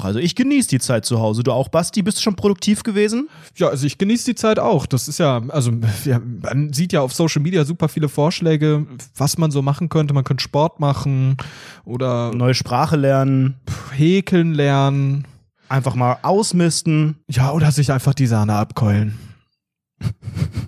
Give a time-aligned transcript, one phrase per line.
[0.00, 1.42] Ach, also ich genieße die Zeit zu Hause.
[1.42, 2.02] Du auch, Basti?
[2.02, 3.28] Bist du schon produktiv gewesen?
[3.56, 4.86] Ja, also ich genieße die Zeit auch.
[4.86, 5.72] Das ist ja, also
[6.04, 8.86] ja, man sieht ja auf Social Media super viele Vorschläge,
[9.16, 10.14] was man so machen könnte.
[10.14, 11.36] Man könnte Sport machen
[11.84, 13.56] oder Neue Sprache lernen,
[13.92, 15.26] häkeln lernen.
[15.68, 17.16] einfach mal ausmisten.
[17.28, 19.18] Ja, oder sich einfach die Sahne abkeulen.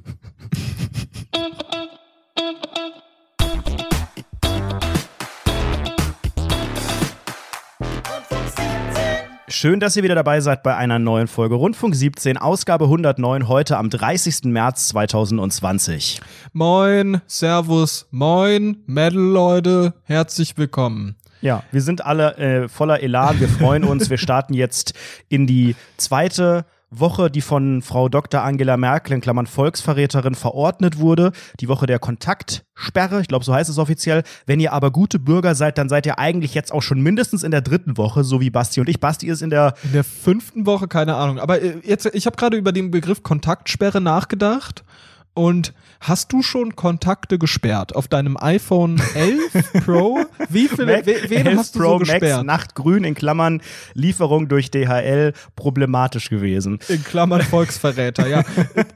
[9.62, 13.76] Schön, dass ihr wieder dabei seid bei einer neuen Folge Rundfunk 17, Ausgabe 109, heute
[13.76, 14.46] am 30.
[14.46, 16.20] März 2020.
[16.52, 21.14] Moin, Servus, moin, Metal-Leute, herzlich willkommen.
[21.42, 24.10] Ja, wir sind alle äh, voller Elan, wir freuen uns.
[24.10, 24.94] wir starten jetzt
[25.28, 28.42] in die zweite Woche, die von Frau Dr.
[28.42, 31.32] Angela Merkel, in Klammern Volksverräterin, verordnet wurde.
[31.60, 34.22] Die Woche der Kontaktsperre, ich glaube, so heißt es offiziell.
[34.46, 37.50] Wenn ihr aber gute Bürger seid, dann seid ihr eigentlich jetzt auch schon mindestens in
[37.50, 39.00] der dritten Woche, so wie Basti und ich.
[39.00, 41.38] Basti ist in der In der fünften Woche, keine Ahnung.
[41.38, 44.84] Aber äh, jetzt, ich habe gerade über den Begriff Kontaktsperre nachgedacht.
[45.34, 50.24] Und hast du schon Kontakte gesperrt auf deinem iPhone 11 Pro?
[50.50, 52.44] Wie viele, Mac we, wen 11 hast du Pro so Max gesperrt?
[52.44, 53.62] Nachtgrün in Klammern
[53.94, 56.80] Lieferung durch DHL problematisch gewesen.
[56.88, 58.42] In Klammern Volksverräter, ja.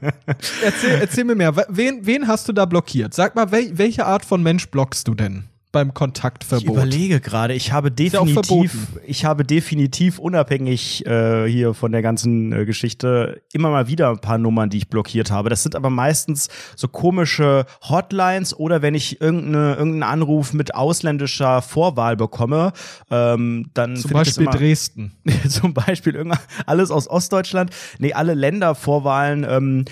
[0.63, 1.55] erzähl, erzähl mir mehr.
[1.69, 3.15] Wen, wen hast du da blockiert?
[3.15, 5.45] Sag mal, wel, welche Art von Mensch blockst du denn
[5.77, 6.67] beim Ich Kontaktverbot?
[6.67, 12.65] überlege gerade, ich habe definitiv, ich habe definitiv unabhängig äh, hier von der ganzen äh,
[12.65, 15.49] Geschichte immer mal wieder ein paar Nummern, die ich blockiert habe.
[15.49, 21.61] Das sind aber meistens so komische Hotlines oder wenn ich irgendeine, irgendeinen Anruf mit ausländischer
[21.61, 22.73] Vorwahl bekomme,
[23.11, 25.11] ähm, dann Zum ich Beispiel immer, Dresden.
[25.47, 26.31] zum Beispiel
[26.65, 27.69] alles aus Ostdeutschland.
[27.99, 29.45] Nee, alle Ländervorwahlen.
[29.47, 29.85] Ähm,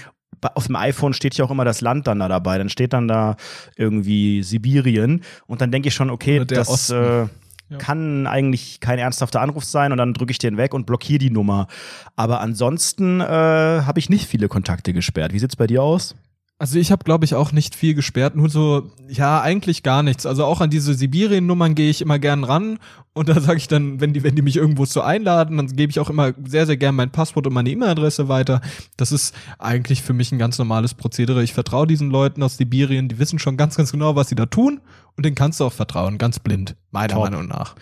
[0.53, 2.57] auf dem iPhone steht ja auch immer das Land dann da dabei.
[2.57, 3.35] Dann steht dann da
[3.75, 5.21] irgendwie Sibirien.
[5.47, 7.25] Und dann denke ich schon, okay, das äh,
[7.67, 7.77] Ja.
[7.79, 9.91] kann eigentlich kein ernsthafter Anruf sein.
[9.91, 11.67] Und dann drücke ich den weg und blockiere die Nummer.
[12.15, 15.33] Aber ansonsten äh, habe ich nicht viele Kontakte gesperrt.
[15.33, 16.15] Wie sieht's bei dir aus?
[16.57, 20.25] Also ich habe, glaube ich, auch nicht viel gesperrt, nur so, ja, eigentlich gar nichts.
[20.25, 22.79] Also auch an diese Sibirien-Nummern gehe ich immer gern ran
[23.13, 25.89] und da sage ich dann, wenn die, wenn die mich irgendwo zu einladen, dann gebe
[25.89, 28.61] ich auch immer sehr, sehr gern mein Passwort und meine E-Mail-Adresse weiter.
[28.95, 31.43] Das ist eigentlich für mich ein ganz normales Prozedere.
[31.43, 34.45] Ich vertraue diesen Leuten aus Sibirien, die wissen schon ganz, ganz genau, was sie da
[34.45, 34.79] tun
[35.17, 37.23] und denen kannst du auch vertrauen, ganz blind, meiner Top.
[37.25, 37.75] Meinung nach.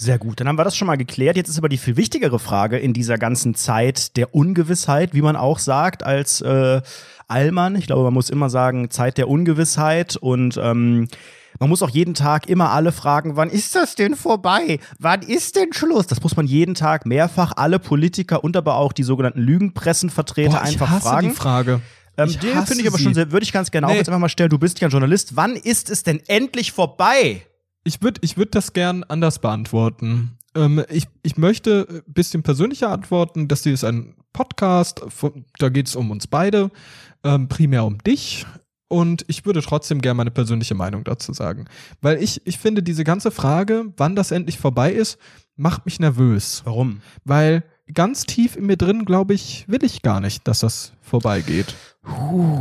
[0.00, 1.36] Sehr gut, dann haben wir das schon mal geklärt.
[1.36, 5.34] Jetzt ist aber die viel wichtigere Frage in dieser ganzen Zeit der Ungewissheit, wie man
[5.34, 6.80] auch sagt, als äh,
[7.26, 7.74] Allmann.
[7.74, 11.08] Ich glaube, man muss immer sagen, Zeit der Ungewissheit und ähm,
[11.58, 14.78] man muss auch jeden Tag immer alle fragen, wann ist das denn vorbei?
[15.00, 16.06] Wann ist denn Schluss?
[16.06, 20.62] Das muss man jeden Tag mehrfach alle Politiker und aber auch die sogenannten Lügenpressenvertreter Boah,
[20.62, 21.28] ich einfach hasse fragen.
[21.30, 21.80] die Frage.
[22.16, 23.98] Ähm, den finde ich aber schon sehr, würde ich ganz gerne auch Nee.
[23.98, 24.50] jetzt einfach mal stellen.
[24.50, 25.34] Du bist ja ein Journalist.
[25.34, 27.42] Wann ist es denn endlich vorbei?
[27.84, 30.38] Ich würde ich würd das gern anders beantworten.
[30.54, 33.48] Ähm, ich, ich möchte ein bisschen persönlicher antworten.
[33.48, 35.02] Das hier ist ein Podcast,
[35.58, 36.70] da geht es um uns beide,
[37.24, 38.46] ähm, primär um dich.
[38.88, 41.66] Und ich würde trotzdem gerne meine persönliche Meinung dazu sagen.
[42.00, 45.18] Weil ich, ich finde, diese ganze Frage, wann das endlich vorbei ist,
[45.56, 46.62] macht mich nervös.
[46.64, 47.02] Warum?
[47.24, 51.74] Weil ganz tief in mir drin, glaube ich, will ich gar nicht, dass das vorbeigeht.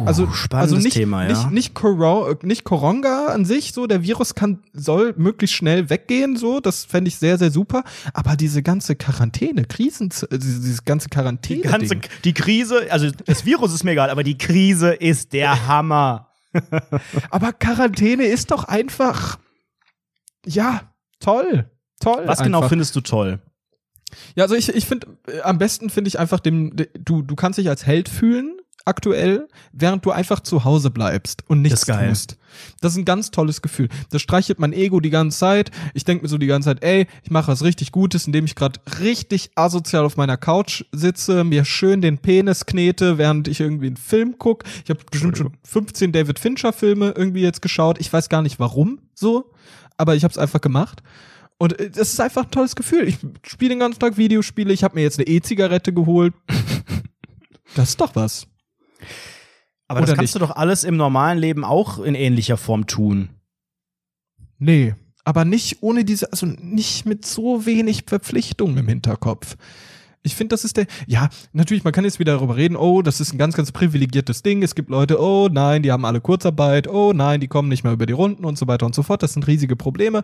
[0.06, 1.30] Also, spannendes also nicht, Thema, ja.
[1.30, 6.36] nicht, nicht, Coro nicht Coronga an sich, so, der Virus kann, soll möglichst schnell weggehen,
[6.36, 7.84] so, das fände ich sehr, sehr super.
[8.14, 11.62] Aber diese ganze Quarantäne, Krisen, äh, dieses dieses ganze Quarantäne.
[11.62, 11.96] Die ganze
[12.26, 16.30] die Krise, also das Virus ist mir egal, aber die Krise ist der Hammer.
[17.30, 19.38] Aber Quarantäne ist doch einfach,
[20.46, 20.82] ja,
[21.20, 21.70] toll.
[22.00, 22.24] Toll.
[22.26, 22.70] Was genau einfach.
[22.70, 23.40] findest du toll?
[24.36, 27.36] Ja, also ich, ich finde, äh, am besten finde ich einfach dem, de- du, du
[27.36, 32.08] kannst dich als Held fühlen, aktuell, während du einfach zu Hause bleibst und nichts geil.
[32.08, 32.38] tust.
[32.80, 33.90] Das ist ein ganz tolles Gefühl.
[34.12, 35.72] Das streichelt mein Ego die ganze Zeit.
[35.94, 38.56] Ich denke mir so die ganze Zeit, ey, ich mache was richtig Gutes, indem ich
[38.56, 43.88] gerade richtig asozial auf meiner Couch sitze, mir schön den Penis knete, während ich irgendwie
[43.88, 44.66] einen Film gucke.
[44.86, 48.00] Ich habe bestimmt schon 15 David Fincher Filme irgendwie jetzt geschaut.
[48.00, 49.52] Ich weiß gar nicht warum so,
[49.98, 51.04] aber ich habe es einfach gemacht.
[51.58, 53.08] Und äh, das ist einfach ein tolles Gefühl.
[53.08, 54.74] Ich spiele den ganzen Tag Videospiele.
[54.74, 56.34] Ich habe mir jetzt eine E-Zigarette geholt.
[57.76, 58.48] Das ist doch was.
[59.88, 60.36] Aber das Oder kannst nicht?
[60.36, 63.30] du doch alles im normalen Leben auch in ähnlicher Form tun.
[64.58, 69.58] Nee, aber nicht ohne diese, also nicht mit so wenig Verpflichtungen im Hinterkopf.
[70.24, 73.20] Ich finde, das ist der, ja, natürlich, man kann jetzt wieder darüber reden, oh, das
[73.20, 74.64] ist ein ganz, ganz privilegiertes Ding.
[74.64, 77.94] Es gibt Leute, oh nein, die haben alle Kurzarbeit, oh nein, die kommen nicht mehr
[77.94, 79.22] über die Runden und so weiter und so fort.
[79.22, 80.24] Das sind riesige Probleme.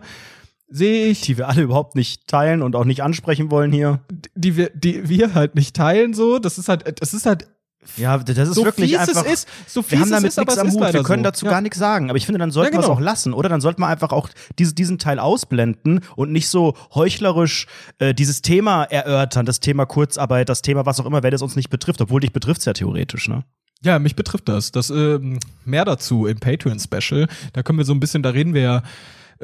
[0.68, 4.00] Sehe ich, Die wir alle überhaupt nicht teilen und auch nicht ansprechen wollen hier.
[4.34, 6.38] die wir, die wir halt nicht teilen, so.
[6.38, 7.46] Das ist halt, das ist halt
[7.96, 9.24] Ja, das ist so wirklich einfach.
[9.26, 10.92] es ist, so wir haben damit nichts am Hut.
[10.94, 11.28] Wir können so.
[11.30, 11.52] dazu ja.
[11.52, 12.08] gar nichts sagen.
[12.08, 12.96] Aber ich finde, dann sollten Ja, wir es genau.
[12.96, 13.48] auch lassen, oder?
[13.50, 17.66] Dann sollte man einfach auch diese, diesen Teil ausblenden und nicht so heuchlerisch
[17.98, 21.56] äh, dieses Thema erörtern, das Thema Kurzarbeit, das Thema was auch immer, wenn es uns
[21.56, 23.44] nicht betrifft, obwohl dich betrifft es ja theoretisch, ne?
[23.82, 24.72] Ja, mich betrifft das.
[24.72, 27.28] Das ähm, mehr dazu im Patreon-Special.
[27.52, 28.82] Da können wir so ein bisschen, da reden wir ja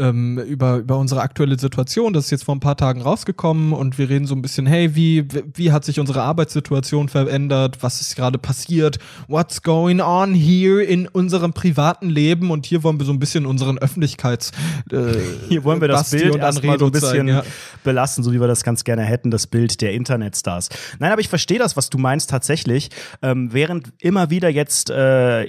[0.00, 2.12] ähm, über, über unsere aktuelle Situation.
[2.12, 4.94] Das ist jetzt vor ein paar Tagen rausgekommen und wir reden so ein bisschen, hey,
[4.94, 7.82] wie, wie hat sich unsere Arbeitssituation verändert?
[7.82, 8.98] Was ist gerade passiert?
[9.28, 12.50] What's going on here in unserem privaten Leben?
[12.50, 14.52] Und hier wollen wir so ein bisschen unseren Öffentlichkeits
[14.90, 15.12] äh,
[15.48, 17.42] Hier wollen wir das Bild und erstmal so ein Anredo zeigen, bisschen ja.
[17.84, 20.70] belassen, so wie wir das ganz gerne hätten, das Bild der Internetstars.
[20.98, 22.90] Nein, aber ich verstehe das, was du meinst tatsächlich.
[23.22, 25.46] Ähm, während immer wieder jetzt äh,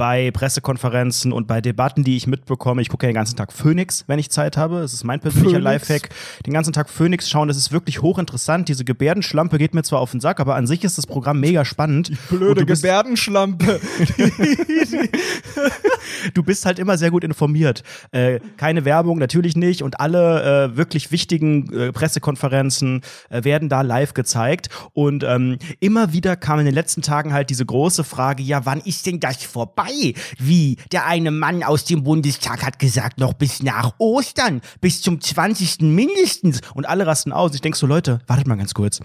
[0.00, 4.04] bei Pressekonferenzen und bei Debatten, die ich mitbekomme, ich gucke ja den ganzen Tag Phoenix,
[4.06, 4.80] wenn ich Zeit habe.
[4.80, 5.88] Das ist mein persönlicher Phoenix.
[5.88, 6.08] Lifehack.
[6.46, 8.66] Den ganzen Tag Phoenix schauen, das ist wirklich hochinteressant.
[8.70, 11.66] Diese Gebärdenschlampe geht mir zwar auf den Sack, aber an sich ist das Programm mega
[11.66, 12.12] spannend.
[12.30, 13.78] Und Blöde Gebärdenschlampe.
[16.32, 17.82] du bist halt immer sehr gut informiert.
[18.10, 19.82] Äh, keine Werbung, natürlich nicht.
[19.82, 24.70] Und alle äh, wirklich wichtigen äh, Pressekonferenzen äh, werden da live gezeigt.
[24.94, 28.80] Und ähm, immer wieder kam in den letzten Tagen halt diese große Frage, ja, wann
[28.80, 29.89] ist denn das vorbei?
[30.38, 30.76] Wie?
[30.92, 35.80] Der eine Mann aus dem Bundestag hat gesagt, noch bis nach Ostern, bis zum 20.
[35.82, 36.60] mindestens.
[36.74, 37.54] Und alle rasten aus.
[37.54, 39.00] Ich denk so, Leute, wartet mal ganz kurz.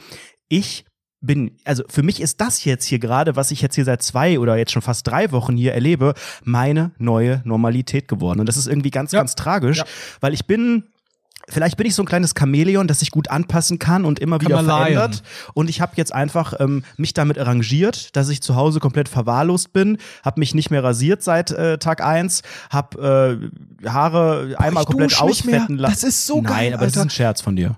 [0.47, 0.85] Ich
[1.21, 4.37] bin, also für mich ist das jetzt hier gerade, was ich jetzt hier seit zwei
[4.37, 8.39] oder jetzt schon fast drei Wochen hier erlebe, meine neue Normalität geworden.
[8.41, 9.19] Und das ist irgendwie ganz, Ja.
[9.19, 9.85] ganz tragisch, Ja.
[10.21, 10.83] weil ich bin.
[11.47, 14.55] Vielleicht bin ich so ein kleines Chamäleon, das sich gut anpassen kann und immer wieder
[14.55, 14.79] Chameleon.
[14.81, 15.23] verändert.
[15.53, 19.71] Und ich habe jetzt einfach ähm, mich damit arrangiert, dass ich zu Hause komplett verwahrlost
[19.73, 23.49] bin, habe mich nicht mehr rasiert seit äh, Tag eins, habe
[23.83, 25.93] äh, Haare einmal ich komplett ausfetten lassen.
[25.93, 27.07] Das ist so Nein, geil, aber das ist Alter.
[27.07, 27.77] ein Scherz von dir.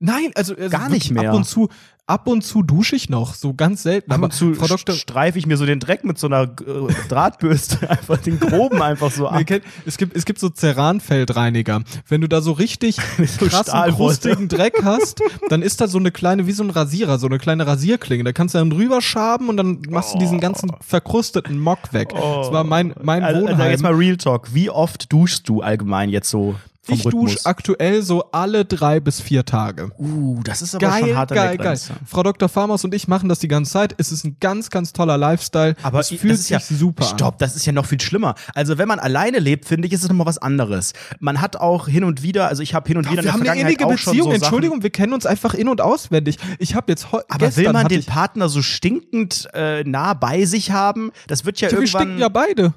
[0.00, 1.30] Nein, also, also Gar nicht mehr.
[1.30, 1.68] Ab und zu,
[2.08, 4.10] ab und zu dusche ich noch, so ganz selten.
[4.10, 6.42] Ab aber und zu Frau Doktor, streife ich mir so den Dreck mit so einer
[6.44, 9.46] äh, Drahtbürste, einfach den groben einfach so Nee, ab.
[9.46, 11.82] kennt- es gibt es gibt so Ceranfeldreiniger.
[12.08, 12.96] Wenn du da so richtig
[13.38, 17.18] so krassen, krustigen Dreck hast, dann ist da so eine kleine, wie so ein Rasierer,
[17.18, 18.24] so eine kleine Rasierklinge.
[18.24, 22.08] Da kannst du dann drüber schaben und dann machst du diesen ganzen verkrusteten Mock weg.
[22.14, 23.70] Das war mein, mein also, also Wohnheim.
[23.70, 24.54] jetzt mal Real Talk.
[24.54, 26.54] Wie oft duschst du allgemein jetzt so
[26.88, 27.34] ich Rhythmus?
[27.34, 29.90] dusche aktuell so alle drei bis vier Tage.
[29.98, 31.78] Uh, das ist aber Geil, schon hart geil, geil.
[32.06, 32.48] Frau Dr.
[32.48, 33.94] Farmers und ich machen das die ganze Zeit.
[33.98, 35.76] Es ist ein ganz, ganz toller Lifestyle.
[35.82, 37.10] Aber es fühlt sich ja, super an.
[37.10, 38.34] Stopp, das ist ja noch viel schlimmer.
[38.54, 40.92] Also wenn man alleine lebt, finde ich, ist es nochmal was anderes.
[41.20, 43.32] Man hat auch hin und wieder, also ich habe hin und wieder in wir der
[43.32, 44.28] haben eine innige Beziehung.
[44.28, 46.38] so Entschuldigung, wir kennen uns einfach in- und auswendig.
[46.58, 50.70] Ich habe jetzt heu- aber will man den Partner so stinkend äh, nah bei sich
[50.70, 51.12] haben?
[51.26, 52.02] Das wird ja, Ja, wir irgendwann.
[52.02, 52.72] stinken ja beide.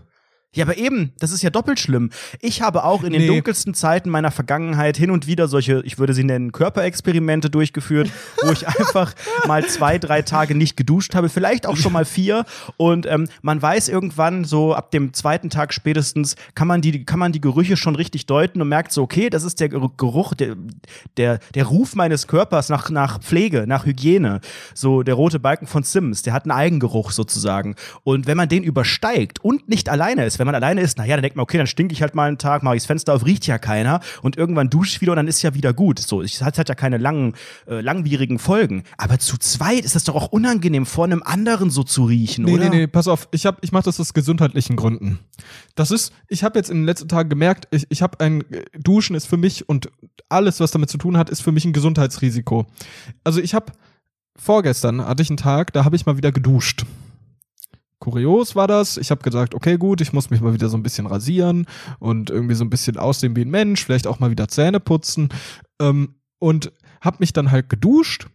[0.53, 2.09] Ja, aber eben, das ist ja doppelt schlimm.
[2.41, 3.27] Ich habe auch in den Nee.
[3.27, 8.09] dunkelsten Zeiten meiner Vergangenheit hin und wieder solche, ich würde sie nennen, Körperexperimente durchgeführt,
[8.43, 9.13] wo ich einfach
[9.47, 12.43] mal zwei, drei Tage nicht geduscht habe, vielleicht auch schon mal vier.
[12.75, 17.17] Und ähm, man weiß irgendwann, so ab dem zweiten Tag spätestens, kann man die, kann
[17.19, 20.33] man die Gerüche schon richtig deuten und merkt so, okay, das ist der Ger- Geruch,
[20.33, 20.57] der,
[21.15, 24.41] der, der Ruf meines Körpers nach, nach Pflege, nach Hygiene.
[24.73, 27.75] So der rote Balken von Sims, der hat einen Eigengeruch sozusagen.
[28.03, 31.21] Und wenn man den übersteigt und nicht alleine ist, wenn man alleine ist, naja, dann
[31.21, 33.27] denkt man, okay, dann stinke ich halt mal einen Tag, mache ich das Fenster auf,
[33.27, 35.99] riecht ja keiner und irgendwann dusche ich wieder und dann ist ja wieder gut.
[35.99, 37.35] So, es hat, hat ja keine langen,
[37.67, 38.81] äh, langwierigen Folgen.
[38.97, 42.55] Aber zu zweit ist das doch auch unangenehm, vor einem anderen so zu riechen, Nee,
[42.55, 42.69] oder?
[42.71, 45.19] nee, nee, pass auf, ich, hab, ich mache das aus gesundheitlichen Gründen.
[45.75, 49.15] Das ist, ich habe jetzt in den letzten Tagen gemerkt, ich, ich habe ein Duschen
[49.15, 49.91] ist für mich und
[50.27, 52.65] alles, was damit zu tun hat, ist für mich ein Gesundheitsrisiko.
[53.23, 53.71] Also ich habe
[54.35, 56.85] vorgestern hatte ich einen Tag, da habe ich mal wieder geduscht.
[58.01, 58.97] Kurios war das.
[58.97, 61.65] Ich habe gesagt, okay, gut, ich muss mich mal wieder so ein bisschen rasieren
[61.99, 65.29] und irgendwie so ein bisschen aussehen wie ein Mensch, vielleicht auch mal wieder Zähne putzen.
[65.79, 68.27] Ähm, und habe mich dann halt geduscht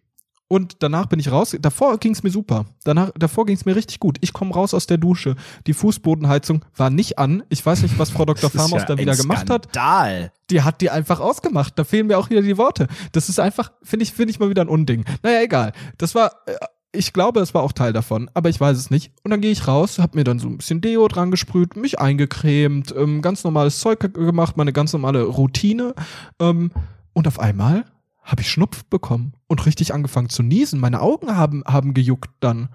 [0.49, 1.57] und danach bin ich raus.
[1.61, 2.67] Davor ging es mir super.
[2.85, 4.19] Danach, davor ging es mir richtig gut.
[4.21, 5.35] Ich komme raus aus der Dusche.
[5.67, 7.43] Die Fußbodenheizung war nicht an.
[7.49, 8.49] Ich weiß nicht, was Frau Dr.
[8.49, 9.65] Farmers ja da wieder gemacht hat.
[9.71, 10.33] Skandal.
[10.51, 11.77] Die hat die einfach ausgemacht.
[11.77, 12.87] Da fehlen mir auch wieder die Worte.
[13.11, 15.05] Das ist einfach, finde ich, finde ich mal wieder ein Unding.
[15.25, 15.73] Naja, egal.
[15.99, 16.55] Das war, äh,
[16.97, 19.13] ich glaube, es war auch Teil davon, aber ich weiß es nicht.
[19.23, 21.99] Und dann gehe ich raus, habe mir dann so ein bisschen Deo dran gesprüht, mich
[22.01, 25.95] eingecremt, ähm, ganz normales Zeug ge- gemacht, meine ganz normale Routine.
[26.41, 26.71] Ähm,
[27.13, 27.85] und auf einmal
[28.23, 30.81] habe ich Schnupf bekommen und richtig angefangen zu niesen.
[30.81, 32.69] Meine Augen haben, haben gejuckt dann.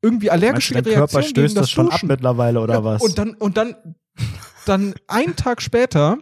[0.00, 3.02] Irgendwie Meinst allergische dein Reaktion Körper gegen stößt das schon ab mittlerweile oder Ja, was?
[3.02, 3.74] Und dann, und dann,
[4.64, 6.18] dann einen Tag später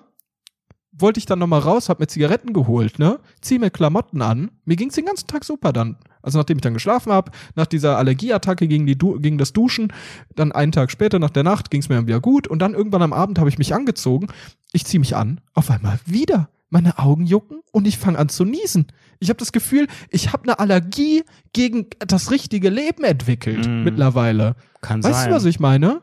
[0.98, 3.18] wollte ich dann nochmal raus, hab mir Zigaretten geholt, ne?
[3.40, 4.50] Zieh mir Klamotten an.
[4.64, 5.96] Mir ging's den ganzen Tag super dann.
[6.22, 9.92] Also nachdem ich dann geschlafen hab, nach dieser Allergieattacke gegen, die du gegen das Duschen,
[10.34, 13.02] dann einen Tag später nach der Nacht ging's mir dann wieder gut und dann irgendwann
[13.02, 14.26] am Abend habe ich mich angezogen.
[14.72, 16.48] Ich zieh mich an, auf einmal wieder.
[16.68, 18.86] meine Augen jucken und ich fange an zu niesen.
[19.20, 21.22] Ich habe das Gefühl, ich habe eine Allergie
[21.52, 23.84] gegen das richtige Leben entwickelt Mm.
[23.84, 24.56] mittlerweile.
[24.80, 25.28] Kann Weißt sein.
[25.30, 26.02] du, was ich meine?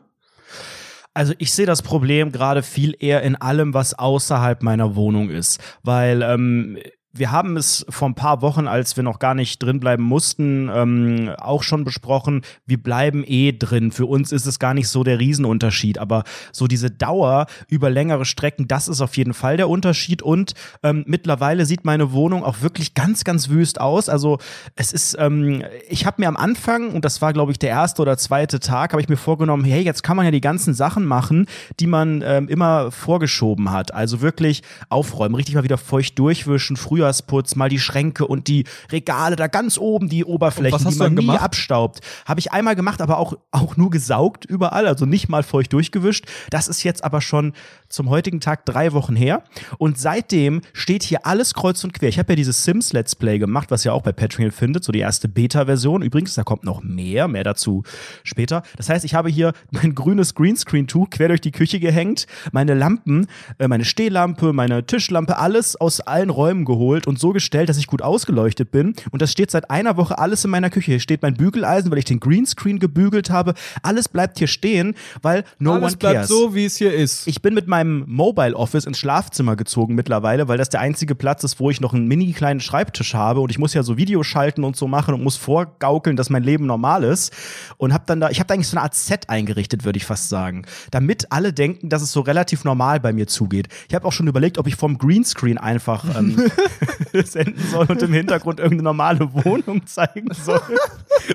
[1.14, 5.60] Also ich sehe das Problem gerade viel eher in allem, was außerhalb meiner Wohnung ist,
[5.84, 6.76] weil ähm,
[7.16, 10.68] wir haben es vor ein paar Wochen, als wir noch gar nicht drin bleiben mussten,
[10.72, 12.42] ähm, auch schon besprochen.
[12.66, 13.92] Wir bleiben eh drin.
[13.92, 18.24] Für uns ist es gar nicht so der Riesenunterschied, aber so diese Dauer über längere
[18.24, 20.22] Strecken, das ist auf jeden Fall der Unterschied.
[20.22, 24.08] Und ähm, mittlerweile sieht meine Wohnung auch wirklich ganz, ganz wüst aus.
[24.08, 24.38] Also
[24.74, 28.02] es ist, ähm, ich habe mir am Anfang und das war glaube ich der erste
[28.02, 31.04] oder zweite Tag, habe ich mir vorgenommen, hey, jetzt kann man ja die ganzen Sachen
[31.04, 31.46] machen,
[31.78, 33.94] die man ähm, immer vorgeschoben hat.
[33.94, 39.36] Also wirklich aufräumen, richtig mal wieder feucht durchwischen, Frühjahrsputz, mal die Schränke und die Regale
[39.36, 41.42] da ganz oben, die Oberflächen, was hast die du man nie gemacht?
[41.42, 42.00] abstaubt.
[42.24, 46.26] Habe ich einmal gemacht, aber auch, auch nur gesaugt überall, also nicht mal feucht durchgewischt.
[46.50, 47.52] Das ist jetzt aber schon
[47.88, 49.44] zum heutigen Tag drei Wochen her.
[49.78, 52.08] Und seitdem steht hier alles kreuz und quer.
[52.08, 54.92] Ich habe ja dieses Sims Let's Play gemacht, was ihr auch bei Patreon findet, so
[54.92, 56.02] die erste Beta-Version.
[56.02, 57.82] Übrigens, da kommt noch mehr, mehr dazu
[58.22, 58.62] später.
[58.76, 63.26] Das heißt, ich habe hier mein grünes Greenscreen-Tuch quer durch die Küche gehängt, meine Lampen,
[63.58, 67.86] äh, meine Stehlampe, meine Tischlampe, alles aus allen Räumen geholt und so gestellt, dass ich
[67.86, 68.94] gut ausgeleuchtet bin.
[69.10, 70.92] Und das steht seit einer Woche alles in meiner Küche.
[70.92, 73.54] Hier steht mein Bügeleisen, weil ich den Greenscreen gebügelt habe.
[73.82, 76.28] Alles bleibt hier stehen, weil no Alles one bleibt cares.
[76.28, 77.26] so, wie es hier ist.
[77.26, 81.44] Ich bin mit meinem Mobile Office ins Schlafzimmer gezogen mittlerweile, weil das der einzige Platz
[81.44, 84.26] ist, wo ich noch einen mini kleinen Schreibtisch habe und ich muss ja so Videos
[84.26, 87.32] schalten und so machen und muss vorgaukeln, dass mein Leben normal ist
[87.76, 90.04] und habe dann da ich habe da eigentlich so eine Art Set eingerichtet, würde ich
[90.04, 93.68] fast sagen, damit alle denken, dass es so relativ normal bei mir zugeht.
[93.88, 96.36] Ich habe auch schon überlegt, ob ich vom Greenscreen einfach ähm,
[97.24, 100.60] senden soll und im Hintergrund irgendeine normale Wohnung zeigen soll,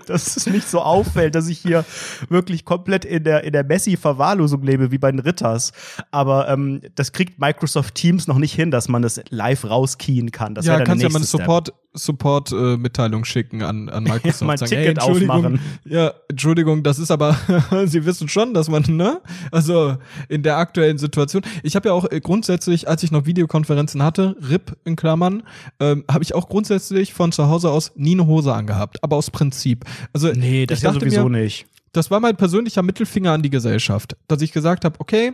[0.08, 1.86] dass es nicht so auffällt, dass ich hier
[2.29, 5.72] wirklich komplett in der in der Messi-Verwahrlosung lebe wie bei den Ritters.
[6.12, 10.56] Aber ähm, das kriegt Microsoft Teams noch nicht hin, dass man das live rauskien kann.
[10.56, 11.25] Das ja, kannst ja mal eine.
[11.25, 15.60] Support Support äh, Mitteilung schicken an an Microsoft mal ein sagen, Ticket Entschuldigung, aufmachen.
[15.86, 17.36] Ja, Entschuldigung, das ist aber
[17.86, 19.22] Sie wissen schon, dass man, ne?
[19.51, 21.44] Also in der aktuellen Situation.
[21.63, 25.38] Ich habe ja auch äh, grundsätzlich, als ich noch Videokonferenzen hatte, RIP in Klammern,
[25.79, 29.31] ähm, habe ich auch grundsätzlich von zu Hause aus nie eine Hose angehabt, aber aus
[29.31, 29.86] Prinzip.
[30.13, 31.65] Also Nee, das ich ja sowieso mir, nicht.
[31.93, 35.34] das war mein persönlicher Mittelfinger an die Gesellschaft, dass ich gesagt habe, okay,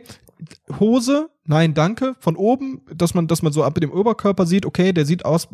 [0.80, 4.94] Hose, nein, danke, von oben, dass man, dass man so ab dem Oberkörper sieht, okay,
[4.94, 5.48] der sieht aus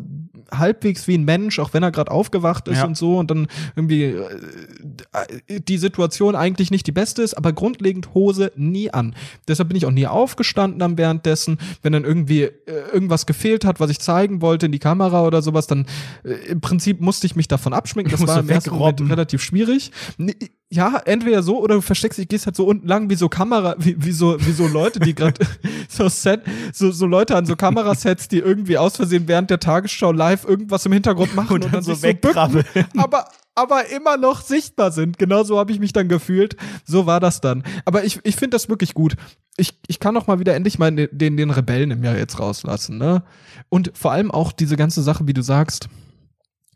[0.50, 2.84] halbwegs wie ein Mensch, auch wenn er gerade aufgewacht ist Ja.
[2.84, 8.12] und so und dann irgendwie äh, die Situation eigentlich nicht die beste ist, aber grundlegend
[8.14, 9.14] Hose nie an.
[9.48, 12.50] Deshalb bin ich auch nie aufgestanden dann währenddessen, wenn dann irgendwie äh,
[12.92, 15.86] irgendwas gefehlt hat, was ich zeigen wollte in die Kamera oder sowas, dann
[16.24, 18.10] äh, im Prinzip musste ich mich davon abschminken.
[18.12, 19.90] Das war im ersten Moment relativ schwierig.
[20.18, 20.34] Nee,
[20.70, 23.74] Ja, entweder so oder du versteckst dich, gehst halt so unten lang wie so Kamera,
[23.78, 25.40] wie, wie so wie so Leute, die gerade
[25.88, 30.12] so Set, so, so Leute an so Kamerasets, die irgendwie aus Versehen während der Tagesschau
[30.12, 32.64] live irgendwas im Hintergrund machen Und dann so wegkrabbeln.
[32.96, 35.18] aber aber immer noch sichtbar sind.
[35.18, 36.56] Genau so habe ich mich dann gefühlt.
[36.84, 37.62] So war das dann.
[37.84, 39.16] Aber ich, ich finde das wirklich gut.
[39.56, 42.38] Ich, ich kann auch mal wieder endlich mal den, den, den Rebellen im Jahr jetzt
[42.40, 42.96] rauslassen.
[42.96, 43.22] Ne?
[43.68, 45.88] Und vor allem auch diese ganze Sache, wie du sagst,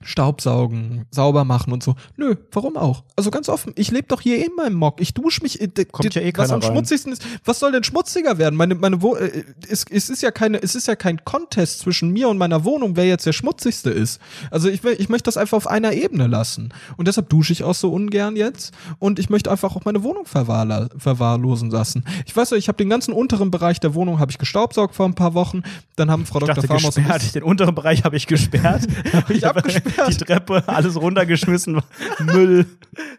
[0.07, 1.95] Staubsaugen, sauber machen und so.
[2.17, 3.05] Nö, warum auch?
[3.17, 5.01] Also ganz offen, ich lebe doch hier immer im Mock.
[5.01, 5.61] Ich dusche mich.
[5.61, 6.71] äh, Kommt ja eh was am rein.
[6.73, 7.25] schmutzigsten ist.
[7.45, 8.57] Was soll denn schmutziger werden?
[8.57, 12.11] Meine, meine Wo äh, es, es ist ja keine, es ist ja kein Contest zwischen
[12.11, 14.21] mir und meiner Wohnung, wer jetzt der schmutzigste ist.
[14.51, 16.73] Also ich, will- ich möchte das einfach auf einer Ebene lassen.
[16.97, 18.73] Und deshalb dusche ich auch so ungern jetzt.
[18.99, 22.05] Und ich möchte einfach auch meine Wohnung verwahrla- verwahrlosen lassen.
[22.27, 25.07] Ich weiß ja, ich habe den ganzen unteren Bereich der Wohnung habe ich gestaubsaugt vor
[25.07, 25.63] ein paar Wochen.
[25.97, 26.77] Dann haben Frau Ich Dr.
[26.77, 27.35] gesperrt.
[27.35, 28.87] Den unteren Bereich habe ich gesperrt.
[29.29, 29.57] ich hab
[30.07, 30.21] gesperrt.
[30.21, 31.81] die Treppe, alles runtergeschmissen.
[32.21, 32.67] Müll,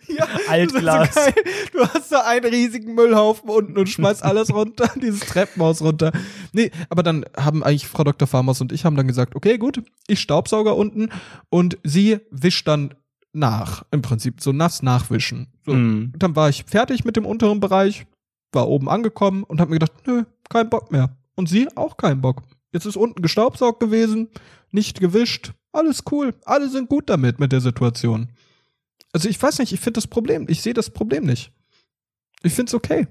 [0.08, 1.14] Ja, Altglas.
[1.14, 1.22] So.
[1.74, 6.12] Du hast da einen riesigen Müllhaufen unten und schmeißt alles runter, dieses Treppenhaus runter.
[6.54, 8.28] Nee, aber dann haben eigentlich Frau Dr.
[8.28, 11.10] Farmers und ich haben dann gesagt, okay, gut, ich staubsauger unten
[11.50, 12.94] und sie wischt dann
[13.34, 15.48] nach, im Prinzip so nass nachwischen.
[15.66, 15.74] So.
[15.74, 16.12] Mm.
[16.14, 18.08] Und dann war ich fertig mit dem unteren Bereich,
[18.52, 21.16] war oben angekommen und hab mir gedacht, nö, kein Bock mehr.
[21.36, 22.42] Und sie auch keinen Bock.
[22.74, 24.30] Jetzt ist unten gestaubsaugt gewesen,
[24.72, 28.30] nicht gewischt, alles cool, alle sind gut damit mit der Situation.
[29.14, 31.52] Also ich weiß nicht, ich finde das Problem, ich sehe das Problem nicht.
[32.44, 33.08] Ich finde es okay.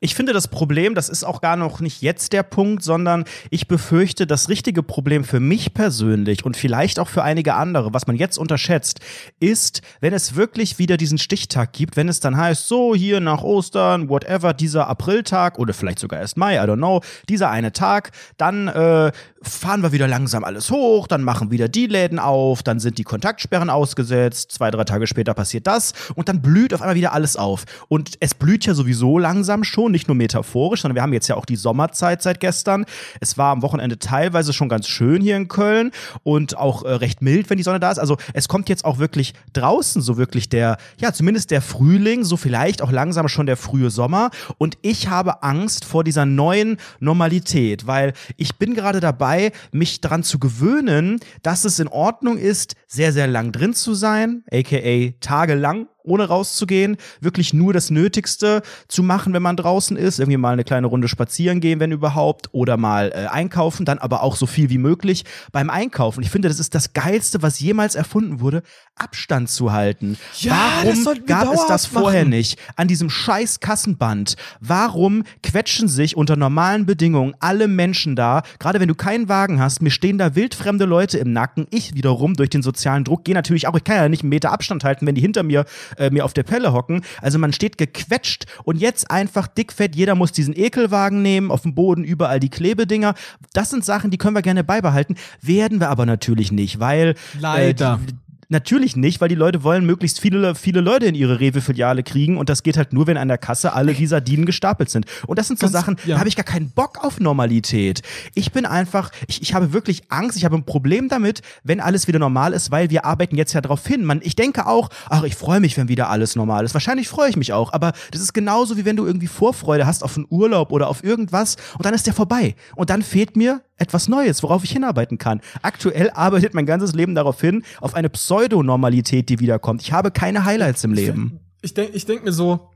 [0.00, 3.66] Ich finde das Problem, das ist auch gar noch nicht jetzt der Punkt, sondern ich
[3.66, 8.16] befürchte, das richtige Problem für mich persönlich und vielleicht auch für einige andere, was man
[8.16, 9.00] jetzt unterschätzt,
[9.40, 13.42] ist, wenn es wirklich wieder diesen Stichtag gibt, wenn es dann heißt, so hier nach
[13.42, 18.12] Ostern, whatever, dieser Apriltag oder vielleicht sogar erst Mai, I don't know, dieser eine Tag,
[18.36, 19.10] dann äh,
[19.42, 23.04] fahren wir wieder langsam alles hoch, dann machen wieder die Läden auf, dann sind die
[23.04, 27.36] Kontaktsperren ausgesetzt, zwei, drei Tage später passiert das und dann blüht auf einmal wieder alles
[27.36, 27.64] auf.
[27.88, 31.28] Und es blüht ja sowieso langsam langsam schon, nicht nur metaphorisch, sondern wir haben jetzt
[31.28, 32.84] ja auch die Sommerzeit seit gestern.
[33.20, 35.92] Es war am Wochenende teilweise schon ganz schön hier in Köln
[36.24, 37.98] und auch äh, recht mild, wenn die Sonne da ist.
[37.98, 42.36] Also es kommt jetzt auch wirklich draußen so wirklich der, ja, zumindest der Frühling, so
[42.36, 44.30] vielleicht auch langsam schon der frühe Sommer.
[44.58, 50.24] Und ich habe Angst vor dieser neuen Normalität, weil ich bin gerade dabei, mich daran
[50.24, 55.86] zu gewöhnen, dass es in Ordnung ist, sehr, sehr lang drin zu sein, aka tagelang
[56.06, 60.64] ohne rauszugehen, wirklich nur das Nötigste zu machen, wenn man draußen ist, irgendwie mal eine
[60.64, 64.70] kleine Runde spazieren gehen, wenn überhaupt, oder mal äh, einkaufen, dann aber auch so viel
[64.70, 66.22] wie möglich beim Einkaufen.
[66.22, 68.62] Ich finde, das ist das Geilste, was jemals erfunden wurde,
[68.94, 70.16] Abstand zu halten.
[70.38, 72.02] Ja, das Warum gab es das machen.
[72.02, 72.58] vorher nicht?
[72.76, 74.36] An diesem scheiß Kassenband.
[74.60, 79.82] Warum quetschen sich unter normalen Bedingungen alle Menschen da, gerade wenn du keinen Wagen hast,
[79.82, 83.66] mir stehen da wildfremde Leute im Nacken, ich wiederum durch den sozialen Druck gehe natürlich
[83.68, 85.64] auch, ich kann ja nicht einen Meter Abstand halten, wenn die hinter mir
[85.98, 87.02] äh, mir auf der Pelle hocken.
[87.20, 91.74] Also man steht gequetscht und jetzt einfach dickfett, jeder muss diesen Ekelwagen nehmen, auf dem
[91.74, 93.14] Boden überall die Klebedinger.
[93.52, 98.00] Das sind Sachen, die können wir gerne beibehalten, werden wir aber natürlich nicht, weil Leider.
[98.06, 98.12] Äh,
[98.48, 102.48] Natürlich nicht, weil die Leute wollen möglichst viele, viele Leute in ihre Rewe-Filiale kriegen und
[102.48, 105.06] das geht halt nur, wenn an der Kasse alle wie Sardinen gestapelt sind.
[105.26, 106.14] Und das sind so Ganz- Sachen, ja.
[106.14, 108.02] da habe ich gar keinen Bock auf Normalität.
[108.34, 112.06] Ich bin einfach, ich, ich habe wirklich Angst, ich habe ein Problem damit, wenn alles
[112.06, 114.04] wieder normal ist, weil wir arbeiten jetzt ja darauf hin.
[114.04, 116.74] Man, ich denke auch, ach, ich freue mich, wenn wieder alles normal ist.
[116.74, 120.04] Wahrscheinlich freue ich mich auch, aber das ist genauso wie wenn du irgendwie Vorfreude hast
[120.04, 122.54] auf einen Urlaub oder auf irgendwas und dann ist der vorbei.
[122.76, 125.42] Und dann fehlt mir etwas Neues, worauf ich hinarbeiten kann.
[125.60, 129.82] Aktuell arbeitet mein ganzes Leben darauf hin, auf eine Pseudonormalität, die wiederkommt.
[129.82, 131.40] Ich habe keine Highlights im Leben.
[131.62, 132.70] Ich denke ich denk mir so,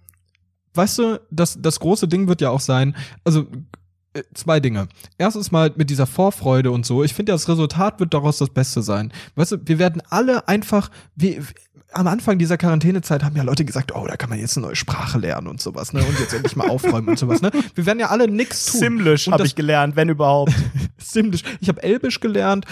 [0.74, 3.46] weißt du, das, das große Ding wird ja auch sein, also
[4.14, 4.88] äh, zwei Dinge.
[5.18, 7.04] Erstens mal mit dieser Vorfreude und so.
[7.04, 9.12] Ich finde, das Resultat wird daraus das Beste sein.
[9.36, 11.44] Weißt du, wir werden alle einfach, wir,
[11.92, 14.76] am Anfang dieser Quarantänezeit haben ja Leute gesagt, oh, da kann man jetzt eine neue
[14.76, 16.00] Sprache lernen und sowas, ne?
[16.00, 17.50] Und jetzt endlich mal aufräumen und sowas, ne?
[17.74, 18.80] Wir werden ja alle nix tun.
[18.80, 20.52] Simlish Und habe ich gelernt, wenn überhaupt.
[20.98, 21.42] Simlish.
[21.60, 22.66] Ich habe Elbisch gelernt.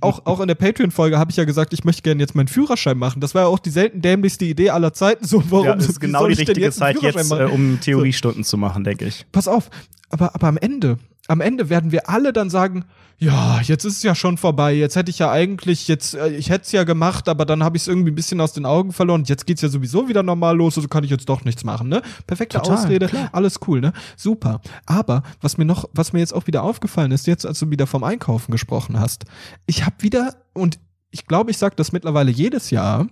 [0.00, 2.98] Auch, auch in der Patreon-Folge habe ich ja gesagt, ich möchte gerne jetzt meinen Führerschein
[2.98, 3.20] machen.
[3.20, 5.26] Das war ja auch die selten dämlichste Idee aller Zeiten.
[5.26, 8.56] So, warum ja, das ist genau die richtige einen Zeit jetzt, äh, um Theoriestunden zu
[8.56, 9.26] machen, denke ich.
[9.30, 9.70] Pass auf,
[10.10, 12.84] aber, aber am Ende, am Ende werden wir alle dann sagen,
[13.18, 14.74] ja, jetzt ist es ja schon vorbei.
[14.74, 17.76] Jetzt hätte ich ja eigentlich, jetzt, äh, ich hätte es ja gemacht, aber dann habe
[17.76, 19.24] ich es irgendwie ein bisschen aus den Augen verloren.
[19.24, 22.02] Jetzt geht's ja sowieso wieder normal los, also kann ich jetzt doch nichts machen, ne?
[22.26, 23.30] Perfekte Total, Ausrede, klar.
[23.32, 23.92] alles cool, ne?
[24.16, 24.60] Super.
[24.86, 27.86] Aber was mir noch, was mir jetzt auch wieder aufgefallen ist, jetzt als du wieder
[27.86, 29.24] vom Einkaufen gesprochen hast,
[29.66, 30.78] ich habe wieder, und
[31.10, 33.06] ich glaube, ich sage das mittlerweile jedes Jahr,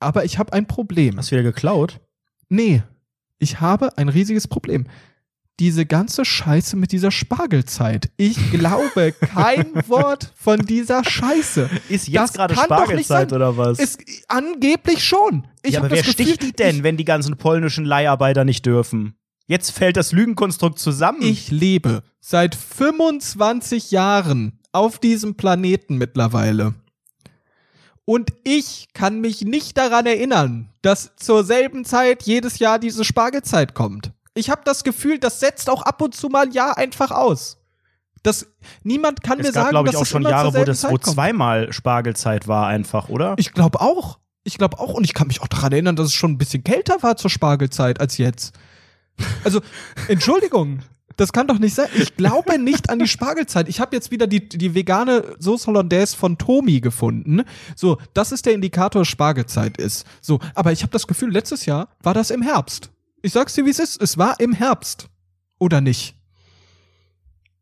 [0.00, 1.16] aber ich habe ein Problem.
[1.16, 2.00] Hast du wieder geklaut?
[2.48, 2.82] Nee,
[3.38, 4.86] ich habe ein riesiges Problem.
[5.60, 8.10] Diese ganze Scheiße mit dieser Spargelzeit.
[8.16, 11.70] Ich glaube kein Wort von dieser Scheiße.
[11.88, 13.78] Ist jetzt gerade Spargelzeit oder was?
[13.78, 15.46] Ist angeblich schon.
[15.62, 19.14] Ich ja, aber wer Gefühl, sticht die denn, wenn die ganzen polnischen Leiharbeiter nicht dürfen?
[19.46, 21.22] Jetzt fällt das Lügenkonstrukt zusammen.
[21.22, 26.74] Ich lebe seit 25 Jahren auf diesem Planeten mittlerweile.
[28.06, 33.74] Und ich kann mich nicht daran erinnern, dass zur selben Zeit jedes Jahr diese Spargelzeit
[33.74, 34.12] kommt.
[34.34, 37.58] Ich habe das Gefühl, das setzt auch ab und zu mal Jahr einfach aus.
[38.24, 38.46] Das,
[38.82, 40.88] niemand kann es mir gab, sagen, glaube ich, dass auch schon Jahre, wo das, wo
[40.88, 41.04] kommt.
[41.04, 43.34] zweimal Spargelzeit war, einfach, oder?
[43.36, 44.18] Ich glaube auch.
[44.44, 44.94] Ich glaube auch.
[44.94, 47.30] Und ich kann mich auch daran erinnern, dass es schon ein bisschen kälter war zur
[47.30, 48.54] Spargelzeit als jetzt.
[49.44, 49.60] Also,
[50.08, 50.80] Entschuldigung.
[51.16, 51.88] Das kann doch nicht sein.
[51.96, 53.68] Ich glaube nicht an die Spargelzeit.
[53.68, 57.42] Ich habe jetzt wieder die, die vegane Sauce Hollandaise von Tomi gefunden.
[57.76, 60.06] So, das ist der Indikator, dass Spargelzeit ist.
[60.20, 62.90] So, aber ich habe das Gefühl, letztes Jahr war das im Herbst.
[63.24, 64.02] Ich sag's dir, wie es ist.
[64.02, 65.08] Es war im Herbst.
[65.58, 66.14] Oder nicht?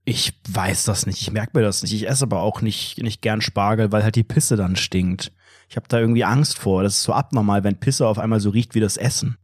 [0.05, 1.93] Ich weiß das nicht, ich merke mir das nicht.
[1.93, 5.31] Ich esse aber auch nicht, nicht gern Spargel, weil halt die Pisse dann stinkt.
[5.69, 6.83] Ich habe da irgendwie Angst vor.
[6.83, 9.37] Das ist so abnormal, wenn Pisse auf einmal so riecht wie das Essen.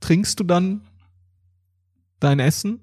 [0.00, 0.88] trinkst du dann
[2.18, 2.80] dein Essen?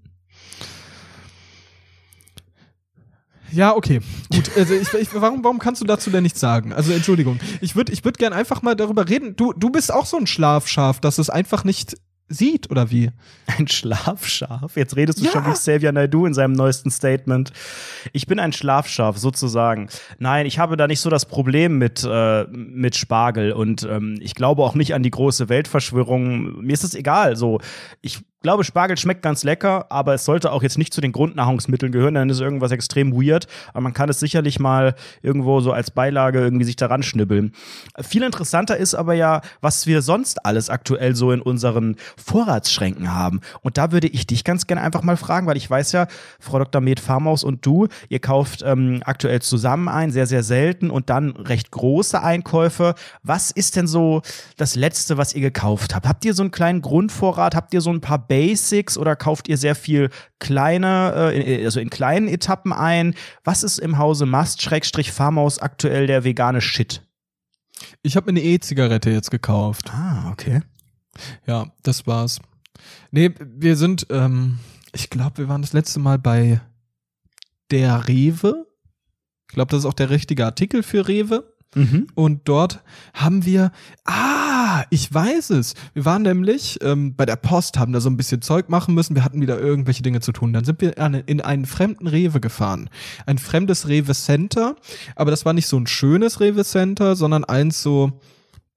[3.52, 4.00] Ja, okay.
[4.32, 4.50] Gut.
[4.56, 6.72] Also ich, ich, warum, warum kannst du dazu denn nichts sagen?
[6.72, 7.42] Also Entschuldigung.
[7.60, 9.36] Ich würde ich würd gern einfach mal darüber reden.
[9.36, 11.98] Du, du bist auch so ein Schlafschaf, dass es einfach nicht
[12.30, 13.10] sieht, oder wie?
[13.58, 14.76] Ein Schlafschaf.
[14.78, 15.32] Jetzt redest du Ja.
[15.32, 17.52] schon wie Xavier Naidoo in seinem neuesten Statement.
[18.14, 19.90] Ich bin ein Schlafschaf, sozusagen.
[20.20, 24.36] Nein, ich habe da nicht so das Problem mit, äh, mit Spargel und ähm, ich
[24.36, 26.62] glaube auch nicht an die große Weltverschwörung.
[26.62, 27.36] Mir ist es egal.
[27.36, 27.60] So,
[28.02, 31.92] ich glaube, Spargel schmeckt ganz lecker, aber es sollte auch jetzt nicht zu den Grundnahrungsmitteln
[31.92, 33.48] gehören, dann ist irgendwas extrem weird.
[33.70, 37.54] Aber man kann es sicherlich mal irgendwo so als Beilage irgendwie sich daran schnibbeln.
[38.00, 43.42] Viel interessanter ist aber ja, was wir sonst alles aktuell so in unseren Vorratsschränken haben.
[43.62, 46.08] Und da würde ich dich ganz gerne einfach mal fragen, weil ich weiß ja,
[46.40, 46.82] Frau Dr.
[46.82, 51.32] Med Farmaus und du, ihr kauft ähm, aktuell zusammen ein, sehr, sehr selten und dann
[51.32, 52.96] recht große Einkäufe.
[53.22, 54.22] Was ist denn so
[54.56, 56.08] das Letzte, was ihr gekauft habt?
[56.08, 57.54] Habt ihr so einen kleinen Grundvorrat?
[57.54, 61.90] Habt ihr so ein paar Basics oder kauft ihr sehr viel kleine, äh, also in
[61.90, 63.16] kleinen Etappen ein?
[63.44, 67.02] Was ist im Hause Mast-Farmhaus aktuell der vegane Shit?
[68.04, 69.92] Ich habe mir eine E-Zigarette jetzt gekauft.
[69.94, 70.62] Ah, okay.
[71.46, 72.40] Ja, das war's.
[73.12, 74.60] Nee, wir sind, ähm,
[74.94, 76.62] ich glaube, wir waren das letzte Mal bei
[77.72, 78.68] der Rewe.
[79.50, 81.56] Ich glaube, das ist auch der richtige Artikel für Rewe.
[81.76, 82.08] Mhm.
[82.16, 83.72] Und dort haben wir,
[84.06, 84.49] ah,
[84.90, 85.74] ich weiß es.
[85.94, 89.16] Wir waren nämlich ähm, bei der Post, haben da so ein bisschen Zeug machen müssen.
[89.16, 90.54] Wir hatten wieder irgendwelche Dinge zu tun.
[90.54, 90.98] Dann sind wir
[91.28, 92.90] in einen fremden Rewe gefahren.
[93.26, 94.76] Ein fremdes Rewe Center.
[95.16, 98.14] Aber das war nicht so ein schönes Rewe Center, sondern eins so,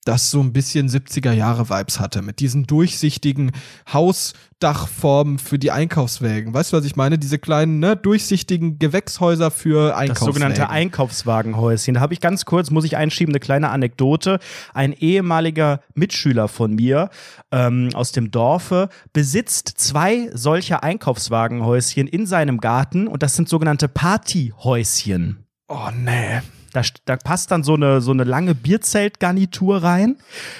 [0.04, 3.52] das so ein bisschen 70er Jahre Vibes hatte mit diesen durchsichtigen
[3.92, 6.52] Hausdachformen für die Einkaufswägen.
[6.52, 7.18] Weißt du, was ich meine?
[7.18, 10.14] Diese kleinen, ne, durchsichtigen Gewächshäuser für Einkaufswägen.
[10.14, 11.94] Das sogenannte Einkaufswagenhäuschen.
[11.94, 14.40] Da habe ich ganz kurz, muss ich einschieben, eine kleine Anekdote.
[14.74, 17.10] Ein ehemaliger Mitschüler von mir
[17.52, 23.86] ähm, aus dem Dorfe besitzt zwei solcher Einkaufswagenhäuschen in seinem Garten und das sind sogenannte
[23.86, 25.44] Partyhäuschen.
[25.68, 26.40] Oh nee.
[26.72, 30.16] Da, da passt dann so eine, so eine lange Bierzeltgarnitur rein.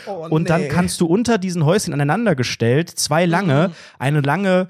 [0.06, 0.68] Oh, und dann nee.
[0.68, 3.74] kannst du unter diesen Häuschen aneinandergestellt, zwei lange, Mhm.
[3.98, 4.68] eine lange,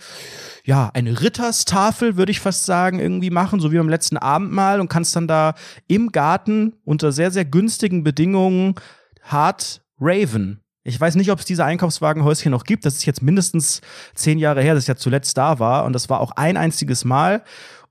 [0.65, 4.89] ja, eine Ritterstafel, würde ich fast sagen, irgendwie machen, so wie beim letzten Abendmahl und
[4.89, 5.55] kannst dann da
[5.89, 8.75] im Garten unter sehr, sehr günstigen Bedingungen
[9.23, 10.61] hart raven.
[10.85, 12.85] Ich weiß nicht, ob es diese Einkaufswagenhäuschen noch gibt.
[12.85, 13.83] Das ist jetzt mindestens
[14.15, 15.85] zehn Jahre her, dass ich ja zuletzt da war.
[15.85, 17.43] Und das war auch ein einziges Mal.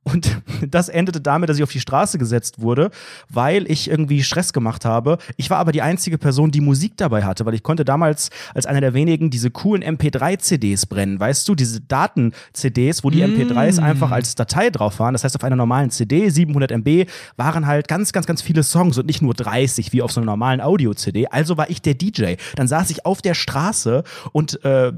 [0.03, 2.89] Und das endete damit, dass ich auf die Straße gesetzt wurde,
[3.29, 5.17] weil ich irgendwie Stress gemacht habe.
[5.37, 8.65] Ich war aber die einzige Person, die Musik dabei hatte, weil ich konnte damals als
[8.65, 11.19] einer der wenigen diese coolen MP3-CDs brennen.
[11.19, 15.13] Weißt du, diese Daten-CDs, wo die MP3s einfach als Datei drauf waren.
[15.13, 17.05] Das heißt, auf einer normalen CD, 700 MB,
[17.37, 20.31] waren halt ganz, ganz, ganz viele Songs und nicht nur 30 wie auf so einer
[20.31, 21.27] normalen Audio-CD.
[21.27, 22.35] Also war ich der DJ.
[22.55, 24.91] Dann saß ich auf der Straße und, äh,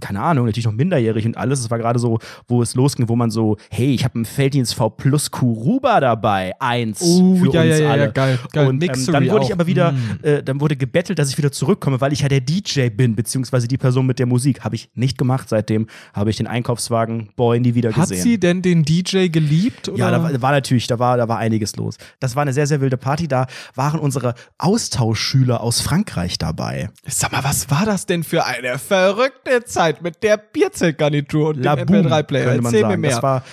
[0.00, 1.60] keine Ahnung, natürlich noch minderjährig und alles.
[1.60, 4.74] Es war gerade so, wo es losging, wo man so, hey, ich habe einen Felddienst
[4.74, 6.52] V Plus Kuruba dabei.
[6.60, 8.02] Eins Oh, für ja, uns ja, ja, alle.
[8.04, 8.66] ja, geil, geil.
[8.66, 9.52] Und ähm, dann wurde ich auch.
[9.52, 10.18] aber wieder, Mm.
[10.22, 13.68] äh, dann wurde gebettelt, dass ich wieder zurückkomme, weil ich ja der DJ bin, beziehungsweise
[13.68, 14.62] die Person mit der Musik.
[14.62, 15.48] Habe ich nicht gemacht.
[15.48, 18.22] Seitdem habe ich den Einkaufswagen Boy nie wieder Hat gesehen.
[18.22, 19.88] sie denn den DJ geliebt?
[19.88, 19.98] Oder?
[19.98, 21.96] Ja, da war, war natürlich, da war, da war einiges los.
[22.20, 23.26] Das war eine sehr, sehr wilde Party.
[23.28, 26.90] Da waren unsere Austauschschüler aus Frankreich dabei.
[27.06, 31.76] Sag mal, was war das denn für eine verrückte Zeit mit der Bierzeltgarnitur und La
[31.76, 32.44] dem Boom, MP3-Player?
[32.44, 33.00] könnte man Erzähl mir sagen.
[33.00, 33.10] mehr.
[33.12, 33.44] Das war,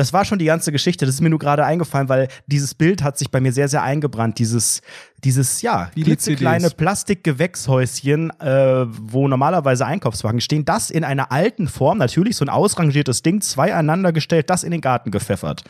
[0.00, 1.06] das war schon die ganze Geschichte.
[1.06, 3.82] Das ist mir nur gerade eingefallen, weil dieses Bild hat sich bei mir sehr, sehr
[3.82, 4.38] eingebrannt.
[4.38, 4.80] Dieses,
[5.22, 6.70] dieses ja, Wie klitzekleine.
[6.70, 10.64] Plastikgewächshäuschen, äh, wo normalerweise Einkaufswagen stehen.
[10.64, 13.70] Das in einer alten Form, natürlich so ein ausrangiertes Ding, zwei
[14.12, 15.64] gestellt, das in den Garten gepfeffert.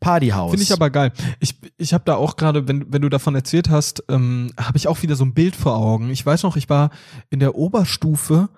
[0.00, 0.50] Partyhaus.
[0.50, 1.12] Finde ich aber geil.
[1.40, 4.88] Ich, ich habe da auch gerade, wenn, wenn du davon erzählt hast, ähm, habe ich
[4.88, 6.10] auch wieder so ein Bild vor Augen.
[6.10, 6.90] Ich weiß noch, ich war
[7.30, 8.50] in der Oberstufe,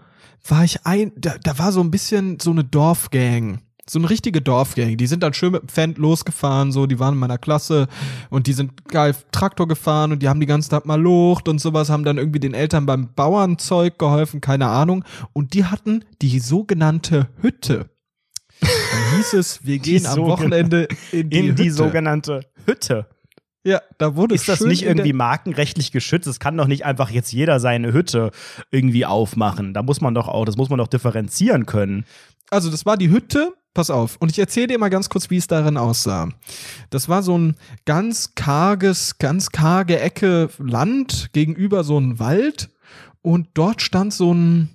[0.48, 3.60] war ich ein, da, da war so ein bisschen so eine Dorfgang.
[3.88, 4.96] So eine richtige Dorfgang.
[4.96, 7.86] Die sind dann schön mit dem Fan losgefahren, so, die waren in meiner Klasse
[8.30, 11.60] und die sind geil Traktor gefahren und die haben die ganze Tag mal Lucht und
[11.60, 15.04] sowas, haben dann irgendwie den Eltern beim Bauernzeug geholfen, keine Ahnung.
[15.32, 17.90] Und die hatten die sogenannte Hütte.
[18.60, 21.74] Dann hieß es, wir gehen am Wochenende in die, in die Hütte.
[21.74, 23.06] sogenannte Hütte.
[23.66, 26.28] Ja, da wurde Ist das nicht irgendwie markenrechtlich geschützt?
[26.28, 28.30] Es kann doch nicht einfach jetzt jeder seine Hütte
[28.70, 29.74] irgendwie aufmachen.
[29.74, 32.04] Da muss man doch auch, das muss man doch differenzieren können.
[32.48, 33.52] Also, das war die Hütte.
[33.76, 34.16] Pass auf.
[34.20, 36.30] Und ich erzähle dir mal ganz kurz, wie es darin aussah.
[36.88, 42.70] Das war so ein ganz karges, ganz karge Ecke Land gegenüber so ein Wald.
[43.20, 44.70] Und dort stand so ein,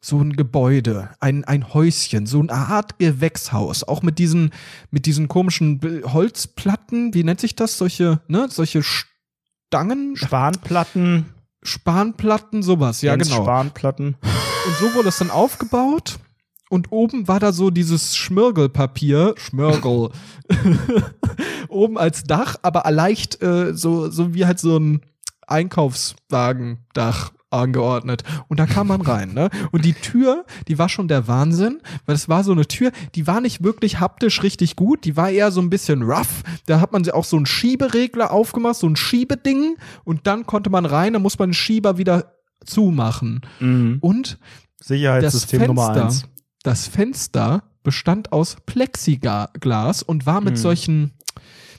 [0.00, 3.84] so ein Gebäude, ein, ein Häuschen, so eine Art Gewächshaus.
[3.84, 4.52] Auch mit diesen,
[4.90, 5.78] mit diesen komischen
[6.10, 7.12] Holzplatten.
[7.12, 7.76] Wie nennt sich das?
[7.76, 8.48] Solche, ne?
[8.48, 10.16] Solche Stangen?
[10.16, 11.26] Spanplatten,
[11.62, 13.02] Spanplatten, sowas.
[13.02, 13.42] Ja, Jens genau.
[13.42, 14.16] Spanplatten.
[14.22, 16.20] Und so wurde es dann aufgebaut.
[16.68, 20.10] Und oben war da so dieses Schmirgelpapier, Schmirgel,
[21.68, 25.00] oben als Dach, aber leicht äh, so, so wie halt so ein
[25.46, 28.24] Einkaufswagendach angeordnet.
[28.48, 29.50] Und da kam man rein, ne?
[29.70, 33.26] Und die Tür, die war schon der Wahnsinn, weil es war so eine Tür, die
[33.26, 36.42] war nicht wirklich haptisch richtig gut, die war eher so ein bisschen rough.
[36.66, 40.70] Da hat man sie auch so einen Schieberegler aufgemacht, so ein Schiebeding, und dann konnte
[40.70, 43.42] man rein, dann muss man den Schieber wieder zumachen.
[43.60, 43.98] Mhm.
[44.00, 44.38] Und
[44.82, 46.26] Sicherheitssystem Nummer eins.
[46.66, 50.56] Das Fenster bestand aus Plexiglas und war mit Hm.
[50.56, 51.12] solchen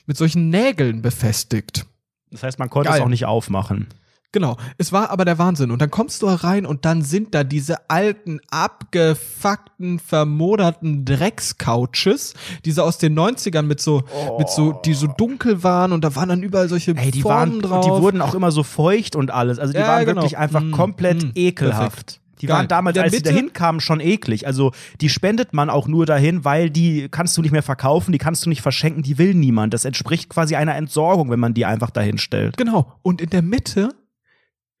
[0.06, 1.84] mit solchen Nägeln befestigt.
[2.30, 2.98] Das heißt, man konnte Geil.
[3.00, 3.88] es auch nicht aufmachen.
[4.32, 5.70] Genau, es war aber der Wahnsinn.
[5.70, 12.82] Und dann kommst du rein und dann sind da diese alten, abgefuckten, vermoderten Dreckscouches, diese
[12.84, 14.02] aus den 90ern mit so,
[14.38, 17.36] mit so, die so dunkel waren und da waren dann überall solche Ey, die Formen
[17.36, 17.84] waren, drauf.
[17.84, 19.58] die wurden auch immer so feucht und alles.
[19.58, 20.22] Also die Ja, waren genau.
[20.22, 22.20] wirklich einfach Mm, komplett mm, ekelhaft.
[22.40, 22.56] Die Geil.
[22.56, 24.46] waren damals, der als sie dahin kamen, schon eklig.
[24.46, 28.18] Also die spendet man auch nur dahin, weil die kannst du nicht mehr verkaufen, die
[28.18, 29.74] kannst du nicht verschenken, die will niemand.
[29.74, 32.56] Das entspricht quasi einer Entsorgung, wenn man die einfach dahin stellt.
[32.56, 32.92] Genau.
[33.02, 33.90] Und in der Mitte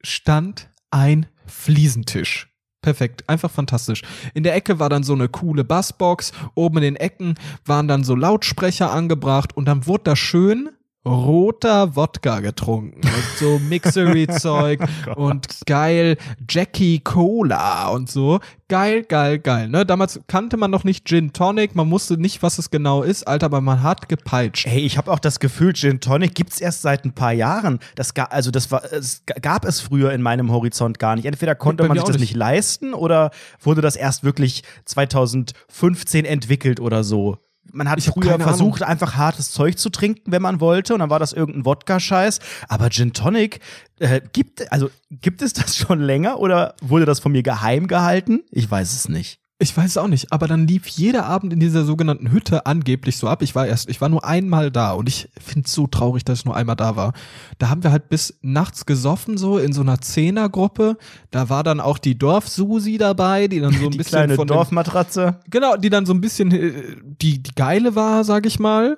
[0.02, 2.48] stand ein Fliesentisch.
[2.80, 4.02] Perfekt, einfach fantastisch.
[4.34, 8.04] In der Ecke war dann so eine coole Bassbox, oben in den Ecken waren dann
[8.04, 10.70] so Lautsprecher angebracht und dann wurde da schön
[11.06, 14.80] roter Wodka getrunken und so Mixery-Zeug
[15.16, 16.16] und geil
[16.48, 18.40] Jackie Cola und so.
[18.68, 19.68] Geil, geil, geil.
[19.68, 19.86] Ne?
[19.86, 23.46] Damals kannte man noch nicht Gin Tonic, man wusste nicht, was es genau ist, Alter,
[23.46, 24.66] aber man hat gepeitscht.
[24.66, 27.78] Hey, ich habe auch das Gefühl, Gin Tonic gibt's erst seit ein paar Jahren.
[27.94, 31.24] Das ga, also das war, es gab es früher in meinem Horizont gar nicht.
[31.24, 33.30] Entweder konnte man sich das nicht leisten oder
[33.60, 37.38] wurde das erst wirklich 2015 entwickelt oder so.
[37.72, 41.10] Man hat Ich früher versucht, einfach hartes Zeug zu trinken, wenn man wollte, und dann
[41.10, 42.40] war das irgendein Wodka-Scheiß.
[42.68, 43.60] Aber Gin Tonic,
[43.98, 48.42] äh, gibt, also, gibt es das schon länger oder wurde das von mir geheim gehalten?
[48.50, 49.40] Ich weiß es nicht.
[49.60, 53.16] Ich weiß es auch nicht, aber dann lief jeder Abend in dieser sogenannten Hütte angeblich
[53.16, 53.42] so ab.
[53.42, 56.38] Ich war erst, ich war nur einmal da und ich finde es so traurig, dass
[56.40, 57.12] ich nur einmal da war.
[57.58, 60.96] Da haben wir halt bis nachts gesoffen, so in so einer Zehnergruppe.
[61.32, 64.46] Da war dann auch die Dorfsusi dabei, die dann so ein Die bisschen kleine von
[64.46, 65.40] dem- Dorfmatratze.
[65.50, 66.72] Genau, die dann so ein bisschen äh,
[67.20, 68.96] die, die geile war, sag ich mal.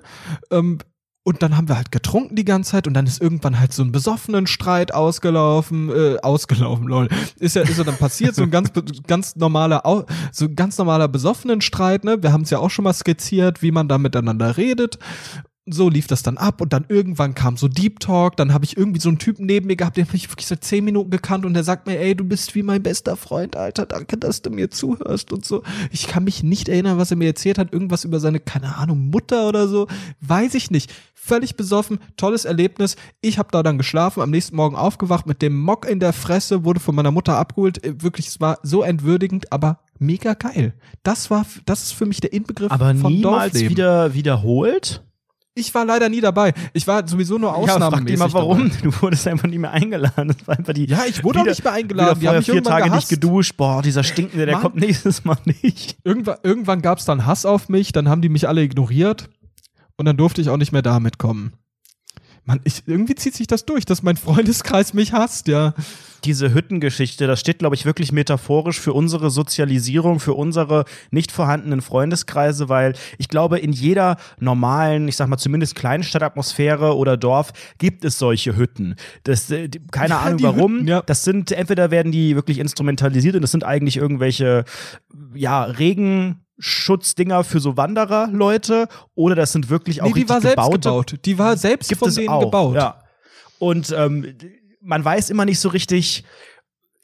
[0.51, 0.77] Ähm,
[1.23, 3.83] und dann haben wir halt getrunken die ganze Zeit und dann ist irgendwann halt so
[3.83, 7.09] ein besoffenen Streit ausgelaufen, äh, ausgelaufen, lol.
[7.39, 8.71] Ist ja, ist ja dann passiert, so ein ganz,
[9.05, 9.83] ganz normaler,
[10.31, 12.23] so ein ganz normaler besoffenen Streit, ne?
[12.23, 14.97] Wir haben es ja auch schon mal skizziert, wie man da miteinander redet.
[15.67, 18.75] So lief das dann ab und dann irgendwann kam so Deep Talk, dann habe ich
[18.75, 21.45] irgendwie so einen Typen neben mir gehabt, den habe ich wirklich seit zehn Minuten gekannt
[21.45, 24.49] und der sagt mir, ey, du bist wie mein bester Freund, Alter, danke, dass du
[24.49, 25.61] mir zuhörst und so.
[25.91, 29.11] Ich kann mich nicht erinnern, was er mir erzählt hat, irgendwas über seine, keine Ahnung,
[29.11, 29.87] Mutter oder so,
[30.21, 30.91] weiß ich nicht.
[31.23, 32.95] Völlig besoffen, tolles Erlebnis.
[33.21, 36.65] Ich habe da dann geschlafen, am nächsten Morgen aufgewacht mit dem Mock in der Fresse,
[36.65, 37.83] wurde von meiner Mutter abgeholt.
[37.85, 40.73] Äh, Wirklich, es war so entwürdigend, aber mega geil.
[41.03, 43.69] Das war, das ist für mich der Inbegriff Aber von niemals Dorfleben.
[43.69, 45.03] wieder wiederholt?
[45.53, 46.53] Ich war leider nie dabei.
[46.73, 48.69] Ich war sowieso nur Ja, frag mal warum.
[48.69, 48.81] Dabei.
[48.81, 50.29] Du wurdest einfach nicht mehr eingeladen.
[50.29, 52.19] Das war einfach die, Ja, ich wurde auch wieder- nicht mehr eingeladen.
[52.19, 53.11] Die haben mich vier Tage gehasst.
[53.11, 53.57] nicht geduscht.
[53.57, 54.61] Boah, dieser Stinkende, der Mann.
[54.63, 55.97] kommt nächstes Mal nicht.
[56.03, 59.29] Irgendwann, irgendwann gab es dann Hass auf mich, dann haben die mich alle ignoriert
[60.01, 61.53] und dann durfte ich auch nicht mehr da mitkommen.
[62.43, 65.75] Mann, ich, irgendwie zieht sich das durch, dass mein Freundeskreis mich hasst, ja.
[66.23, 71.81] Diese Hüttengeschichte, das steht, glaube ich, wirklich metaphorisch für unsere Sozialisierung, für unsere nicht vorhandenen
[71.81, 78.05] Freundeskreise, weil ich glaube, in jeder normalen, ich sag mal zumindest Kleinstadtatmosphäre oder Dorf gibt
[78.05, 78.95] es solche Hütten.
[79.23, 80.73] Das, äh, keine Ja, Ahnung warum.
[80.77, 81.03] Hütten, ja.
[81.03, 84.65] Das sind, entweder werden die wirklich instrumentalisiert und das sind eigentlich irgendwelche,
[85.35, 85.63] ja,
[86.61, 91.19] Regenschutzdinger für so Wandererleute oder das sind wirklich auch Nee, die war selbst gebaute gebaut.
[91.25, 92.75] Die war selbst gibt von denen auch, gebaut.
[92.75, 93.03] Ja.
[93.59, 94.35] Und ähm,
[94.81, 96.23] man weiß immer nicht so richtig.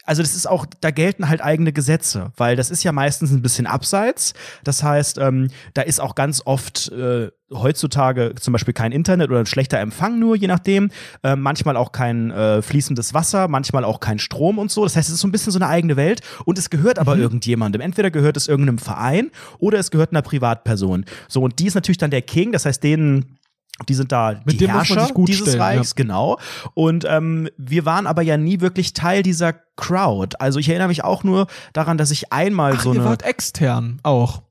[0.08, 3.42] Also das ist auch, da gelten halt eigene Gesetze, weil das ist ja meistens ein
[3.42, 4.32] bisschen abseits.
[4.64, 9.40] Das heißt, ähm, da ist auch ganz oft äh, heutzutage zum Beispiel kein Internet oder
[9.40, 10.90] ein schlechter Empfang nur, je nachdem.
[11.22, 14.82] Äh, manchmal auch kein äh, fließendes Wasser, manchmal auch kein Strom und so.
[14.84, 17.18] Das heißt, es ist so ein bisschen so eine eigene Welt und es gehört aber
[17.18, 17.82] irgendjemandem.
[17.82, 21.04] Entweder gehört es irgendeinem Verein oder es gehört einer Privatperson.
[21.28, 23.37] So, und die ist natürlich dann der King, das heißt, denen
[23.86, 26.38] die sind da Mit die Herrscher dieses stellen, Reichs, genau.
[26.74, 30.36] Und ähm, wir waren aber ja nie wirklich Teil dieser Crowd.
[30.40, 33.08] Also ich erinnere mich auch nur daran, dass ich einmal Ach, so ihr eine.
[33.08, 34.42] wart extern auch.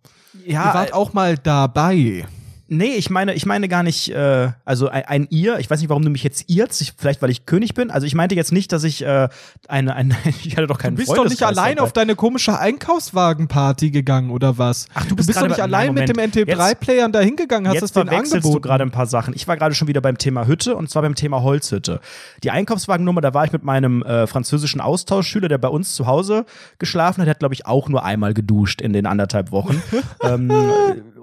[0.45, 2.25] ja, ihr wart auch mal dabei.
[2.69, 5.89] Nee, ich meine, ich meine gar nicht, äh, also ein, ein ihr, ich weiß nicht,
[5.89, 7.91] warum du mich jetzt irrst, ich, vielleicht weil ich König bin.
[7.91, 9.29] Also ich meinte jetzt nicht, dass ich äh,
[9.67, 11.85] eine, eine ich hatte doch keinen Du bist doch nicht allein dabei.
[11.85, 14.87] auf deine komische Einkaufswagenparty gegangen oder was?
[14.93, 16.35] Ach, du bist bist doch nicht allein Nein, mit dem Moment.
[16.35, 18.61] NT3-Playern da hingegangen, hast es Jetzt denen verwechselst angeboten.
[18.61, 19.33] du gerade ein paar Sachen.
[19.33, 22.01] Ich war gerade schon wieder beim Thema Hütte und zwar beim Thema Holzhütte.
[22.43, 26.45] Die Einkaufswagennummer, da war ich mit meinem äh, französischen Austauschschüler, der bei uns zu Hause
[26.79, 29.81] geschlafen hat, der hat, glaube ich, auch nur einmal geduscht in den anderthalb Wochen.
[30.23, 30.51] ähm,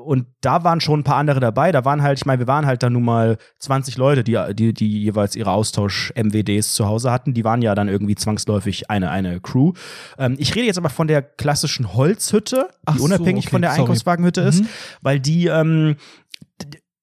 [0.05, 1.73] und da waren schon ein paar andere dabei.
[1.73, 4.73] Da waren halt, ich meine, wir waren halt dann nun mal 20 Leute, die, die,
[4.75, 7.35] die jeweils ihre Austausch-MWDs zu Hause hatten.
[7.35, 9.73] Die waren ja dann irgendwie zwangsläufig eine, eine Crew.
[10.19, 13.71] Ähm, ich rede jetzt aber von der klassischen Holzhütte, die so, unabhängig okay, von der
[13.73, 13.83] sorry.
[13.83, 14.69] Einkaufswagenhütte ist, Mhm.
[15.03, 15.97] weil die, ähm,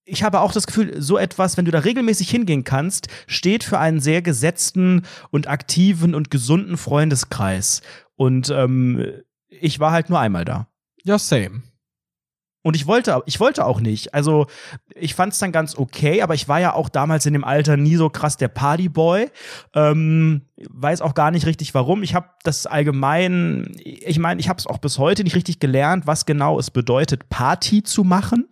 [0.03, 3.79] ich habe auch das Gefühl, so etwas, wenn du da regelmäßig hingehen kannst, steht für
[3.79, 7.81] einen sehr gesetzten und aktiven und gesunden Freundeskreis.
[8.15, 9.05] Und ähm,
[9.47, 10.67] ich war halt nur einmal da.
[11.03, 11.61] Ja, same.
[12.63, 14.13] Und ich wollte, ich wollte auch nicht.
[14.13, 14.45] Also
[14.93, 17.75] ich fand es dann ganz okay, aber ich war ja auch damals in dem Alter
[17.75, 19.29] nie so krass der Partyboy.
[19.73, 22.03] Ähm, weiß auch gar nicht richtig warum.
[22.03, 26.05] Ich habe das allgemein, ich meine, ich habe es auch bis heute nicht richtig gelernt,
[26.05, 28.47] was genau es bedeutet, Party zu machen.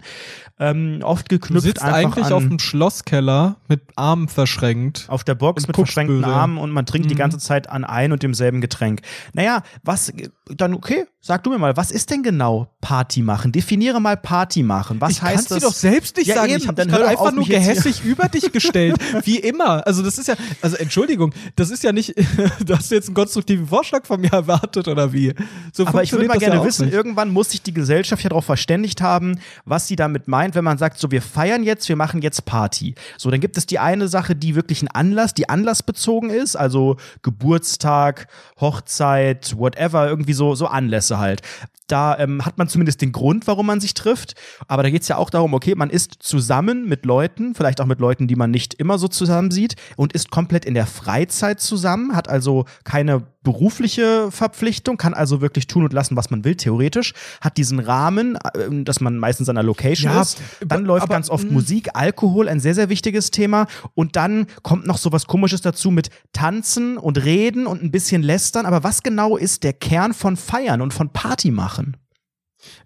[0.61, 5.05] Ähm, oft geknüpft du sitzt eigentlich an, auf dem Schlosskeller mit Armen verschränkt.
[5.07, 6.25] auf der Box mit verschränkten.
[6.25, 7.19] Armen und man trinkt die Mhm.
[7.19, 9.01] ganze Zeit an ein und demselben Getränk.
[9.33, 10.11] Naja, was,
[10.49, 13.51] dann okay, sag du mir mal, was ist denn genau Party machen?
[13.53, 14.99] Definiere mal Party machen.
[14.99, 15.63] Was ich kann heißt dir das?
[15.63, 16.49] doch selbst nicht Ja, sagen.
[16.51, 18.97] eben, ich habe gerade einfach nur gehässig über dich gestellt.
[19.23, 19.85] Wie immer.
[19.87, 22.15] Also das ist ja, also Entschuldigung, das ist ja nicht,
[22.65, 25.33] du hast jetzt einen konstruktiven Vorschlag von mir erwartet oder wie?
[25.71, 26.93] So Aber ich würde mal gerne ja wissen, nicht.
[26.95, 30.77] irgendwann muss sich die Gesellschaft ja darauf verständigt haben, was sie damit meint, wenn man
[30.77, 32.95] sagt, so wir feiern jetzt, wir machen jetzt Party.
[33.17, 36.97] So, dann gibt es die eine Sache, die wirklich ein Anlass, die anlassbezogen ist, also
[37.21, 38.27] Geburtstag,
[38.59, 41.41] Hochzeit, whatever, irgendwie so, so Anlässe halt.
[41.91, 44.35] Da ähm, hat man zumindest den Grund, warum man sich trifft.
[44.67, 47.85] Aber da geht es ja auch darum, okay, man ist zusammen mit Leuten, vielleicht auch
[47.85, 51.59] mit Leuten, die man nicht immer so zusammen sieht, und ist komplett in der Freizeit
[51.59, 56.55] zusammen, hat also keine berufliche Verpflichtung, kann also wirklich tun und lassen, was man will,
[56.55, 60.41] theoretisch, hat diesen Rahmen, äh, dass man meistens an einer Location Ja, ist.
[60.65, 61.53] Dann läuft aber, ganz oft mh.
[61.53, 63.67] Musik, Alkohol, ein sehr, sehr wichtiges Thema.
[63.95, 68.23] Und dann kommt noch so was Komisches dazu mit Tanzen und Reden und ein bisschen
[68.23, 68.65] Lästern.
[68.65, 71.78] Aber was genau ist der Kern von Feiern und von Party machen?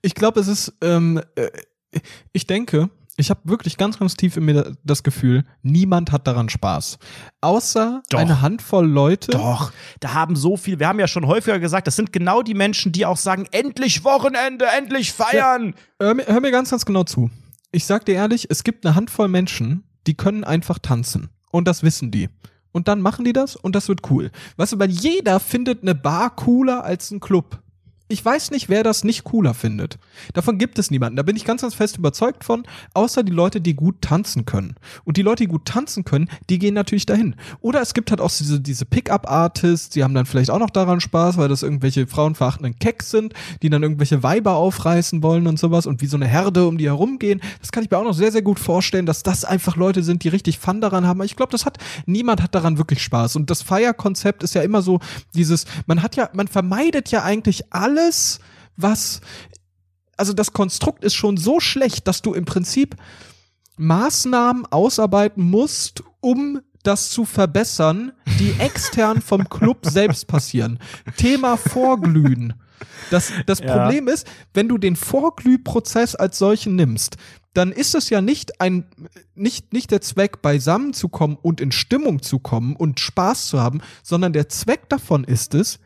[0.02, 1.50] Ich glaube, es ist, ähm, äh,
[2.32, 6.50] ich denke, ich habe wirklich ganz, ganz tief in mir das Gefühl, niemand hat daran
[6.50, 6.98] Spaß.
[7.42, 8.20] Außer Doch.
[8.20, 9.32] eine Handvoll Leute.
[9.32, 12.56] Doch, da haben so viel, wir haben ja schon häufiger gesagt, das sind genau die
[12.56, 15.76] Menschen, die auch sagen, endlich Wochenende, endlich feiern.
[16.00, 17.30] Hör mir, hör mir ganz, ganz genau zu.
[17.72, 21.30] Ich sag dir ehrlich, es gibt eine Handvoll Menschen, die können einfach tanzen.
[21.52, 22.30] Und das wissen die.
[22.72, 24.32] Und dann machen die das und das wird cool.
[24.58, 27.63] Weißt du, weil jeder findet eine Bar cooler als ein Club.
[28.10, 29.98] Ich weiß nicht, wer das nicht cooler findet.
[30.34, 31.16] Davon gibt es niemanden.
[31.16, 32.64] Da bin ich ganz, ganz fest überzeugt von,
[32.94, 34.76] außer die Leute, die gut tanzen können.
[35.06, 37.36] Und die Leute, die gut tanzen können, die gehen natürlich dahin.
[37.62, 41.00] Oder es gibt halt auch diese, diese Pickup-Artists, die haben dann vielleicht auch noch daran
[41.00, 45.86] Spaß, weil das irgendwelche frauenverachtenden Kecks sind, die dann irgendwelche Weiber aufreißen wollen und sowas
[45.86, 47.42] und wie so eine Herde um die herumgehen.
[47.62, 50.26] Das kann ich mir auch noch sehr, sehr gut vorstellen, dass das einfach Leute sind,
[50.26, 51.20] die richtig Fun daran haben.
[51.22, 53.38] Aber ich glaube, das hat, niemand hat daran wirklich Spaß.
[53.38, 55.00] Und das Feierkonzept ist ja immer so
[55.34, 58.40] dieses, man hat ja, man vermeidet ja eigentlich alles,
[58.76, 59.22] was,
[60.18, 62.96] also das Konstrukt ist schon so schlecht, dass du im Prinzip
[63.78, 70.80] Maßnahmen ausarbeiten musst, um das zu verbessern, die extern vom Club selbst passieren.
[71.18, 72.54] Thema Vorglühen.
[73.10, 73.78] Das, das Ja.
[73.78, 77.18] Problem ist, wenn du den Vorglühprozess als solchen nimmst,
[77.54, 78.86] dann ist es ja nicht ein,
[79.36, 83.62] nicht, nicht der Zweck, beisammen zu kommen und in Stimmung zu kommen und Spaß zu
[83.62, 85.80] haben, sondern der Zweck davon ist es,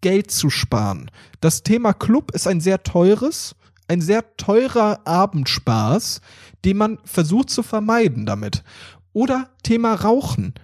[0.00, 1.10] Geld zu sparen.
[1.40, 3.56] Das Thema Club ist ein sehr teures,
[3.88, 6.20] ein sehr teurer Abendspaß,
[6.64, 8.62] den man versucht zu vermeiden damit.
[9.12, 10.54] Oder Thema Rauchen.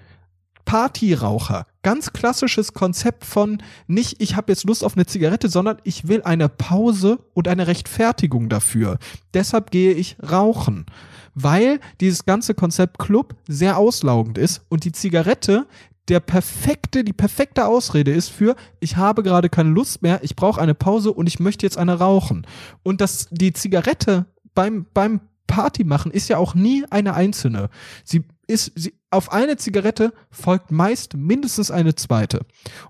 [0.64, 1.66] Partyraucher.
[1.82, 6.22] Ganz klassisches Konzept von nicht, ich habe jetzt Lust auf eine Zigarette, sondern ich will
[6.22, 8.98] eine Pause und eine Rechtfertigung dafür.
[9.34, 10.86] Deshalb gehe ich rauchen.
[11.34, 15.66] Weil dieses ganze Konzept Club sehr auslaugend ist und die Zigarette
[16.10, 20.60] der perfekte, die perfekte Ausrede ist für, ich habe gerade keine Lust mehr, ich brauche
[20.60, 22.46] eine Pause und ich möchte jetzt eine rauchen.
[22.82, 27.70] Und das, die Zigarette beim, beim Party machen ist ja auch nie eine einzelne.
[28.04, 32.40] Sie ist, sie, auf eine Zigarette folgt meist mindestens eine zweite.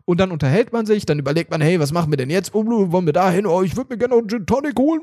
[0.07, 2.55] Und dann unterhält man sich, dann überlegt man, hey, was machen wir denn jetzt?
[2.55, 3.47] Oh, wollen wir da hin?
[3.47, 5.01] Oh, ich würde mir gerne noch einen Gin Tonic holen.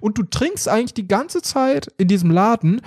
[0.00, 2.82] Und du trinkst eigentlich die ganze Zeit in diesem Laden,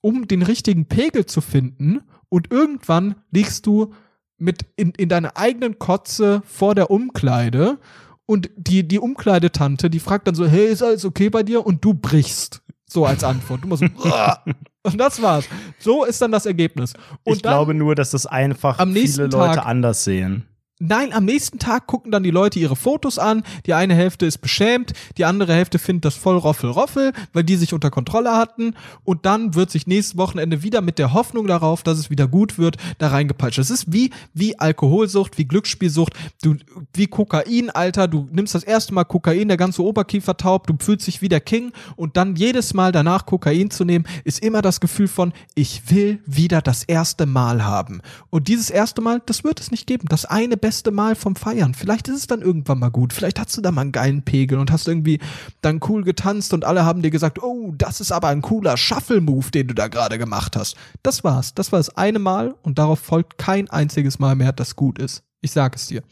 [0.00, 2.02] um den richtigen Pegel zu finden.
[2.28, 3.92] Und irgendwann liegst du
[4.36, 7.78] mit in, in deiner eigenen Kotze vor der Umkleide
[8.26, 11.64] und die, die Umkleidetante, die fragt dann so, hey, ist alles okay bei dir?
[11.64, 12.62] Und du brichst.
[12.86, 13.62] So als Antwort.
[13.64, 13.84] Du so,
[14.82, 15.46] und das war's.
[15.78, 16.94] So ist dann das Ergebnis.
[17.24, 20.47] Und ich dann, glaube nur, dass das einfach viele Leute Tag- anders sehen.
[20.80, 23.42] Nein, am nächsten Tag gucken dann die Leute ihre Fotos an.
[23.66, 27.56] Die eine Hälfte ist beschämt, die andere Hälfte findet das voll Roffel Roffel, weil die
[27.56, 28.74] sich unter Kontrolle hatten.
[29.02, 32.58] Und dann wird sich nächstes Wochenende wieder mit der Hoffnung darauf, dass es wieder gut
[32.58, 33.58] wird, da reingepeitscht.
[33.58, 36.12] Das ist wie, wie Alkoholsucht, wie Glücksspielsucht,
[36.42, 36.54] du,
[36.94, 38.06] wie Kokain, Alter.
[38.06, 41.40] Du nimmst das erste Mal Kokain, der ganze Oberkiefer taub, du fühlst dich wie der
[41.40, 41.72] King.
[41.96, 46.20] Und dann jedes Mal danach Kokain zu nehmen, ist immer das Gefühl von, ich will
[46.24, 48.00] wieder das erste Mal haben.
[48.30, 50.06] Und dieses erste Mal, das wird es nicht geben.
[50.08, 50.56] Das eine
[50.92, 51.74] Mal vom Feiern.
[51.74, 53.12] Vielleicht ist es dann irgendwann mal gut.
[53.12, 55.18] Vielleicht hast du da mal einen geilen Pegel und hast irgendwie
[55.60, 59.50] dann cool getanzt und alle haben dir gesagt, oh, das ist aber ein cooler Shuffle-Move,
[59.50, 60.76] den du da gerade gemacht hast.
[61.02, 61.54] Das war's.
[61.54, 65.22] Das war das eine Mal und darauf folgt kein einziges Mal mehr, das gut ist.
[65.40, 66.02] Ich sag es dir.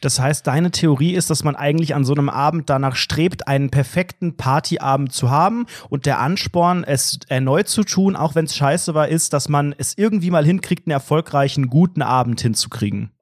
[0.00, 3.70] Das heißt, deine Theorie ist, dass man eigentlich an so einem Abend danach strebt, einen
[3.70, 8.94] perfekten Partyabend zu haben und der Ansporn, es erneut zu tun, auch wenn es scheiße
[8.94, 13.12] war, ist, dass man es irgendwie mal hinkriegt, einen erfolgreichen, guten Abend hinzukriegen.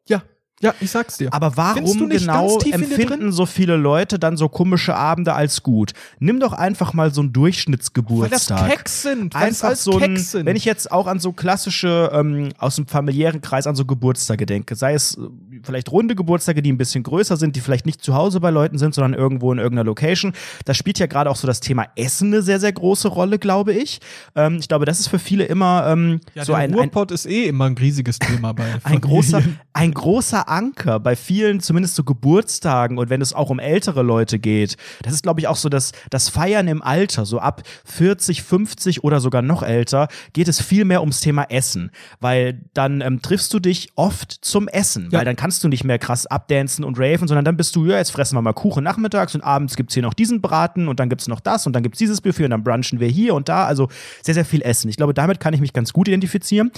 [0.62, 1.32] Ja, ich sag's dir.
[1.32, 5.92] Aber warum nicht genau empfinden so viele Leute dann so komische Abende als gut?
[6.18, 8.68] Nimm doch einfach mal so einen Weil das Durchschnittsgeburtstag.
[8.68, 9.34] Keks sind.
[9.34, 10.44] Einfach so ein, sind.
[10.44, 14.44] wenn ich jetzt auch an so klassische, ähm, aus dem familiären Kreis an so Geburtstage
[14.44, 15.20] denke, sei es äh,
[15.62, 18.76] vielleicht runde Geburtstage, die ein bisschen größer sind, die vielleicht nicht zu Hause bei Leuten
[18.76, 20.34] sind, sondern irgendwo in irgendeiner Location.
[20.66, 23.72] Da spielt ja gerade auch so das Thema Essen eine sehr, sehr große Rolle, glaube
[23.72, 24.00] ich.
[24.36, 27.12] Ähm, ich glaube, das ist für viele immer ähm, ja, so der ein, ein, Ruhrpott
[27.12, 29.00] ist eh immer ein riesiges Thema bei ein Familien.
[29.00, 29.42] großer,
[29.72, 34.38] ein großer Anker bei vielen, zumindest so Geburtstagen und wenn es auch um ältere Leute
[34.38, 34.76] geht.
[35.02, 37.24] Das ist, glaube ich, auch so das, das Feiern im Alter.
[37.24, 41.90] So ab 40, 50 oder sogar noch älter geht es viel mehr ums Thema Essen.
[42.20, 45.08] Weil dann ähm, triffst du dich oft zum Essen.
[45.10, 45.18] Ja.
[45.18, 47.96] Weil dann kannst du nicht mehr krass abdancen und raven, sondern dann bist du, ja,
[47.96, 51.08] jetzt fressen wir mal Kuchen nachmittags und abends gibt's hier noch diesen Braten und dann
[51.08, 53.66] gibt's noch das und dann gibt's dieses Buffet und dann brunchen wir hier und da.
[53.66, 53.88] Also
[54.22, 54.88] sehr, sehr viel Essen.
[54.88, 56.70] Ich glaube, damit kann ich mich ganz gut identifizieren.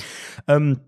[0.47, 0.79] Ähm,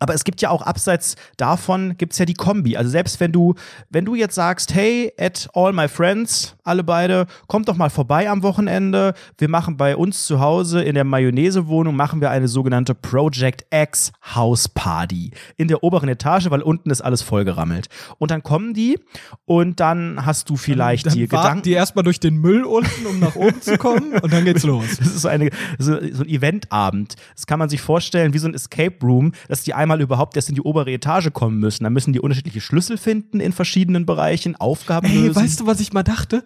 [0.00, 2.76] aber es gibt ja auch abseits davon gibt's ja die Kombi.
[2.76, 3.54] Also selbst wenn du,
[3.88, 8.28] wenn du jetzt sagst, hey, at all my friends, alle beide, kommt doch mal vorbei
[8.28, 9.14] am Wochenende.
[9.38, 14.12] Wir machen bei uns zu Hause in der Mayonnaise-Wohnung machen wir eine sogenannte Project X
[14.34, 17.88] House Party in der oberen Etage, weil unten ist alles vollgerammelt.
[18.18, 18.98] Und dann kommen die
[19.46, 21.62] und dann hast du vielleicht dann die warten Gedanken.
[21.62, 24.98] die erstmal durch den Müll unten, um nach oben zu kommen und dann geht's los.
[24.98, 27.16] Das ist so, eine, so, so ein Eventabend.
[27.34, 30.48] Das kann man sich vorstellen wie so ein Escape Room, dass die einmal überhaupt erst
[30.48, 31.84] in die obere Etage kommen müssen.
[31.84, 35.36] Da müssen die unterschiedliche Schlüssel finden in verschiedenen Bereichen, Aufgaben Ey, lösen.
[35.36, 36.44] weißt du, was ich mal dachte?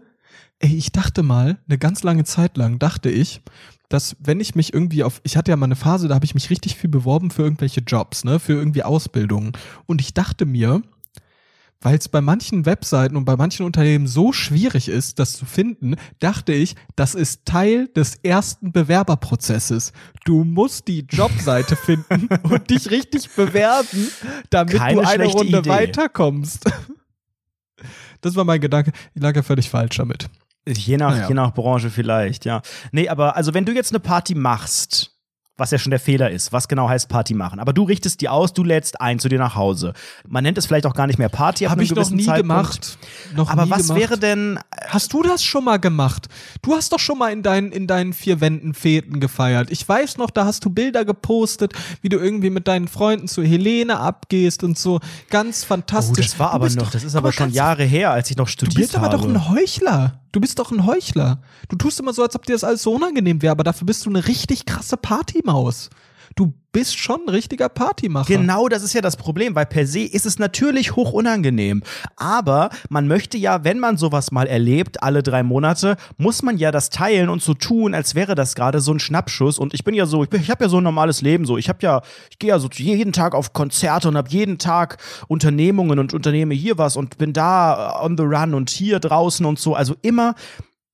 [0.60, 3.40] Ey, ich dachte mal, eine ganz lange Zeit lang dachte ich,
[3.88, 6.34] dass wenn ich mich irgendwie auf, ich hatte ja mal eine Phase, da habe ich
[6.34, 9.52] mich richtig viel beworben für irgendwelche Jobs, ne, für irgendwie Ausbildungen.
[9.86, 10.82] Und ich dachte mir,
[11.82, 15.96] weil es bei manchen Webseiten und bei manchen Unternehmen so schwierig ist, das zu finden,
[16.20, 19.92] dachte ich, das ist Teil des ersten Bewerberprozesses.
[20.24, 24.08] Du musst die Jobseite finden und dich richtig bewerben,
[24.50, 25.68] damit Keine du eine Runde Idee.
[25.70, 26.64] weiterkommst.
[28.20, 28.92] Das war mein Gedanke.
[29.14, 30.28] Ich lag ja völlig falsch damit.
[30.66, 31.28] Je nach, Naja.
[31.28, 32.62] je nach Branche vielleicht, ja.
[32.92, 35.11] Nee, aber also wenn du jetzt eine Party machst,
[35.58, 38.28] was ja schon der Fehler ist, was genau heißt Party machen, aber du richtest die
[38.28, 39.92] aus, du lädst ein zu dir nach Hause.
[40.26, 42.48] Man nennt es vielleicht auch gar nicht mehr Party ab Habe ich noch nie Zeitpunkt.
[42.48, 42.98] gemacht.
[43.36, 44.00] Noch Aber was gemacht.
[44.00, 46.28] wäre denn, Hast du das schon mal gemacht?
[46.62, 49.70] Du hast doch schon mal in deinen, in deinen vier Wänden Feten gefeiert.
[49.70, 51.72] Ich weiß noch, da hast du Bilder gepostet,
[52.02, 55.00] wie du irgendwie mit deinen Freunden zu Helene abgehst und so.
[55.30, 56.26] Ganz oh, fantastisch.
[56.26, 58.46] das war Du aber noch, doch- das ist aber, schon Jahre her, als ich noch
[58.46, 59.18] Du studiert bist aber habe.
[59.18, 60.18] doch ein Heuchler.
[60.32, 61.42] Du bist doch ein Heuchler.
[61.68, 64.06] Du tust immer so, als ob dir das alles so unangenehm wäre, aber dafür bist
[64.06, 65.90] du eine richtig krasse Partymaus.
[66.34, 68.34] Du bist schon ein richtiger Partymacher.
[68.34, 71.82] Genau, das ist ja das Problem, weil per se ist es natürlich hoch unangenehm.
[72.16, 76.70] Aber man möchte ja, wenn man sowas mal erlebt, alle drei Monate, muss man ja
[76.70, 79.58] das teilen und so tun, als wäre das gerade so ein Schnappschuss.
[79.58, 81.58] Und ich bin ja so, ich, bin- ich habe ja so ein normales Leben so.
[81.58, 84.96] Ich habe ja, ich gehe ja so jeden Tag auf Konzerte und habe jeden Tag
[85.28, 89.58] Unternehmungen und unternehme hier was und bin da on the run und hier draußen und
[89.58, 89.74] so.
[89.74, 90.34] Also immer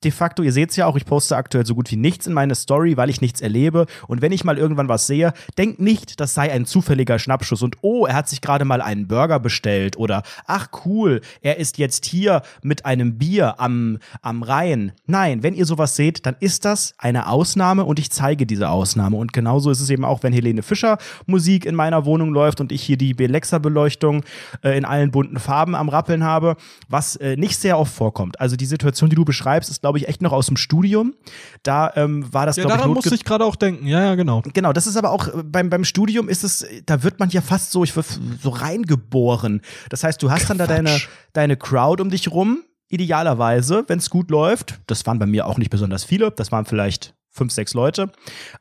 [0.05, 2.55] de facto, ihr seht's ja auch, ich poste aktuell so gut wie nichts in meine
[2.55, 3.87] Story, weil ich nichts erlebe.
[4.07, 7.77] Und wenn ich mal irgendwann was sehe, denkt nicht, das sei ein zufälliger Schnappschuss und
[7.83, 12.07] oh, er hat sich gerade mal einen Burger bestellt oder ach cool, er ist jetzt
[12.07, 14.93] hier mit einem Bier am, am Rhein.
[15.07, 19.17] Nein, wenn ihr sowas seht, dann ist das eine Ausnahme und ich zeige diese Ausnahme.
[19.17, 22.71] Und genauso ist es eben auch, wenn Helene Fischer Musik in meiner Wohnung läuft und
[22.71, 24.25] ich hier die Belexa-Beleuchtung
[24.63, 26.57] äh, in allen bunten Farben am Rappeln habe,
[26.89, 28.41] was äh, nicht sehr oft vorkommt.
[28.41, 31.15] Also die Situation, die du beschreibst, ist, glaube ich, echt noch aus dem Studium.
[31.63, 33.87] Da ähm, war das, Ja, glaube ich, daran musste ich gerade auch denken.
[33.87, 34.43] Ja, ja, genau.
[34.53, 37.41] Genau, das ist aber auch äh, beim, beim Studium ist es, da wird man ja
[37.41, 39.63] fast so, ich so reingeboren.
[39.89, 41.09] Das heißt, du hast dann da deine, Quatsch.
[41.33, 44.81] deine Crowd um dich rum, idealerweise, wenn es gut läuft.
[44.87, 48.11] Das waren bei mir auch nicht besonders viele, das waren vielleicht fünf, sechs Leute.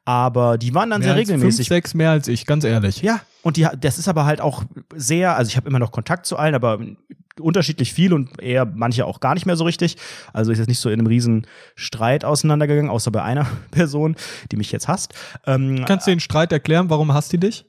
[0.06, 1.68] Aber die waren dann Mehr sehr regelmäßig.
[1.68, 3.02] Fünf, sechs mehr als ich, ganz ehrlich.
[3.02, 4.64] Ja, und die, das ist aber halt auch
[4.96, 6.80] sehr, also ich habe immer noch Kontakt zu allen, aber
[7.40, 9.98] unterschiedlich viel und eher manche auch gar nicht mehr so richtig.
[10.34, 14.16] Also ist jetzt nicht so in einem riesen Streit auseinandergegangen, außer bei einer Person,
[14.52, 15.14] die mich jetzt hasst.
[15.46, 17.66] Ähm, Kannst du den Streit erklären, warum hasst die dich?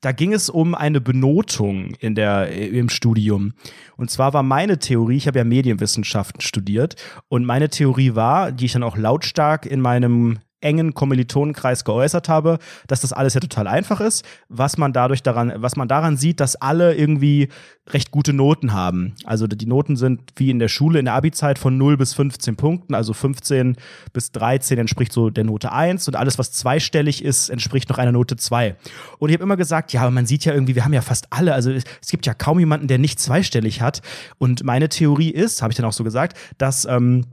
[0.00, 3.54] da ging es um eine Benotung in der, im Studium.
[3.96, 6.96] Und zwar war meine Theorie, ich habe ja Medienwissenschaften studiert,
[7.28, 12.58] und meine Theorie war, die ich dann auch lautstark in meinem engen Kommilitonenkreis geäußert habe,
[12.86, 16.40] dass das alles ja total einfach ist, was man dadurch daran, was man daran sieht,
[16.40, 17.48] dass alle irgendwie
[17.90, 19.14] recht gute Noten haben.
[19.24, 22.56] Also die Noten sind wie in der Schule in der Abi-Zeit von 0 bis 15
[22.56, 23.76] Punkten, also 15
[24.12, 28.12] bis 13 entspricht so der Note 1 und alles, was zweistellig ist, entspricht noch einer
[28.12, 28.76] Note 2.
[29.18, 31.28] Und ich habe immer gesagt, ja, aber man sieht ja irgendwie, wir haben ja fast
[31.30, 34.02] alle, also es, gibt ja kaum jemanden, der nicht zweistellig hat.
[34.38, 37.24] Und meine Theorie ist, habe ich dann auch so gesagt, dass ähm,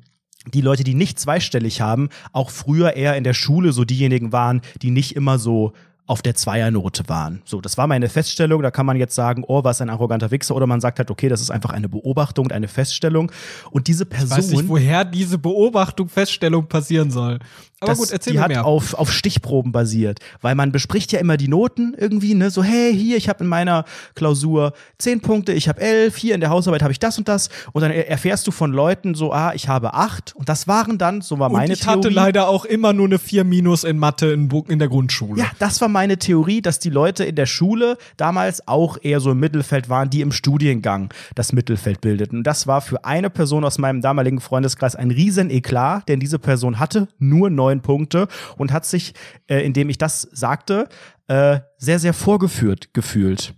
[0.53, 4.61] die Leute, die nicht zweistellig haben, auch früher eher in der Schule so diejenigen waren,
[4.81, 5.73] die nicht immer so
[6.07, 7.41] auf der Zweiernote waren.
[7.45, 8.61] So, das war meine Feststellung.
[8.61, 10.55] Da kann man jetzt sagen, oh, was ein arroganter Wichser.
[10.55, 13.31] Oder man sagt halt, okay, das ist einfach eine Beobachtung und eine Feststellung.
[13.71, 14.37] Und diese Person.
[14.39, 17.39] Ich weiß nicht, woher diese Beobachtung, Feststellung passieren soll.
[17.85, 18.57] Aber das, gut, erzähl die mir mehr.
[18.59, 22.63] hat auf, auf Stichproben basiert, weil man bespricht ja immer die Noten irgendwie, ne, so
[22.63, 26.49] hey, hier, ich habe in meiner Klausur zehn Punkte, ich habe elf, hier in der
[26.49, 29.67] Hausarbeit habe ich das und das und dann erfährst du von Leuten so, ah, ich
[29.67, 31.99] habe acht und das waren dann, so war meine und ich Theorie.
[31.99, 35.39] Ich hatte leider auch immer nur eine vier minus in Mathe in, in der Grundschule.
[35.41, 39.31] Ja, das war meine Theorie, dass die Leute in der Schule damals auch eher so
[39.31, 42.39] im Mittelfeld waren, die im Studiengang das Mittelfeld bildeten.
[42.39, 46.39] Und das war für eine Person aus meinem damaligen Freundeskreis ein riesen Eklat, denn diese
[46.39, 49.13] Person hatte nur neun neun Punkte und hat sich,
[49.47, 50.87] äh, indem ich das sagte,
[51.27, 53.53] äh, sehr, sehr vorgeführt gefühlt.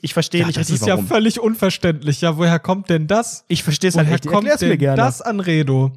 [0.00, 2.20] Ich verstehe ja, nicht das richtig, Das ist ja völlig unverständlich.
[2.20, 3.44] Ja, woher kommt denn das?
[3.48, 4.26] Ich verstehe es halt nicht.
[4.26, 4.96] kommt denn mir gerne.
[4.96, 5.92] das Anredo?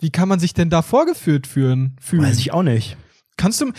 [0.00, 2.22] Wie kann man sich denn da vorgeführt fühlen, fühlen?
[2.22, 2.96] Weiß ich auch nicht.
[3.36, 3.72] Kannst du,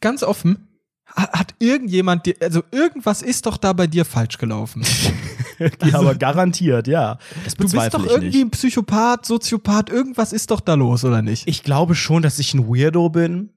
[0.00, 0.68] ganz offen,
[1.14, 4.82] hat irgendjemand dir, also irgendwas ist doch da bei dir falsch gelaufen.
[5.58, 7.18] ja, also, aber garantiert, ja.
[7.44, 8.46] Das du bist doch irgendwie nicht.
[8.46, 11.46] ein Psychopath, Soziopath, irgendwas ist doch da los, oder nicht?
[11.46, 13.50] Ich glaube schon, dass ich ein Weirdo bin.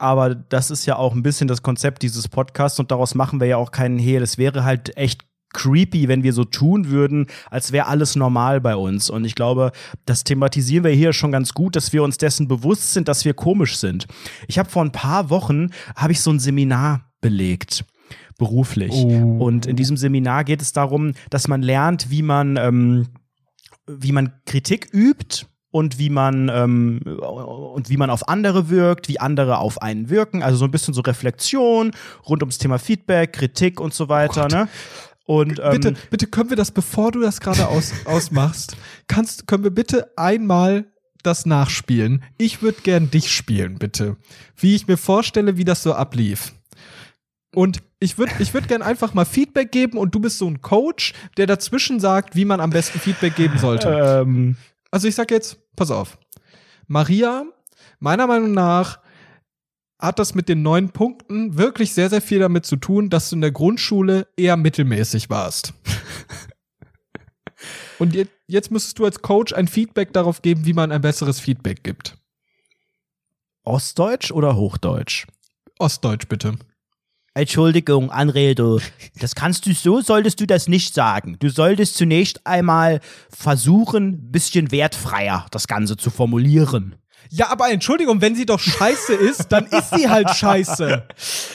[0.00, 3.48] Aber das ist ja auch ein bisschen das Konzept dieses Podcasts und daraus machen wir
[3.48, 4.22] ja auch keinen Hehl.
[4.22, 8.76] Es wäre halt echt creepy, wenn wir so tun würden, als wäre alles normal bei
[8.76, 9.10] uns.
[9.10, 9.72] Und ich glaube,
[10.06, 13.34] das thematisieren wir hier schon ganz gut, dass wir uns dessen bewusst sind, dass wir
[13.34, 14.06] komisch sind.
[14.46, 17.84] Ich habe vor ein paar Wochen habe ich so ein Seminar belegt
[18.38, 18.92] beruflich.
[18.92, 19.38] Oh.
[19.40, 23.08] Und in diesem Seminar geht es darum, dass man lernt, wie man, ähm,
[23.86, 29.20] wie man Kritik übt und wie man ähm, und wie man auf andere wirkt, wie
[29.20, 30.42] andere auf einen wirken.
[30.42, 31.90] Also so ein bisschen so Reflexion
[32.26, 34.44] rund ums Thema Feedback, Kritik und so weiter.
[34.44, 34.68] Oh ne?
[35.28, 39.62] Und, ähm, bitte, bitte können wir das, bevor du das gerade aus, ausmachst, kannst, können
[39.62, 40.86] wir bitte einmal
[41.22, 42.24] das nachspielen?
[42.38, 44.16] Ich würde gern dich spielen, bitte.
[44.56, 46.54] Wie ich mir vorstelle, wie das so ablief.
[47.54, 50.62] Und ich würde ich würd gerne einfach mal Feedback geben und du bist so ein
[50.62, 54.22] Coach, der dazwischen sagt, wie man am besten Feedback geben sollte.
[54.22, 54.56] Ähm.
[54.90, 56.16] Also ich sag jetzt, pass auf.
[56.86, 57.44] Maria,
[58.00, 59.00] meiner Meinung nach,
[59.98, 63.36] hat das mit den neun Punkten wirklich sehr, sehr viel damit zu tun, dass du
[63.36, 65.74] in der Grundschule eher mittelmäßig warst.
[67.98, 71.40] und jetzt, jetzt müsstest du als Coach ein Feedback darauf geben, wie man ein besseres
[71.40, 72.16] Feedback gibt.
[73.64, 75.26] Ostdeutsch oder Hochdeutsch?
[75.78, 76.54] Ostdeutsch bitte.
[77.34, 78.80] Entschuldigung, Anredo,
[79.20, 81.36] das kannst du, so solltest du das nicht sagen.
[81.38, 86.96] Du solltest zunächst einmal versuchen, ein bisschen wertfreier das Ganze zu formulieren.
[87.30, 91.06] Ja, aber Entschuldigung, wenn sie doch scheiße ist, dann ist sie halt scheiße.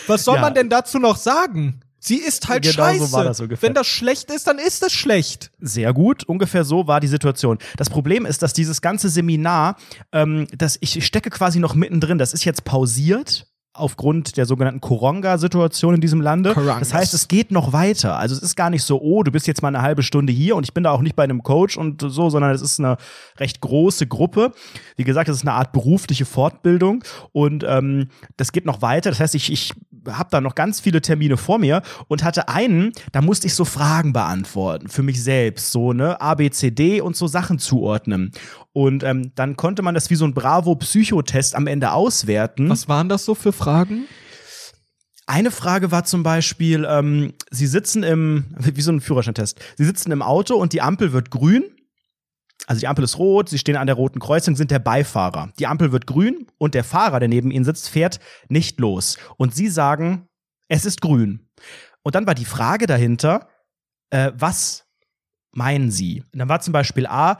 [0.08, 0.42] Was soll ja.
[0.42, 1.82] man denn dazu noch sagen?
[2.00, 3.06] Sie ist halt genau scheiße.
[3.06, 3.70] So war das ungefähr.
[3.70, 5.52] Wenn das schlecht ist, dann ist es schlecht.
[5.60, 7.60] Sehr gut, ungefähr so war die Situation.
[7.78, 9.78] Das Problem ist, dass dieses ganze Seminar,
[10.12, 15.96] ähm, das, ich stecke quasi noch mittendrin, das ist jetzt pausiert aufgrund der sogenannten Koronga-Situation
[15.96, 16.54] in diesem Lande.
[16.54, 16.80] Korongas.
[16.80, 18.18] Das heißt, es geht noch weiter.
[18.18, 20.56] Also es ist gar nicht so, oh, du bist jetzt mal eine halbe Stunde hier
[20.56, 22.98] und ich bin da auch nicht bei einem Coach und so, sondern es ist eine
[23.40, 24.52] recht große Gruppe.
[24.96, 29.10] Wie gesagt, es ist eine Art berufliche Fortbildung und ähm, das geht noch weiter.
[29.10, 29.74] Das heißt, ich, ich
[30.08, 33.66] habe da noch ganz viele Termine vor mir und hatte einen, da musste ich so
[33.66, 38.32] Fragen beantworten für mich selbst, so ne, A, B, C, D und so Sachen zuordnen.
[38.72, 42.70] Und ähm, dann konnte man das wie so ein Bravo-Psychotest am Ende auswerten.
[42.70, 44.06] Was waren das so für Fragen?
[45.26, 50.12] Eine Frage war zum Beispiel, ähm, Sie sitzen im, wie so ein Führerscheintest, Sie sitzen
[50.12, 51.64] im Auto und die Ampel wird grün.
[52.68, 55.52] Also die Ampel ist rot, Sie stehen an der roten Kreuzung, sind der Beifahrer.
[55.60, 59.18] Die Ampel wird grün und der Fahrer, der neben Ihnen sitzt, fährt nicht los.
[59.38, 60.28] Und Sie sagen,
[60.70, 61.50] es ist grün.
[62.04, 63.50] Und dann war die Frage dahinter,
[64.12, 64.86] äh, was
[65.52, 66.24] meinen Sie?
[66.32, 67.38] Und dann war zum Beispiel A,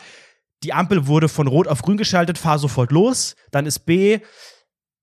[0.64, 3.36] die Ampel wurde von Rot auf Grün geschaltet, fahr sofort los.
[3.52, 4.20] Dann ist B,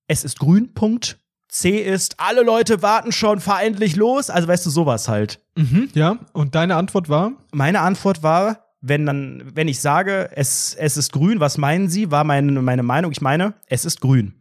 [0.07, 1.19] es ist grün, Punkt.
[1.47, 4.29] C ist, alle Leute warten schon, fahr endlich los.
[4.29, 5.39] Also weißt du, sowas halt.
[5.55, 7.33] Mhm, ja, und deine Antwort war?
[7.51, 12.11] Meine Antwort war, wenn dann, wenn ich sage, es, es ist grün, was meinen Sie,
[12.11, 14.33] war meine, meine Meinung, ich meine, es ist grün.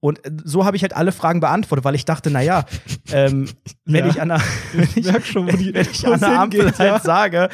[0.00, 2.66] Und so habe ich halt alle Fragen beantwortet, weil ich dachte, naja,
[3.12, 3.48] ähm,
[3.84, 4.10] wenn Ja.
[4.10, 4.40] ich an der,
[4.72, 7.00] wenn ich, schon, wenn an der Ampel halt ja.
[7.00, 7.48] sage,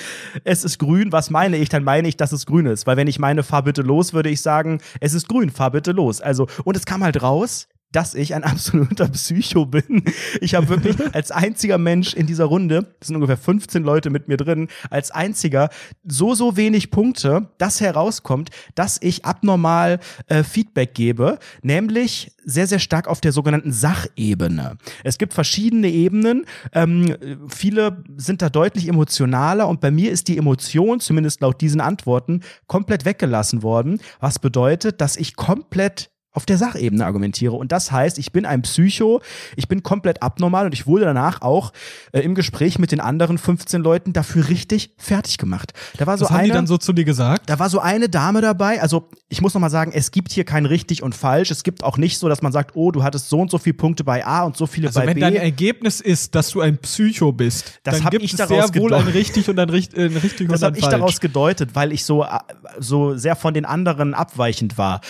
[0.44, 1.70] es ist grün, was meine ich?
[1.70, 2.86] Dann meine ich, dass es grün ist.
[2.86, 5.92] Weil wenn ich meine, fahr bitte los, würde ich sagen, es ist grün, fahr bitte
[5.92, 6.20] los.
[6.20, 10.04] Also, und es kam halt raus, dass ich ein absoluter Psycho bin.
[10.40, 14.28] Ich habe wirklich als einziger Mensch in dieser Runde, das sind ungefähr 15 Leute mit
[14.28, 15.70] mir drin, als einziger
[16.04, 22.78] so, so wenig Punkte, dass herauskommt, dass ich abnormal äh, Feedback gebe, nämlich sehr, sehr
[22.78, 24.76] stark auf der sogenannten Sachebene.
[25.02, 26.44] Es gibt verschiedene Ebenen.
[26.72, 27.16] Ähm,
[27.48, 32.40] viele sind da deutlich emotionaler und bei mir ist die Emotion, zumindest laut diesen Antworten,
[32.66, 37.54] komplett weggelassen worden, was bedeutet, dass ich komplett auf der Sachebene argumentiere.
[37.54, 39.22] Und das heißt, ich bin ein Psycho,
[39.56, 41.72] ich bin komplett abnormal und ich wurde danach auch
[42.12, 45.72] äh, im Gespräch mit den anderen 15 Leuten dafür richtig fertig gemacht.
[45.96, 47.48] Da war so Was haben eine, die dann so zu dir gesagt?
[47.48, 50.44] da war so eine Dame dabei, also ich muss noch mal sagen, es gibt hier
[50.44, 51.50] kein richtig und falsch.
[51.50, 53.74] Es gibt auch nicht so, dass man sagt, oh, du hattest so und so viele
[53.74, 55.20] Punkte bei A und so viele Also bei wenn B.
[55.20, 58.82] dein Ergebnis ist, dass du ein Psycho bist, Das dann gibt ich es daraus sehr
[58.82, 61.20] wohl ein richtig und ein, richt, äh, ein richtig das und habe ein ich daraus
[61.20, 62.38] gedeutet, weil ich so, äh,
[62.78, 65.00] so sehr von den anderen abweichend war.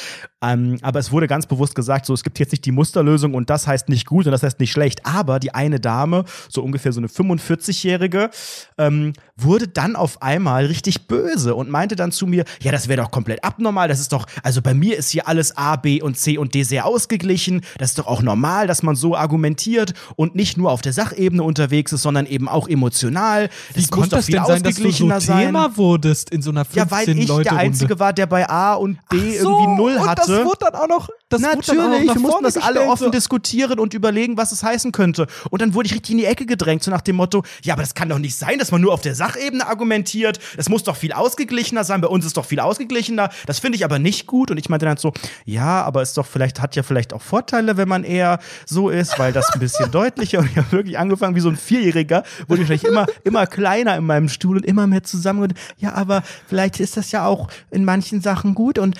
[0.43, 3.49] Ähm, aber es wurde ganz bewusst gesagt, so es gibt jetzt nicht die Musterlösung und
[3.49, 5.07] das heißt nicht gut und das heißt nicht schlecht.
[5.07, 8.31] Aber die eine Dame, so ungefähr so eine 45-Jährige,
[8.77, 13.03] ähm, wurde dann auf einmal richtig böse und meinte dann zu mir, ja, das wäre
[13.03, 13.89] doch komplett abnormal.
[13.89, 16.63] Das ist doch, also bei mir ist hier alles A, B und C und D
[16.65, 17.63] sehr ausgeglichen.
[17.79, 21.43] Das ist doch auch normal, dass man so argumentiert und nicht nur auf der Sachebene
[21.43, 23.49] unterwegs ist, sondern eben auch emotional.
[23.73, 25.47] Wie Das muss konnte doch das denn sein, dass du so ausgeglichener sein.
[25.47, 28.49] Thema wurdest in so einer 15 Ja, weil ich Leute der Einzige war, der bei
[28.49, 30.33] A und B so, irgendwie Null und hatte.
[30.33, 33.11] das wurde dann auch noch, encore das Natürlich, wir mussten das alle offen so.
[33.11, 35.27] diskutieren und überlegen, was es heißen könnte.
[35.51, 37.83] Und dann wurde ich richtig in die Ecke gedrängt, so nach dem Motto, ja, aber
[37.83, 40.39] das kann doch nicht sein, dass man nur auf der Sachebene argumentiert.
[40.57, 43.31] Es muss doch viel ausgeglichener sein, bei uns ist doch viel ausgeglichener.
[43.47, 44.51] Das finde ich aber nicht gut.
[44.51, 45.13] Und ich meinte dann so,
[45.45, 49.19] ja, aber es doch vielleicht, hat ja vielleicht auch Vorteile, wenn man eher so ist,
[49.19, 50.39] weil das ein bisschen deutlicher.
[50.39, 53.97] Und ich habe wirklich angefangen wie so ein Vierjähriger, wurde ich wahrscheinlich immer, immer kleiner
[53.97, 55.43] in meinem Stuhl und immer mehr zusammen.
[55.43, 58.97] Und ja, aber vielleicht ist das ja auch in manchen Sachen gut und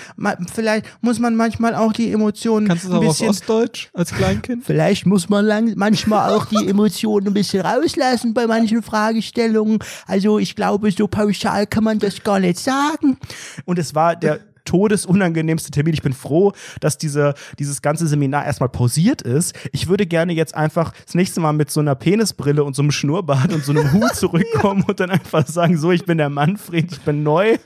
[0.53, 2.24] vielleicht muss man manchmal auch die Emotionen
[2.67, 4.63] Kannst du ein das auch auf bisschen Ostdeutsch als Kleinkind?
[4.65, 9.79] Vielleicht muss man lang, manchmal auch die Emotionen ein bisschen rauslassen bei manchen Fragestellungen.
[10.07, 13.17] Also ich glaube, so pauschal kann man das gar nicht sagen.
[13.65, 15.93] Und es war der todesunangenehmste Termin.
[15.93, 19.55] Ich bin froh, dass diese, dieses ganze Seminar erstmal pausiert ist.
[19.71, 22.91] Ich würde gerne jetzt einfach das nächste Mal mit so einer Penisbrille und so einem
[22.91, 26.91] Schnurrbart und so einem Hut zurückkommen und dann einfach sagen, so, ich bin der Manfred,
[26.91, 27.57] ich bin neu.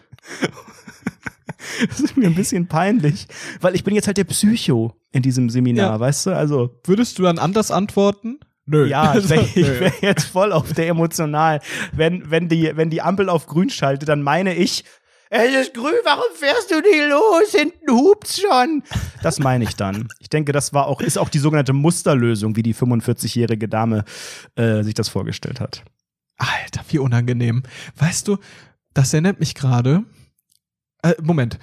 [1.90, 3.28] Das ist mir ein bisschen peinlich,
[3.62, 6.00] weil ich bin jetzt halt der Psycho in diesem Seminar, Ja.
[6.00, 6.36] weißt du?
[6.36, 8.40] Also, Würdest du dann anders antworten?
[8.66, 8.86] Nö.
[8.88, 11.60] ja, ich wäre Also, ich wär jetzt voll auf der emotional.
[11.92, 14.84] Wenn, wenn, die, wenn die Ampel auf grün schaltet, dann meine ich,
[15.32, 17.52] es ist grün, warum fährst du nicht los?
[17.52, 18.82] Hinten hupt's schon.
[19.22, 20.08] Das meine ich dann.
[20.20, 24.06] Ich denke, das war auch, ist auch die sogenannte Musterlösung, wie die 45-jährige Dame
[24.56, 25.84] äh, sich das vorgestellt hat.
[26.38, 27.64] Alter, wie unangenehm.
[27.98, 28.38] Weißt du,
[28.94, 30.04] das erinnert mich gerade.
[31.04, 31.60] Äh, Moment.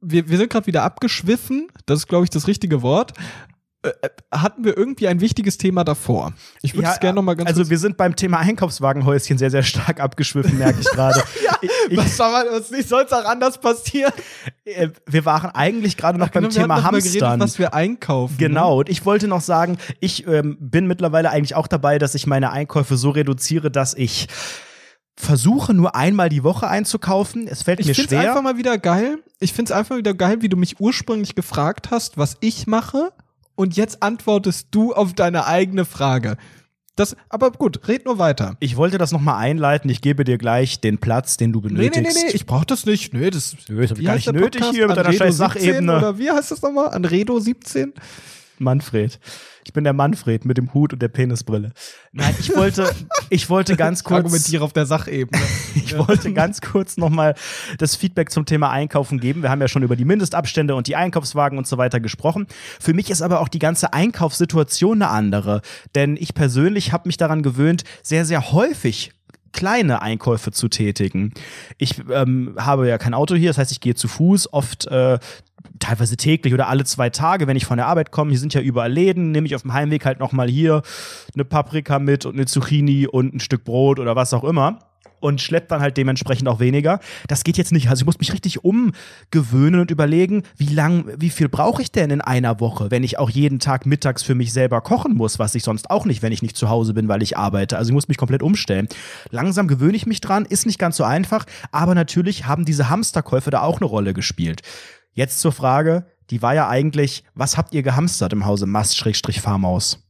[0.00, 1.68] Wir, wir sind gerade wieder abgeschwiffen.
[1.86, 3.12] Das ist, glaube ich, das richtige Wort.
[3.82, 6.32] Äh, äh, hatten wir irgendwie ein wichtiges Thema davor?
[6.62, 9.62] Ich würde es gerne noch mal ganz Also wir sind beim Thema Einkaufswagenhäuschen sehr, sehr
[9.62, 11.22] stark abgeschwiffen, merke ich gerade.
[11.62, 14.12] ich, ich, was soll, was nicht soll's auch anders passieren?
[14.64, 17.40] äh, wir waren eigentlich gerade noch beim Genau, Thema mal geredet, Hamstern.
[17.40, 18.34] was wir einkaufen.
[18.34, 18.48] ne?
[18.48, 22.26] Genau, und ich wollte noch sagen, ich ähm, bin mittlerweile eigentlich auch dabei, dass ich
[22.26, 24.26] meine Einkäufe so reduziere, dass ich
[25.18, 27.48] versuche, nur einmal die Woche einzukaufen.
[27.48, 28.30] Es fällt Ich mir finde es schwer.
[28.30, 29.18] einfach mal wieder geil.
[29.40, 33.12] Ich finde es einfach wieder geil, wie du mich ursprünglich gefragt hast, was ich mache.
[33.54, 36.36] Und jetzt antwortest du auf deine eigene Frage.
[36.94, 38.56] Das, aber gut, red nur weiter.
[38.60, 39.88] ich wollte das nochmal einleiten.
[39.90, 42.02] Ich gebe dir gleich den Platz, den du Nee, benötigst.
[42.02, 43.14] nee, nee, nee, ich brauch das nicht.
[43.14, 44.74] Nee, das, Nö, das ich wie gar nicht nötig Podcast?
[44.74, 45.96] hier mit deiner scheiß 17 Sachebene.
[45.96, 46.88] Oder wie heißt das nochmal?
[46.90, 47.92] Anredo 17?
[48.60, 49.18] Manfred.
[49.64, 51.72] Ich bin der Manfred mit dem Hut und der Penisbrille.
[52.12, 52.90] Nein, ich wollte,
[53.28, 54.18] ich wollte ganz kurz.
[54.18, 55.42] Argumentiere auf der Sachebene.
[55.74, 57.34] Ich wollte ganz kurz nochmal
[57.78, 59.42] das Feedback zum Thema Einkaufen geben.
[59.42, 62.46] Wir haben ja schon über die Mindestabstände und die Einkaufswagen und so weiter gesprochen.
[62.78, 65.62] Für mich ist aber auch die ganze Einkaufssituation eine andere.
[65.94, 69.12] Denn ich persönlich habe mich daran gewöhnt, sehr, sehr häufig
[69.58, 71.32] kleine Einkäufe zu tätigen.
[71.78, 75.18] Ich ähm, habe ja kein Auto hier, das heißt, ich gehe zu Fuß, oft äh,
[75.80, 78.30] teilweise täglich oder alle zwei Tage, wenn ich von der Arbeit komme.
[78.30, 80.82] Hier sind ja überall Läden, nehme ich auf dem Heimweg halt nochmal hier
[81.34, 84.78] eine Paprika mit und eine Zucchini und ein Stück Brot oder was auch immer
[85.20, 87.00] und schleppt dann halt dementsprechend auch weniger.
[87.26, 87.88] Das geht jetzt nicht.
[87.88, 92.10] Also ich muss mich richtig umgewöhnen und überlegen, wie lang, wie viel brauche ich denn
[92.10, 95.54] in einer Woche, wenn ich auch jeden Tag mittags für mich selber kochen muss, was
[95.54, 97.78] ich sonst auch nicht, wenn ich nicht zu Hause bin, weil ich arbeite.
[97.78, 98.88] Also ich muss mich komplett umstellen.
[99.30, 103.50] Langsam gewöhne ich mich dran, ist nicht ganz so einfach, aber natürlich haben diese Hamsterkäufe
[103.50, 104.62] da auch eine Rolle gespielt.
[105.14, 110.07] Jetzt zur Frage, die war ja eigentlich, was habt ihr gehamstert im Hause Mast-Farmaus?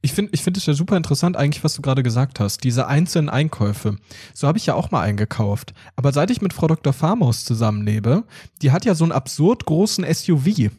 [0.00, 2.64] Ich finde ich finde es ja super interessant eigentlich, was du gerade gesagt hast.
[2.64, 3.96] Diese einzelnen Einkäufe.
[4.34, 5.74] So habe ich ja auch mal eingekauft.
[5.96, 6.92] Aber seit ich mit Frau Dr.
[6.92, 8.24] Farmaus zusammenlebe,
[8.62, 10.70] die hat ja so einen absurd großen SUV.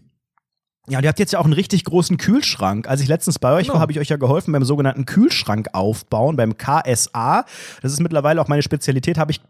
[0.88, 2.88] Ja, und ihr habt jetzt ja auch einen richtig großen Kühlschrank.
[2.88, 3.76] Als ich letztens bei euch Genau.
[3.76, 7.46] war, habe ich euch ja geholfen beim sogenannten Kühlschrank aufbauen, beim KSA.
[7.82, 9.42] Das ist mittlerweile auch meine Spezialität, habe ich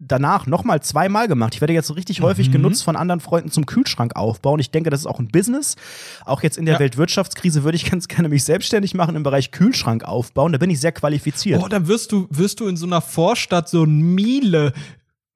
[0.00, 1.54] danach nochmal zweimal gemacht.
[1.54, 2.52] Ich werde jetzt richtig häufig Mhm.
[2.52, 4.58] genutzt von anderen Freunden zum Kühlschrank aufbauen.
[4.60, 5.76] Ich denke, das ist auch ein Business.
[6.24, 6.80] Auch jetzt in der Ja.
[6.80, 10.52] Weltwirtschaftskrise würde ich ganz gerne mich selbstständig machen im Bereich Kühlschrank aufbauen.
[10.52, 11.62] Da bin ich sehr qualifiziert.
[11.62, 14.72] Oh, dann wirst du, wirst du in so einer Vorstadt so ein Miele,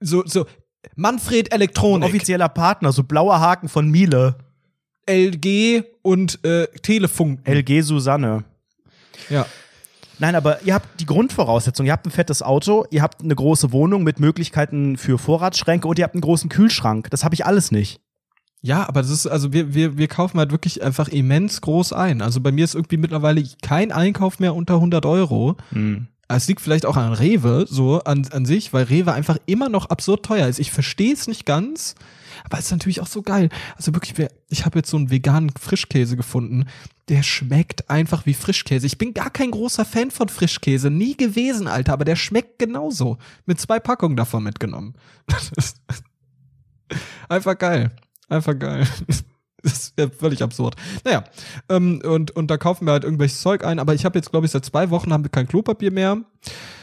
[0.00, 0.46] so, so
[0.96, 4.36] Manfred Elektronik, Offizieller Partner, so blauer Haken von Miele.
[5.06, 7.40] LG und äh, Telefunk.
[7.46, 8.44] LG Susanne.
[9.28, 9.46] ja.
[10.18, 11.84] Nein, aber ihr habt die Grundvoraussetzung.
[11.84, 15.98] Ihr habt ein fettes Auto, ihr habt eine große Wohnung mit Möglichkeiten für Vorratsschränke und
[15.98, 17.10] ihr habt einen großen Kühlschrank.
[17.10, 18.00] Das habe ich alles nicht.
[18.60, 22.22] Ja, aber das ist, also wir, wir, wir kaufen halt wirklich einfach immens groß ein.
[22.22, 25.56] Also bei mir ist irgendwie mittlerweile kein Einkauf mehr unter 100 Euro.
[26.28, 29.86] Es liegt vielleicht auch an Rewe so an, an sich, weil Rewe einfach immer noch
[29.86, 30.60] absurd teuer ist.
[30.60, 31.96] Ich verstehe es nicht ganz,
[32.44, 33.48] aber es ist natürlich auch so geil.
[33.76, 36.66] Also wirklich, ich habe jetzt so einen veganen Frischkäse gefunden.
[37.08, 38.86] Der schmeckt einfach wie Frischkäse.
[38.86, 43.18] Ich bin gar kein großer Fan von Frischkäse, nie gewesen, Alter, aber der schmeckt genauso.
[43.46, 44.94] Mit zwei Packungen davon mitgenommen.
[45.26, 45.76] Das ist
[47.28, 47.90] einfach geil.
[48.28, 48.86] Einfach geil.
[49.62, 50.74] Das ist ja völlig absurd.
[51.04, 51.22] Naja,
[51.68, 54.46] ähm, und, und da kaufen wir halt irgendwelches Zeug ein, aber ich habe jetzt, glaube
[54.46, 56.18] ich, seit zwei Wochen haben wir kein Klopapier mehr.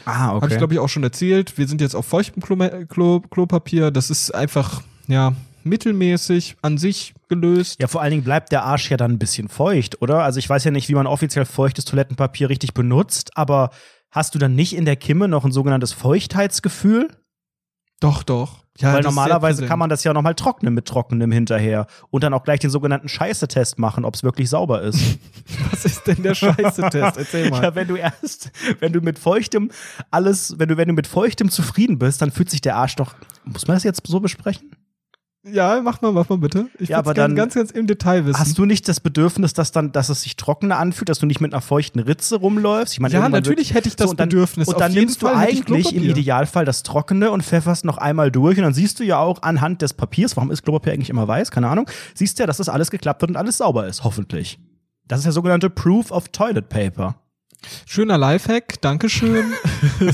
[0.06, 0.42] Ah, okay.
[0.42, 1.58] Habe ich, glaube ich, auch schon erzählt.
[1.58, 2.56] Wir sind jetzt auf feuchtem Klo
[2.88, 3.90] Klo Klopapier.
[3.90, 5.34] Das ist einfach, ja,
[5.64, 7.80] mittelmäßig an sich gelöst.
[7.80, 10.22] ja, vor allen Dingen bleibt der Arsch ja dann ein bisschen feucht, oder?
[10.22, 13.70] Also ich weiß ja nicht, wie man offiziell feuchtes Toilettenpapier richtig benutzt, aber
[14.10, 17.08] hast du dann nicht in der Kimme noch ein sogenanntes Feuchtheitsgefühl?
[18.00, 18.64] Doch, doch.
[18.78, 22.44] Ja, Weil normalerweise kann man das ja nochmal trocknen mit trockenem hinterher und dann auch
[22.44, 25.18] gleich den sogenannten Scheiße-Test machen, ob es wirklich sauber ist.
[25.70, 27.18] Was ist denn der Scheiße-Test?
[27.18, 27.62] Erzähl mal.
[27.70, 29.70] Ja, wenn du erst, wenn du mit feuchtem
[30.10, 33.14] alles, wenn du, wenn du mit feuchtem zufrieden bist, dann fühlt sich der Arsch doch.
[33.44, 34.70] Muss man das jetzt so besprechen?
[35.42, 36.68] Ja, mach mal, mach mal bitte.
[36.78, 38.38] Ich Ja, aber dann- ganz, ganz im Detail wissen.
[38.38, 41.40] Hast du nicht das Bedürfnis, dass dann, dass es sich trockener anfühlt, dass du nicht
[41.40, 42.92] mit einer feuchten Ritze rumläufst?
[42.92, 44.68] Ich meine, ja, natürlich hätte ich das so, dann, Bedürfnis.
[44.68, 46.02] Und dann nimmst du Fall ich eigentlich im.
[46.02, 49.80] Idealfall das Trockene und pfefferst noch einmal durch und dann siehst du ja auch anhand
[49.80, 52.90] des Papiers, warum ist Klopapier eigentlich immer weiß, keine Ahnung, siehst ja, dass das alles
[52.90, 54.58] geklappt wird und alles sauber ist, hoffentlich.
[55.08, 57.14] Das ist der sogenannte Proof of Toilet Paper.
[57.86, 59.52] Schöner Lifehack, Dankeschön.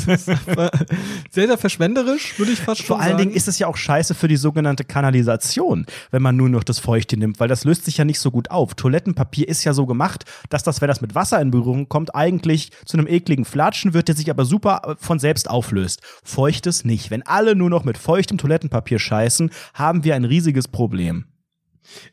[1.30, 3.18] Sehr, sehr verschwenderisch, würde ich fast schon Vor allen sagen.
[3.18, 6.78] Dingen ist es ja auch scheiße für die sogenannte Kanalisation, wenn man nur noch das
[6.78, 8.74] Feuchte nimmt, weil das löst sich ja nicht so gut auf.
[8.74, 12.70] Toilettenpapier ist ja so gemacht, dass das, wenn das mit Wasser in Berührung kommt, eigentlich
[12.84, 16.00] zu einem ekligen Flatschen wird, der sich aber super äh, von selbst auflöst.
[16.24, 17.10] Feuchtes nicht.
[17.10, 21.26] Wenn alle nur noch mit feuchtem Toilettenpapier scheißen, haben wir ein riesiges Problem.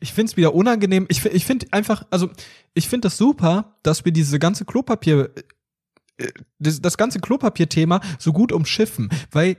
[0.00, 1.06] Ich finde es wieder unangenehm.
[1.08, 2.30] Ich, ich finde einfach, also
[2.74, 5.30] ich finde das super, dass wir diese ganze Klopapier,
[6.16, 9.56] äh, das, das ganze Klopapier-Thema so gut umschiffen, weil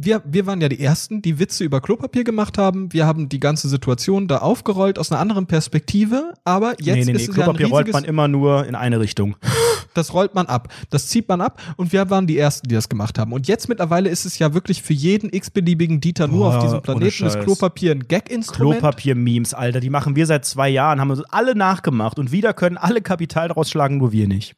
[0.00, 2.92] wir, wir waren ja die Ersten, die Witze über Klopapier gemacht haben.
[2.92, 7.04] Wir haben die ganze Situation da aufgerollt aus einer anderen Perspektive, aber jetzt nee, nee,
[7.04, 7.12] nee.
[7.12, 9.36] ist es ja ein Klopapier rollt man immer nur in eine Richtung.
[9.94, 12.88] das rollt man ab, das zieht man ab und wir waren die Ersten, die das
[12.88, 13.32] gemacht haben.
[13.32, 16.80] Und jetzt mittlerweile ist es ja wirklich für jeden x-beliebigen Dieter nur Boah, auf diesem
[16.80, 17.44] Planeten das Scheiß.
[17.44, 18.78] Klopapier ein Gag-Instrument.
[18.78, 22.76] Klopapier-Memes, Alter, die machen wir seit zwei Jahren, haben uns alle nachgemacht und wieder können
[22.76, 24.54] alle Kapital daraus schlagen, nur wir nicht.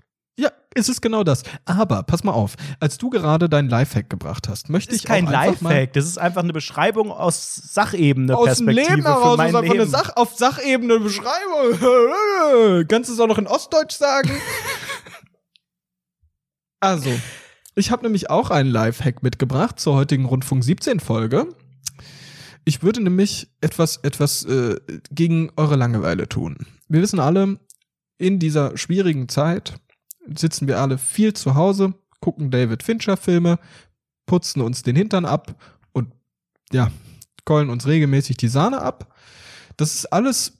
[0.75, 1.43] Es ist genau das.
[1.65, 5.09] Aber pass mal auf, als du gerade dein Lifehack gebracht hast, möchte Das ist ich
[5.09, 8.97] kein auch einfach mal Lifehack, das ist einfach eine Beschreibung aus Sachebene aus dem Perspektive
[8.97, 9.81] Leben heraus, mein ist einfach Leben.
[9.83, 12.87] eine Sach auf Sachebene Beschreibung.
[12.89, 14.31] Kannst du es auch noch in Ostdeutsch sagen?
[16.81, 17.11] also,
[17.75, 21.49] ich habe nämlich auch einen Lifehack mitgebracht zur heutigen Rundfunk 17 Folge.
[22.65, 24.77] Ich würde nämlich etwas etwas äh,
[25.11, 26.59] gegen eure Langeweile tun.
[26.89, 27.59] Wir wissen alle,
[28.19, 29.81] in dieser schwierigen Zeit
[30.37, 33.59] sitzen wir alle viel zu Hause, gucken David Fincher Filme,
[34.27, 35.55] putzen uns den Hintern ab
[35.93, 36.13] und
[36.73, 36.91] ja,
[37.45, 39.15] keulen uns regelmäßig die Sahne ab.
[39.77, 40.60] Das ist alles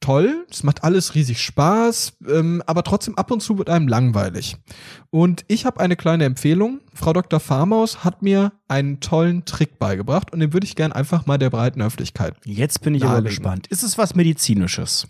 [0.00, 4.56] toll, es macht alles riesig Spaß, ähm, aber trotzdem ab und zu wird einem langweilig.
[5.10, 6.80] Und ich habe eine kleine Empfehlung.
[6.94, 7.40] Frau Dr.
[7.40, 11.50] Farmaus hat mir einen tollen Trick beigebracht und den würde ich gern einfach mal der
[11.50, 12.34] breiten Öffentlichkeit.
[12.44, 13.36] Jetzt bin ich aber Nahelegen.
[13.36, 13.66] gespannt.
[13.68, 15.08] Ist es was Medizinisches?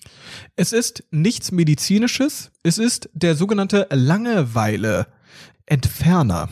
[0.56, 6.48] Es ist nichts Medizinisches, es ist der sogenannte Langeweile-Entferner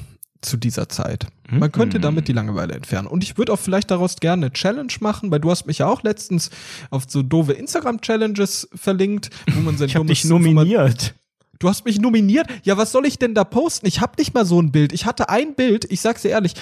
[0.46, 1.26] zu dieser Zeit.
[1.50, 2.02] Man könnte Mhm.
[2.02, 3.06] damit die Langeweile entfernen.
[3.08, 5.86] Und ich würde auch vielleicht daraus gerne eine Challenge machen, weil du hast mich ja
[5.86, 6.50] auch letztens
[6.90, 11.14] auf so doofe Instagram-Challenges verlinkt, wo man sein Ich habe dummes dich nominiert.
[11.58, 12.46] Du hast mich nominiert.
[12.64, 13.86] Ja, was soll ich denn da posten?
[13.86, 14.92] Ich habe nicht mal so ein Bild.
[14.92, 16.54] Ich hatte ein Bild, ich sag's dir ehrlich.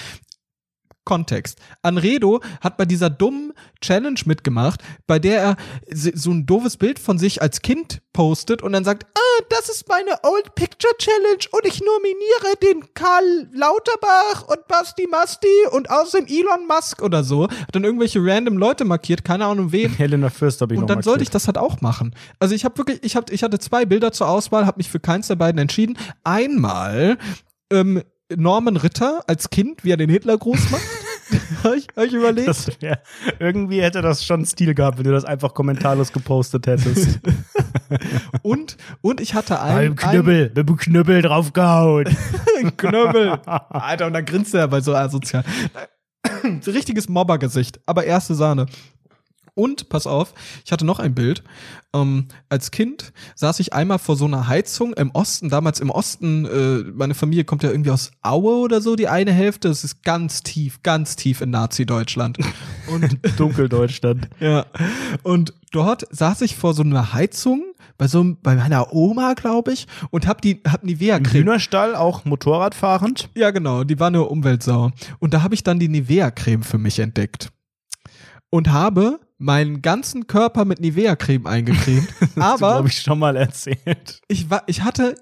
[1.05, 1.59] Kontext.
[1.81, 5.57] Anredo hat bei dieser dummen Challenge mitgemacht, bei der er
[5.93, 9.87] so ein doofes Bild von sich als Kind postet und dann sagt, ah, das ist
[9.87, 16.27] meine Old Picture Challenge und ich nominiere den Karl Lauterbach und Basti Masti und außerdem
[16.27, 17.43] Elon Musk oder so.
[17.43, 19.93] Hat dann irgendwelche random Leute markiert, keine Ahnung wen.
[19.97, 22.15] Helena Fürst habe ich Und dann sollte ich das halt auch machen.
[22.39, 24.99] Also ich habe wirklich, ich hab, ich hatte zwei Bilder zur Auswahl, habe mich für
[24.99, 25.97] keins der beiden entschieden.
[26.23, 27.17] Einmal
[27.71, 28.01] ähm,
[28.33, 30.83] Norman Ritter als Kind, wie er den Hitlergruß macht.
[31.63, 32.47] habe ich, hab ich überlegt.
[32.47, 33.01] Das wär,
[33.39, 37.19] irgendwie hätte das schon Stil gehabt, wenn du das einfach kommentarlos gepostet hättest.
[38.41, 42.05] und, und ich hatte einen, Knüppel, mit dem Knüppel draufgehauen.
[42.77, 43.39] Knüppel.
[43.45, 45.43] Alter, und dann grinst er bei so asozial.
[46.61, 48.65] So richtiges Mobbergesicht, aber erste Sahne.
[49.55, 50.33] Und, pass auf,
[50.65, 51.43] ich hatte noch ein Bild.
[51.93, 56.45] Ähm, als Kind saß ich einmal vor so einer Heizung im Osten, damals im Osten,
[56.45, 59.69] äh, meine Familie kommt ja irgendwie aus Aue oder so, die eine Hälfte.
[59.69, 62.37] Das ist ganz tief, ganz tief in Nazi-Deutschland.
[62.87, 64.29] Und Dunkeldeutschland.
[64.39, 64.65] ja.
[65.23, 67.63] Und dort saß ich vor so einer Heizung
[67.97, 71.43] bei so bei meiner Oma, glaube ich, und hab die hab Nivea Im Creme.
[71.43, 73.29] Hühnerstall auch Motorradfahrend.
[73.35, 74.91] Ja, genau, die war eine Umweltsau.
[75.19, 77.51] Und da habe ich dann die Nivea Creme für mich entdeckt.
[78.49, 82.07] Und habe meinen ganzen Körper mit Nivea Creme eingecremt,
[82.37, 84.21] aber glaube ich schon mal erzählt.
[84.27, 85.15] ich war ich hatte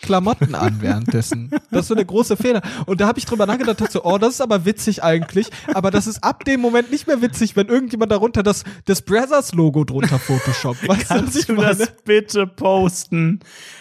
[0.00, 1.50] Klamotten an währenddessen.
[1.70, 2.62] Das ist so der große Fehler.
[2.86, 5.48] Und da habe ich drüber nachgedacht, dachte so, oh, das ist aber witzig eigentlich.
[5.74, 9.84] Aber das ist ab dem Moment nicht mehr witzig, wenn irgendjemand darunter das, das Brothers-Logo
[9.84, 10.76] drunter Photoshop.
[10.86, 11.74] Weißt du, was Kannst ich du meine?
[11.74, 13.40] das bitte posten?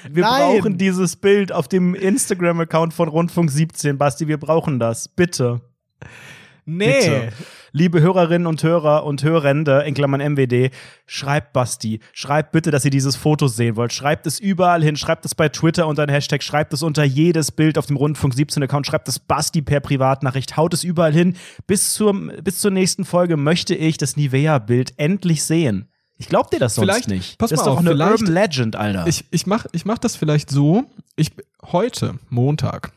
[0.09, 0.57] Wir Nein.
[0.57, 4.27] brauchen dieses Bild auf dem Instagram-Account von Rundfunk 17, Basti.
[4.27, 5.07] Wir brauchen das.
[5.07, 5.61] Bitte.
[6.65, 6.93] Nee.
[6.93, 7.31] Bitte.
[7.77, 10.71] Liebe Hörerinnen und Hörer und Hörende, in Klammern MWD,
[11.05, 11.99] schreibt Basti.
[12.11, 13.93] Schreibt bitte, dass ihr dieses Foto sehen wollt.
[13.93, 14.95] Schreibt es überall hin.
[14.95, 16.41] Schreibt es bei Twitter unter den Hashtag.
[16.41, 18.87] Schreibt es unter jedes Bild auf dem Rundfunk 17 Account.
[18.87, 20.57] Schreibt es Basti per Privatnachricht.
[20.57, 21.35] Haut es überall hin.
[21.67, 25.87] Bis zur, bis zur nächsten Folge möchte ich das Nivea-Bild endlich sehen.
[26.17, 27.37] Ich glaub dir das sonst Vielleicht- nicht.
[27.37, 29.05] pass das mal ist doch auf, eine Urban Legend, Alter.
[29.05, 30.85] Ich, ich mach, ich mach das vielleicht so.
[31.15, 31.29] Ich,
[31.71, 32.91] heute, Montag,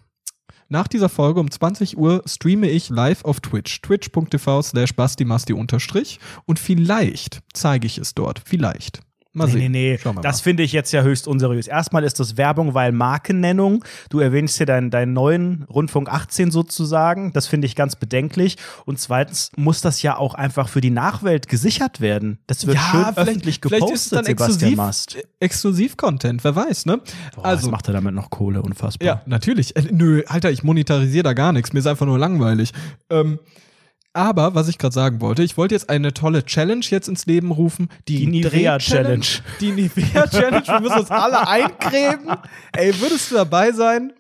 [0.71, 3.83] nach dieser Folge um 20 Uhr streame ich live auf Twitch.
[3.83, 6.21] Twitch.tv slash bastimasti unterstrich.
[6.47, 8.41] Und vielleicht zeige ich es dort.
[8.45, 9.03] Vielleicht.
[9.33, 9.73] Mal Nee, sehen.
[9.73, 10.21] nee, nee.
[10.23, 11.69] Das finde ich jetzt ja höchst unseriös.
[11.69, 13.85] Erstmal ist das Werbung, weil Markennennung.
[14.09, 17.33] Du erwähnst hier deinen, deinen neuen Rundfunk 18 sozusagen.
[17.33, 18.57] Das finde ich ganz bedenklich.
[18.87, 22.39] Und zweitens muss das ja auch einfach für die Nachwelt gesichert werden.
[22.49, 25.17] Das wird schön öffentlich gepostet, vielleicht ist dann Sebastian exklusiv, Mast.
[25.39, 27.01] Exklusiv-Content, wer weiß, ne?
[27.37, 28.63] Boah, also, was macht er damit noch Kohle?
[28.63, 29.07] Unfassbar.
[29.07, 29.77] Ja, natürlich.
[29.77, 31.73] Äh, nö, Alter, ich monetarisiere da gar nichts.
[31.73, 32.73] Mir ist einfach nur langweilig.
[33.11, 33.39] Ähm,
[34.13, 37.51] aber was ich gerade sagen wollte, ich wollte jetzt eine tolle Challenge jetzt ins Leben
[37.51, 37.89] rufen.
[38.09, 39.27] Die, Die Nivea Dreh-Challenge.
[39.61, 40.67] Die Nivea Challenge.
[40.67, 42.37] Wir müssen uns alle eincremen.
[42.73, 44.13] Ey, würdest du dabei sein?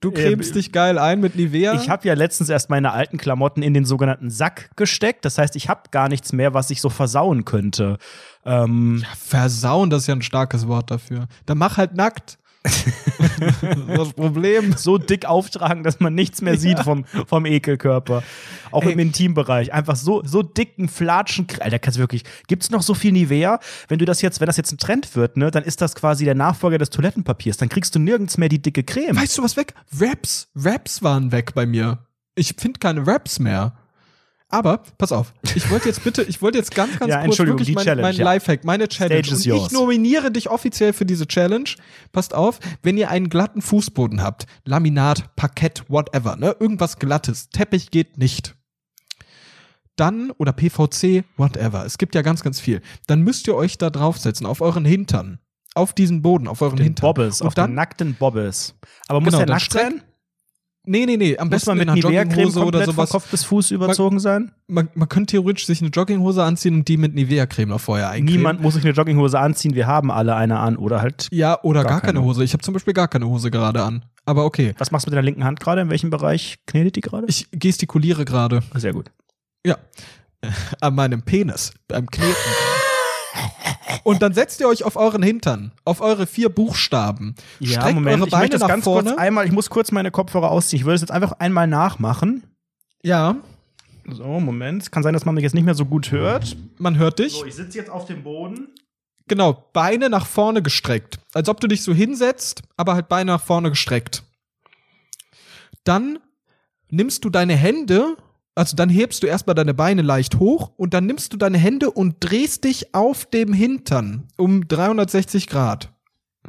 [0.00, 1.74] Du cremst Ähm, dich geil ein mit Nivea.
[1.74, 5.24] Ich habe ja letztens erst meine alten Klamotten in den sogenannten Sack gesteckt.
[5.24, 7.98] Das heißt, ich habe gar nichts mehr, was ich so versauen könnte.
[8.44, 11.28] Ähm, Versauen, das ist ja ein starkes Wort dafür.
[11.46, 12.38] Dann mach halt nackt.
[13.88, 14.74] das Problem.
[14.76, 18.22] so dick auftragen, dass man nichts mehr sieht vom, vom Ekelkörper.
[18.70, 18.92] Auch Ey.
[18.92, 19.72] im Intimbereich.
[19.72, 21.46] Einfach so, so dicken Flatschen.
[21.60, 22.24] Alter, kannst du wirklich.
[22.46, 23.58] Gibt's noch so viel Nivea?
[23.88, 26.24] Wenn du das jetzt, wenn das jetzt ein Trend wird, ne, dann ist das quasi
[26.24, 27.56] der Nachfolger des Toilettenpapiers.
[27.56, 29.16] Dann kriegst du nirgends mehr die dicke Creme.
[29.16, 29.74] Weißt du was weg?
[29.98, 30.48] Raps.
[30.54, 31.98] Raps waren weg bei mir.
[32.34, 33.74] Ich finde keine Raps mehr.
[34.52, 37.74] Aber, pass auf, ich wollte jetzt bitte, ich wollte jetzt ganz, ganz Ja, kurz wirklich
[37.74, 38.24] mein, Challenge, mein ja.
[38.24, 39.24] Lifehack, meine Challenge.
[39.24, 39.66] Stage is Und yours.
[39.66, 41.70] ich nominiere dich offiziell für diese Challenge.
[42.12, 47.90] Passt auf, wenn ihr einen glatten Fußboden habt, Laminat, Parkett, whatever, ne, irgendwas glattes, Teppich
[47.90, 48.54] geht nicht.
[49.96, 52.82] Dann, oder PVC, whatever, es gibt ja ganz, ganz viel.
[53.06, 55.38] Dann müsst ihr euch da draufsetzen, auf euren Hintern.
[55.74, 57.02] Auf diesen Boden, auf euren den Hintern.
[57.14, 58.74] Bobbes, Und auf dann, den nackten Bobbes.
[59.08, 60.02] Aber muss Genau, der nackt sein?
[60.84, 62.94] Nee, nee, nee, am Muss besten man mit in einer Nivea-Creme Jogginghose oder komplett von
[62.94, 63.10] sowas.
[63.10, 64.52] Kopf bis Fuß überzogen sein?
[64.66, 68.34] man, man könnte theoretisch sich eine Jogginghose anziehen und die mit Nivea-Creme noch vorher eincremen.
[68.36, 69.74] Niemand muss sich eine Jogginghose anziehen.
[69.74, 70.76] Wir haben alle eine an.
[70.76, 71.28] Oder halt.
[71.30, 72.24] Ja, oder gar, Gar keine keine.
[72.24, 72.42] Hose.
[72.44, 74.04] Ich habe zum Beispiel gar keine Hose gerade an.
[74.24, 74.74] Aber okay.
[74.78, 75.82] Was machst du mit deiner linken Hand gerade?
[75.82, 77.26] In welchem Bereich knetet die gerade?
[77.28, 78.62] Ich gestikuliere gerade.
[78.74, 79.10] Sehr gut.
[79.66, 79.76] Ja.
[80.80, 81.72] An meinem Penis.
[81.88, 82.34] Beim Kneten.
[84.04, 85.72] Und dann setzt ihr euch auf euren Hintern.
[85.84, 87.34] Auf eure vier Buchstaben.
[87.62, 89.10] Streckt eure ich Beine möchte das nach ganz vorne.
[89.10, 90.80] kurz einmal, ich muss kurz meine Kopfhörer ausziehen.
[90.80, 92.44] Ich würde es jetzt einfach einmal nachmachen.
[93.02, 93.36] ja,
[94.08, 94.82] So, Moment.
[94.82, 96.56] Es kann sein, dass man mich jetzt nicht mehr so gut hört.
[96.78, 97.42] man hört dich.
[97.46, 98.68] ich sitze jetzt auf dem Boden.
[99.28, 101.18] Genau, Beine nach vorne gestreckt.
[101.32, 104.24] Als ob du dich so hinsetzt, aber halt Beine nach vorne gestreckt.
[105.84, 106.18] Dann
[106.90, 108.16] nimmst du deine Hände,
[108.54, 111.90] also dann hebst du erstmal deine Beine leicht hoch und dann nimmst du deine Hände
[111.90, 115.90] und drehst dich auf dem Hintern um 360 Grad.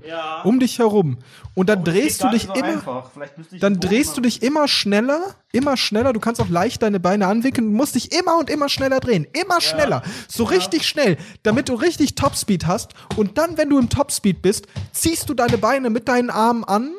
[0.05, 0.41] Ja.
[0.41, 1.19] Um dich herum.
[1.53, 3.11] Und dann drehst du dich immer.
[3.59, 6.13] Dann drehst du dich immer schneller, immer schneller.
[6.13, 7.71] Du kannst auch leicht deine Beine anwinkeln.
[7.71, 9.27] Du musst dich immer und immer schneller drehen.
[9.33, 10.01] Immer schneller.
[10.27, 12.95] So richtig schnell, damit du richtig Topspeed hast.
[13.15, 16.91] Und dann, wenn du im Topspeed bist, ziehst du deine Beine mit deinen Armen an.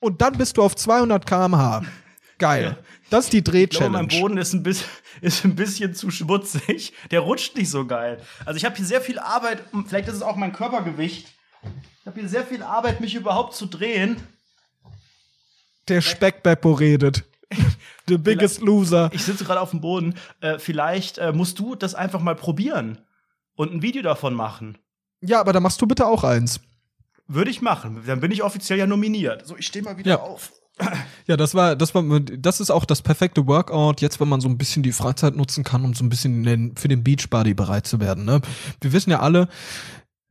[0.00, 1.82] Und dann bist du auf 200 km/h.
[2.38, 2.78] Geil.
[3.10, 3.90] Das ist die Ich glaube, Dreh-Challenge.
[3.96, 4.88] mein Boden ist ein, bisschen,
[5.20, 6.92] ist ein bisschen zu schmutzig.
[7.10, 8.20] Der rutscht nicht so geil.
[8.44, 11.26] Also ich habe hier sehr viel Arbeit, vielleicht ist es auch mein Körpergewicht.
[12.00, 14.16] Ich habe hier sehr viel Arbeit, mich überhaupt zu drehen.
[15.88, 17.24] Der Speckbeppo redet.
[18.08, 19.10] The biggest loser.
[19.12, 20.14] Ich sitze gerade auf dem Boden.
[20.40, 22.98] Äh, vielleicht äh, musst du das einfach mal probieren
[23.54, 24.78] und ein Video davon machen.
[25.20, 26.60] Ja, aber da machst du bitte auch eins.
[27.26, 28.02] Würde ich machen.
[28.06, 29.46] Dann bin ich offiziell ja nominiert.
[29.46, 30.20] So, ich stehe mal wieder Ja.
[30.20, 30.52] auf.
[31.26, 34.48] Ja, das war, das war, das ist auch das perfekte Workout, jetzt, wenn man so
[34.48, 37.86] ein bisschen die Freizeit nutzen kann, um so ein bisschen den, für den Beachbody bereit
[37.86, 38.24] zu werden.
[38.24, 38.40] Ne?
[38.80, 39.48] Wir wissen ja alle,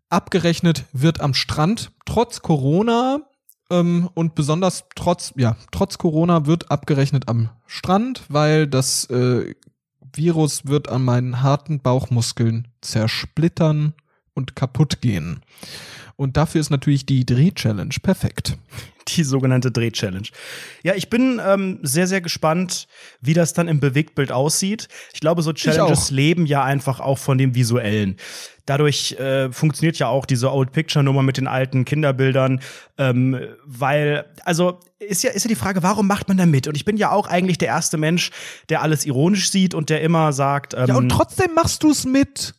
[0.09, 3.19] abgerechnet wird am Strand, trotz Corona,
[3.69, 9.53] ähm, und besonders trotz, ja, trotz Corona wird abgerechnet am Strand, weil das äh,
[10.13, 13.93] Virus wird an meinen harten Bauchmuskeln zersplittern
[14.33, 15.41] und kaputt gehen.
[16.15, 18.57] Und dafür ist natürlich die Dreh-Challenge perfekt.
[19.15, 20.27] Die sogenannte Dreh-Challenge.
[20.83, 22.87] Ja, ich bin ähm, sehr, sehr gespannt,
[23.21, 24.87] wie das dann im Bewegtbild aussieht.
[25.13, 28.17] Ich glaube, so Challenges leben ja einfach auch von dem Visuellen.
[28.65, 32.59] Dadurch äh, funktioniert ja auch diese Old Picture-Nummer mit den alten Kinderbildern,
[32.97, 36.67] ähm, weil, also ist ja, ist ja die Frage, warum macht man da mit?
[36.67, 38.31] Und ich bin ja auch eigentlich der erste Mensch,
[38.67, 42.05] der alles ironisch sieht und der immer sagt, ähm, Ja, und trotzdem machst du es
[42.05, 42.55] mit.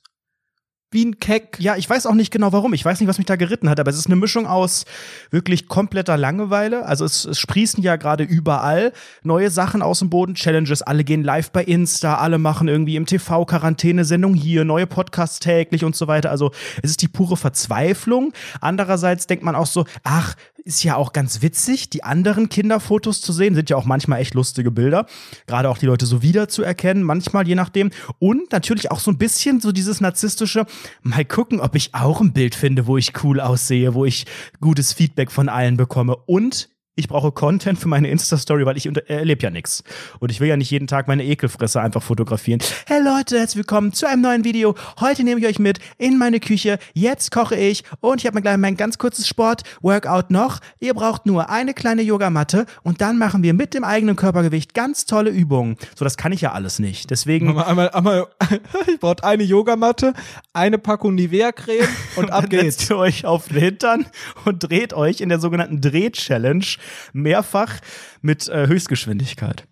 [0.90, 1.58] Wie ein Keck.
[1.60, 2.72] Ja, ich weiß auch nicht genau warum.
[2.72, 4.86] Ich weiß nicht, was mich da geritten hat, aber es ist eine Mischung aus
[5.30, 6.86] wirklich kompletter Langeweile.
[6.86, 11.22] Also es, es sprießen ja gerade überall neue Sachen aus dem Boden, Challenges, alle gehen
[11.22, 16.06] live bei Insta, alle machen irgendwie im TV Quarantänesendung hier, neue Podcasts täglich und so
[16.06, 16.30] weiter.
[16.30, 18.32] Also es ist die pure Verzweiflung.
[18.62, 20.36] Andererseits denkt man auch so, ach,
[20.68, 24.34] ist ja auch ganz witzig, die anderen Kinderfotos zu sehen, sind ja auch manchmal echt
[24.34, 25.06] lustige Bilder.
[25.46, 27.90] Gerade auch die Leute so wiederzuerkennen, manchmal je nachdem.
[28.18, 30.66] Und natürlich auch so ein bisschen so dieses narzisstische,
[31.02, 34.26] mal gucken, ob ich auch ein Bild finde, wo ich cool aussehe, wo ich
[34.60, 36.16] gutes Feedback von allen bekomme.
[36.26, 39.84] Und ich brauche Content für meine Insta-Story, weil ich erlebe ja nichts.
[40.18, 42.60] Und ich will ja nicht jeden Tag meine Ekelfresse einfach fotografieren.
[42.86, 44.74] Hey Leute, herzlich willkommen zu einem neuen Video.
[44.98, 46.80] Heute nehme ich euch mit in meine Küche.
[46.94, 50.58] Jetzt koche ich und ich habe mir gleich mein ganz kurzes Sport-Workout noch.
[50.80, 55.06] Ihr braucht nur eine kleine Yogamatte und dann machen wir mit dem eigenen Körpergewicht ganz
[55.06, 55.76] tolle Übungen.
[55.96, 57.10] So, das kann ich ja alles nicht.
[57.10, 58.26] Deswegen Einmal, einmal, einmal
[58.88, 60.14] ich brauche eine Yogamatte,
[60.52, 61.86] eine Packung Nivea-Creme
[62.16, 62.78] und ab geht's.
[62.78, 64.06] setzt ihr euch auf den Hintern
[64.44, 66.66] und dreht euch in der sogenannten Dreh-Challenge
[67.12, 67.74] mehrfach
[68.22, 69.64] mit äh, Höchstgeschwindigkeit.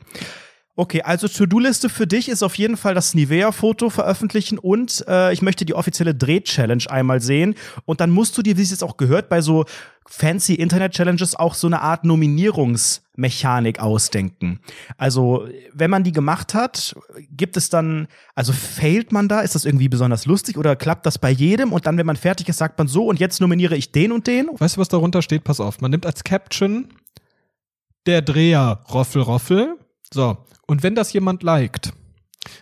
[0.78, 5.40] Okay, also To-Do-Liste für dich ist auf jeden Fall das Nivea-Foto veröffentlichen und äh, ich
[5.40, 7.54] möchte die offizielle Dreh-Challenge einmal sehen.
[7.86, 9.64] Und dann musst du dir, wie es jetzt auch gehört, bei so
[10.06, 14.60] fancy Internet-Challenges auch so eine Art Nominierungsmechanik ausdenken.
[14.98, 16.94] Also, wenn man die gemacht hat,
[17.30, 19.40] gibt es dann, also failt man da?
[19.40, 21.72] Ist das irgendwie besonders lustig oder klappt das bei jedem?
[21.72, 24.26] Und dann, wenn man fertig ist, sagt man so und jetzt nominiere ich den und
[24.26, 24.50] den?
[24.52, 25.42] Weißt du, was darunter steht?
[25.42, 25.80] Pass auf.
[25.80, 26.88] Man nimmt als Caption
[28.04, 29.78] der Dreher Roffel Roffel.
[30.12, 30.36] So.
[30.66, 31.92] Und wenn das jemand liked,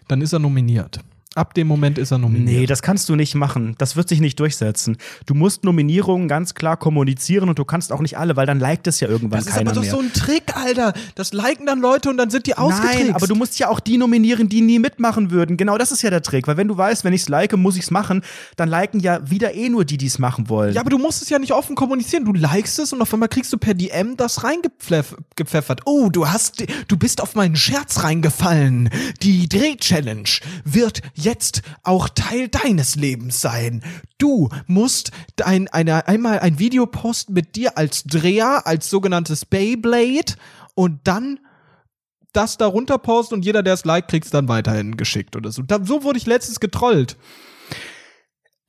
[0.09, 1.01] dann ist er nominiert.
[1.37, 2.61] Ab dem Moment ist er nominiert.
[2.61, 3.75] Nee, das kannst du nicht machen.
[3.79, 4.99] Das wird sich nicht durchsetzen.
[5.27, 8.87] Du musst Nominierungen ganz klar kommunizieren und du kannst auch nicht alle, weil dann liked
[8.87, 9.91] es ja irgendwann das ist keiner aber doch mehr.
[9.91, 10.93] so ein Trick, Alter.
[11.17, 13.01] Das liken dann Leute und dann sind die ausgetrickst.
[13.01, 15.57] Nein, aber du musst ja auch die nominieren, die nie mitmachen würden.
[15.57, 16.47] Genau das ist ja der Trick.
[16.47, 18.23] Weil wenn du weißt, wenn ich's like, muss ich's machen,
[18.55, 20.75] dann liken ja wieder eh nur die, die es machen wollen.
[20.75, 22.25] Ja, aber du musst es ja nicht offen kommunizieren.
[22.25, 25.81] Du likest es und auf einmal kriegst du per DM das reingepfeffert.
[25.85, 28.89] Oh, du hast, du bist auf meinen Scherz reingefallen.
[29.23, 30.29] Die Dreh-Challenge
[30.65, 33.83] wird jetzt auch Teil deines Lebens sein.
[34.19, 35.11] Du musst
[35.43, 40.35] ein, eine, einmal ein Video posten mit dir als Dreher, als sogenanntes Beyblade
[40.75, 41.41] und dann
[42.33, 45.63] das darunter posten und jeder, der es liked, kriegt's dann weiterhin geschickt oder so.
[45.85, 47.17] So wurde ich letztens getrollt.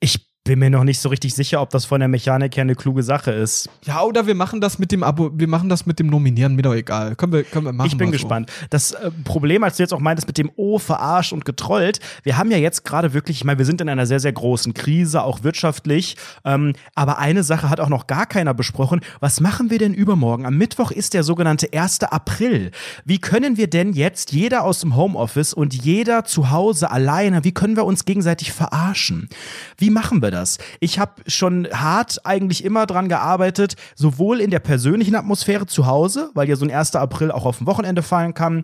[0.00, 2.76] Ich bin mir noch nicht so richtig sicher, ob das von der Mechanik her eine
[2.76, 3.68] kluge Sache ist.
[3.84, 6.62] Ja, oder wir machen das mit dem Abo, wir machen das mit dem Nominieren, mir
[6.62, 7.16] doch egal.
[7.16, 7.88] Können wir, können wir machen.
[7.88, 8.24] Ich bin wir so.
[8.24, 8.50] gespannt.
[8.70, 12.38] Das äh, Problem, als du jetzt auch meintest mit dem Oh, verarscht und getrollt, wir
[12.38, 15.22] haben ja jetzt gerade wirklich, ich meine, wir sind in einer sehr, sehr großen Krise,
[15.22, 16.16] auch wirtschaftlich.
[16.44, 19.00] Ähm, aber eine Sache hat auch noch gar keiner besprochen.
[19.18, 20.46] Was machen wir denn übermorgen?
[20.46, 22.04] Am Mittwoch ist der sogenannte 1.
[22.04, 22.70] April.
[23.04, 27.52] Wie können wir denn jetzt, jeder aus dem Homeoffice und jeder zu Hause alleine, wie
[27.52, 29.28] können wir uns gegenseitig verarschen?
[29.76, 30.35] Wie machen wir das?
[30.36, 30.58] Das.
[30.80, 36.30] Ich habe schon hart eigentlich immer dran gearbeitet, sowohl in der persönlichen Atmosphäre zu Hause,
[36.34, 36.94] weil ja so ein 1.
[36.94, 38.62] April auch auf ein Wochenende fallen kann,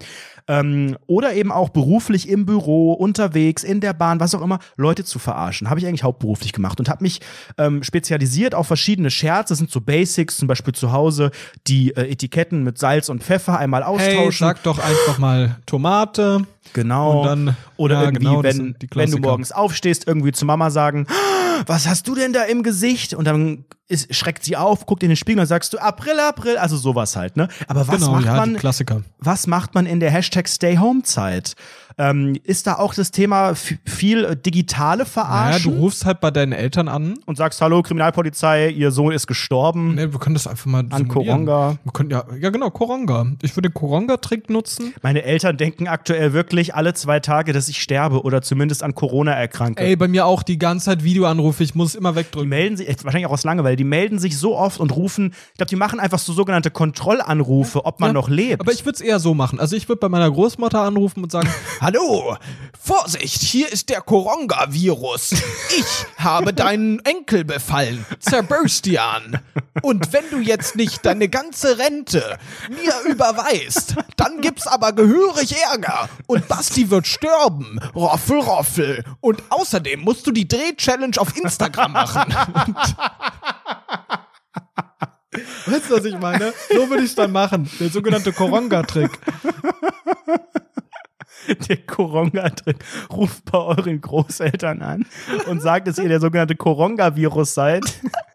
[0.48, 5.04] ähm, oder eben auch beruflich im Büro, unterwegs, in der Bahn, was auch immer, Leute
[5.04, 5.70] zu verarschen.
[5.70, 7.20] Habe ich eigentlich hauptberuflich gemacht und habe mich
[7.58, 9.52] ähm, spezialisiert auf verschiedene Scherze.
[9.52, 11.30] Das sind so Basics, zum Beispiel zu Hause
[11.68, 14.46] die äh, Etiketten mit Salz und Pfeffer einmal Hey, austauschen.
[14.48, 16.42] sag doch einfach mal Tomate.
[16.74, 17.24] Genau.
[17.24, 21.12] Dann- Oder ja, irgendwie, genau, wenn, wenn du morgens aufstehst, irgendwie zu Mama sagen, "Ah,
[21.66, 23.14] was hast du denn da im Gesicht?
[23.14, 26.56] Und dann ist, schreckt sie auf, guckt in den Spiegel und sagst du, April, April,
[26.56, 27.48] also sowas halt, ne?
[27.68, 28.58] Aber was genau, macht ja, man,
[29.18, 31.54] was macht man in der Hashtag Stay Home Zeit?
[31.98, 35.72] Ähm, ist da auch das Thema viel äh, digitale Naja, Verarschen?
[35.74, 37.14] du rufst halt bei deinen Eltern an.
[37.26, 41.08] und sagst, hallo Kriminalpolizei, ihr Sohn ist gestorben Nee, wir können das einfach mal an.
[41.08, 41.76] Koronga.
[41.84, 43.26] Wir können ja, ja genau, Koronga.
[43.42, 44.94] Ich würde den Koronga-Trick nutzen.
[45.02, 49.32] Meine Eltern denken aktuell wirklich alle zwei Tage, dass ich sterbe oder zumindest an Corona
[49.32, 49.82] erkranke.
[49.82, 51.62] Ey, bei mir auch die ganze Zeit Videoanrufe.
[51.64, 52.48] Ich muss immer Die wegdrücken.
[52.48, 55.68] melden sich, wahrscheinlich auch aus Langeweile, die melden sich so oft und rufen, ich glaube,
[55.70, 58.60] die machen einfach so sogenannte Kontrollanrufe, ob man Ja, noch lebt.
[58.60, 59.60] Aber ich würde es eher so machen.
[59.60, 61.48] Also ich würde bei meiner Großmutter anrufen und sagen,
[61.82, 62.36] Hallo,
[62.80, 65.32] Vorsicht, hier ist der Koronga-Virus.
[65.76, 69.40] Ich habe deinen Enkel befallen, Sebastian.
[69.82, 76.08] Und wenn du jetzt nicht deine ganze Rente mir überweist, dann gibt's aber gehörig Ärger.
[76.28, 77.80] Und Basti wird sterben.
[77.96, 79.04] Roffel, Roffel.
[79.20, 82.32] Und außerdem musst du die Dreh-Challenge auf Instagram machen.
[85.66, 86.54] Weißt du, was ich meine?
[86.72, 87.68] So würde ich es dann machen.
[87.80, 89.10] Der sogenannte Koronga-Trick.
[91.68, 92.76] der Koronga-Trick
[93.12, 95.06] ruft bei euren Großeltern an
[95.48, 97.84] und sagt, dass ihr der sogenannte Koronga-Virus seid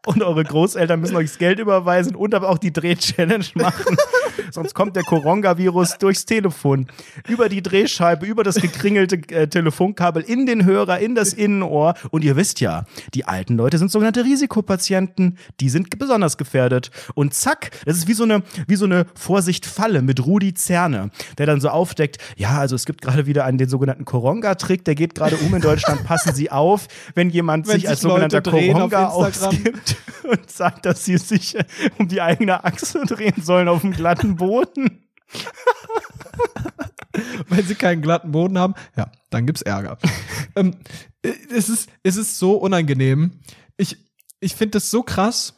[0.07, 3.97] und eure Großeltern müssen euch das Geld überweisen und aber auch die Dreh-Challenge machen.
[4.51, 6.87] Sonst kommt der Koronga-Virus durchs Telefon,
[7.27, 11.95] über die Drehscheibe, über das gekringelte äh, Telefonkabel in den Hörer, in das Innenohr.
[12.11, 16.91] Und ihr wisst ja, die alten Leute sind sogenannte Risikopatienten, die sind besonders gefährdet.
[17.13, 21.45] Und zack, das ist wie so eine, wie so eine Vorsicht-Falle mit Rudi Zerne, der
[21.45, 25.15] dann so aufdeckt, ja, also es gibt gerade wieder einen, den sogenannten Koronga-Trick, der geht
[25.15, 28.51] gerade um in Deutschland, passen Sie auf, wenn jemand Wenn sich sich als sogenannter Leute
[28.51, 31.65] auf Koronga ausgibt und sagt, dass sie sich äh,
[31.97, 35.03] um die eigene Achse drehen sollen auf dem glatten Boden.
[37.47, 39.97] Wenn sie keinen glatten Boden haben, ja, dann gibt's Ärger.
[40.55, 40.75] ähm,
[41.21, 43.39] äh, es, ist, es ist so unangenehm.
[43.77, 43.97] Ich,
[44.39, 45.53] ich finde das so krass.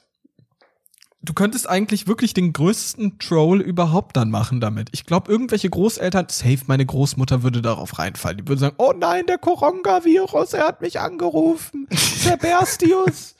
[1.21, 4.87] Du könntest eigentlich wirklich den größten Troll überhaupt dann machen damit.
[4.93, 8.37] Ich glaube, irgendwelche Großeltern, safe, meine Großmutter würde darauf reinfallen.
[8.37, 11.87] Die würde sagen, oh nein, der Koronga-Virus, er hat mich angerufen.
[11.91, 13.35] Sebastius.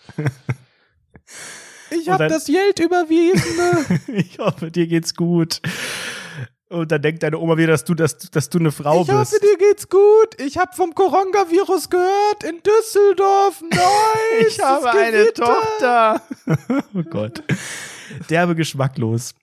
[1.91, 3.99] Ich habe das Geld überwiesen.
[4.07, 5.61] Ich hoffe, dir geht's gut.
[6.69, 9.17] Und dann denkt deine Oma wieder, dass du, dass, dass du eine Frau Ich bist.
[9.17, 10.39] hoffe, dir geht's gut.
[10.39, 13.61] Ich habe vom Koronga-Virus gehört in Düsseldorf.
[13.69, 14.47] Nice.
[14.47, 15.33] ich habe es eine.
[15.33, 16.21] Tochter.
[16.93, 17.43] oh Gott.
[18.29, 19.33] Derbe geschmacklos.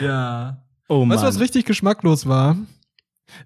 [0.00, 0.58] Ja.
[0.88, 1.10] Oh Mann.
[1.16, 2.56] Weißt du, was richtig geschmacklos war?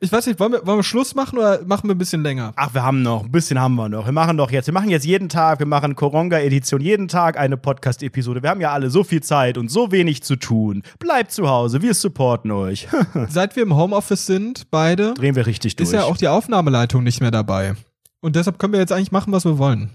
[0.00, 2.52] Ich weiß nicht, wollen wir, wollen wir Schluss machen oder machen wir ein bisschen länger?
[2.56, 4.06] Ach, wir haben noch, ein bisschen haben wir noch.
[4.06, 7.56] Wir machen doch jetzt, wir machen jetzt jeden Tag, wir machen Koronga-Edition, jeden Tag eine
[7.56, 8.42] Podcast-Episode.
[8.42, 10.82] Wir haben ja alle so viel Zeit und so wenig zu tun.
[10.98, 12.88] Bleibt zu Hause, wir supporten euch.
[13.28, 15.88] Seit wir im Homeoffice sind, beide, Drehen wir richtig durch.
[15.88, 17.74] ist ja auch die Aufnahmeleitung nicht mehr dabei.
[18.20, 19.90] Und deshalb können wir jetzt eigentlich machen, was wir wollen.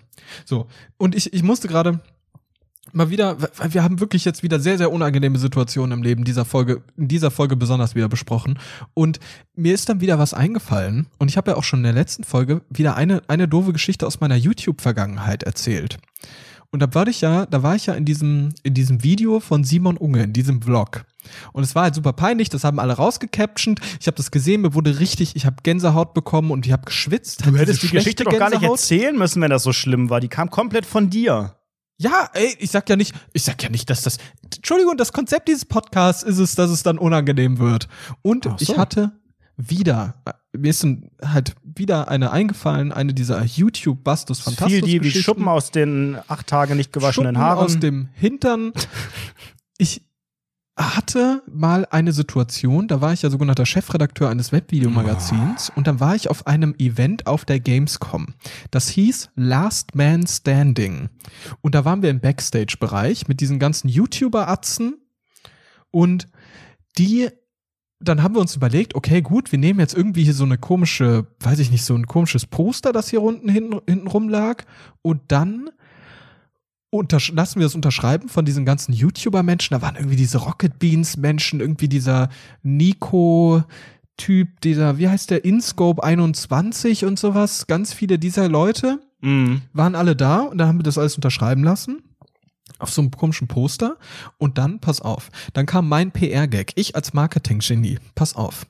[0.46, 0.68] So.
[0.98, 2.02] Und ich, ich musste gerade
[2.94, 6.46] mal wieder, weil wir haben wirklich jetzt wieder sehr, sehr unangenehme Situationen im Leben dieser
[6.46, 8.60] Folge, in dieser Folge besonders wieder besprochen.
[8.94, 9.20] Und
[9.56, 11.08] mir ist dann wieder was eingefallen.
[11.18, 14.06] Und ich habe ja auch schon in der letzten Folge wieder eine, eine doofe Geschichte
[14.06, 15.98] aus meiner YouTube-Vergangenheit erzählt.
[16.72, 19.64] Und da war ich ja, da war ich ja in diesem, in diesem Video von
[19.64, 21.06] Simon Unge, in diesem Vlog.
[21.54, 23.80] Und es war halt super peinlich, das haben alle rausgecaptioned.
[24.00, 27.46] Ich habe das gesehen, mir wurde richtig, ich habe Gänsehaut bekommen und ich habe geschwitzt.
[27.46, 30.20] du hättest die Geschichte doch gar nicht erzählen müssen, wenn das so schlimm war.
[30.20, 31.56] Die kam komplett von dir.
[32.00, 34.18] Ja, ey, ich sag ja nicht, ich sag ja nicht, dass das.
[34.56, 37.88] Entschuldigung, das Konzept dieses Podcasts ist es, dass es dann unangenehm wird.
[38.22, 38.56] Und so.
[38.60, 39.14] ich hatte
[39.56, 40.22] wieder,
[40.56, 40.86] mir ist
[41.24, 44.72] halt wieder eine eingefallen, eine dieser YouTube-Bastus Es Fantastus.
[44.72, 45.24] fiel dir wie Geschichten.
[45.24, 47.66] Schuppen aus den acht Tage nicht gewaschenen Schuppen Haaren.
[47.66, 48.74] aus dem Hintern.
[49.80, 50.04] Ich
[50.78, 56.16] hatte mal eine Situation, da war ich ja sogenannter Chefredakteur eines Webvideomagazins und dann war
[56.16, 58.36] ich auf einem Event auf der Gamescom.
[58.70, 61.10] Das hieß Last Man Standing.
[61.62, 64.98] Und da waren wir im Backstage-Bereich mit diesen ganzen YouTuber-Atzen
[65.90, 66.28] und
[66.98, 67.30] die
[68.00, 71.26] dann haben wir uns überlegt, okay, gut, wir nehmen jetzt irgendwie hier so eine komische,
[71.40, 74.66] weiß ich nicht, so ein komisches Poster, das hier unten hinten, hinten rum-lag.
[75.02, 75.72] Und dann
[76.92, 79.76] lassen wir es unterschreiben von diesen ganzen YouTuber-Menschen.
[79.76, 82.30] Da waren irgendwie diese Rocket Beans-Menschen, irgendwie dieser
[82.64, 87.68] Nico-Typ, dieser, wie heißt der, InScope 21 und sowas.
[87.68, 89.00] Ganz viele dieser Leute.
[89.22, 89.64] Mhm.
[89.74, 92.04] waren alle da und dann haben wir das alles unterschreiben lassen.
[92.80, 93.98] Auf so einem komischen Poster.
[94.38, 96.74] Und dann, pass auf, dann kam mein PR-Gag.
[96.76, 97.98] Ich als Marketing-Genie.
[98.14, 98.68] Pass auf.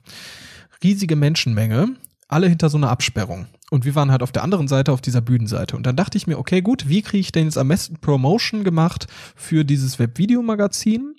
[0.82, 1.96] Riesige Menschenmenge,
[2.28, 3.46] alle hinter so einer Absperrung.
[3.70, 5.76] Und wir waren halt auf der anderen Seite, auf dieser Bühnenseite.
[5.76, 8.64] Und dann dachte ich mir, okay, gut, wie kriege ich denn jetzt am besten Promotion
[8.64, 11.16] gemacht für dieses Webvideomagazin?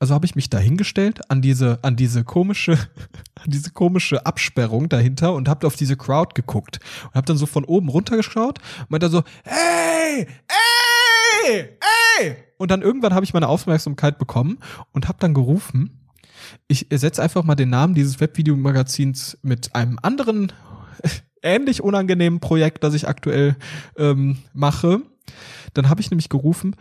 [0.00, 2.72] Also habe ich mich da hingestellt an diese, an diese komische,
[3.36, 7.46] an diese komische Absperrung dahinter und habe auf diese Crowd geguckt und habe dann so
[7.46, 10.26] von oben runtergeschaut und meinte so, hey,
[11.46, 11.68] ey,
[12.18, 12.36] ey!
[12.58, 14.58] Und dann irgendwann habe ich meine Aufmerksamkeit bekommen
[14.92, 16.01] und habe dann gerufen,
[16.68, 20.52] ich setze einfach mal den Namen dieses Webvideomagazins mit einem anderen
[21.42, 23.56] ähnlich unangenehmen Projekt, das ich aktuell
[23.96, 25.02] ähm, mache.
[25.74, 26.76] Dann habe ich nämlich gerufen,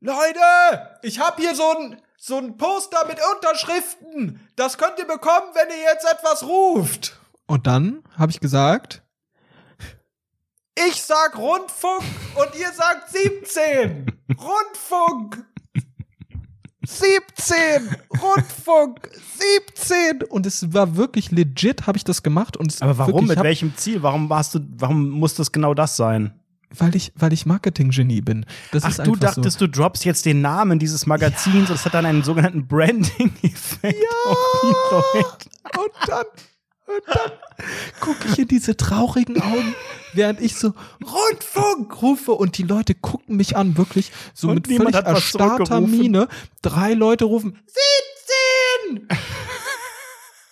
[0.00, 4.40] Leute, ich habe hier so ein so ein Poster mit Unterschriften.
[4.56, 7.20] Das könnt ihr bekommen, wenn ihr jetzt etwas ruft.
[7.46, 9.02] Und dann habe ich gesagt,
[10.88, 12.02] ich sag Rundfunk
[12.34, 14.06] und ihr sagt 17.
[14.38, 15.46] Rundfunk.
[16.86, 17.96] 17.
[18.22, 19.10] Rundfunk.
[19.72, 20.22] 17.
[20.28, 22.56] Und es war wirklich legit, habe ich das gemacht.
[22.56, 23.14] Und Aber warum?
[23.14, 24.02] Wirklich, Mit welchem Ziel?
[24.02, 26.32] Warum warst du, warum muss das genau das sein?
[26.70, 28.44] Weil ich, weil ich Marketing-Genie bin.
[28.72, 32.04] Das Ach, du dachtest, du droppst jetzt den Namen dieses Magazins und es hat dann
[32.06, 34.66] einen sogenannten Branding-Effekt auf die
[35.16, 35.36] Leute.
[35.74, 35.80] so.
[35.80, 36.24] Und dann,
[36.86, 37.32] und dann
[38.00, 39.74] gucke ich in diese traurigen Augen,
[40.12, 44.78] während ich so Rundfunk rufe und die Leute gucken mich an, wirklich so Und mit
[44.78, 45.80] völlig hat erstarrter.
[45.80, 46.28] Miene.
[46.62, 47.58] Drei Leute rufen
[48.88, 49.08] 17!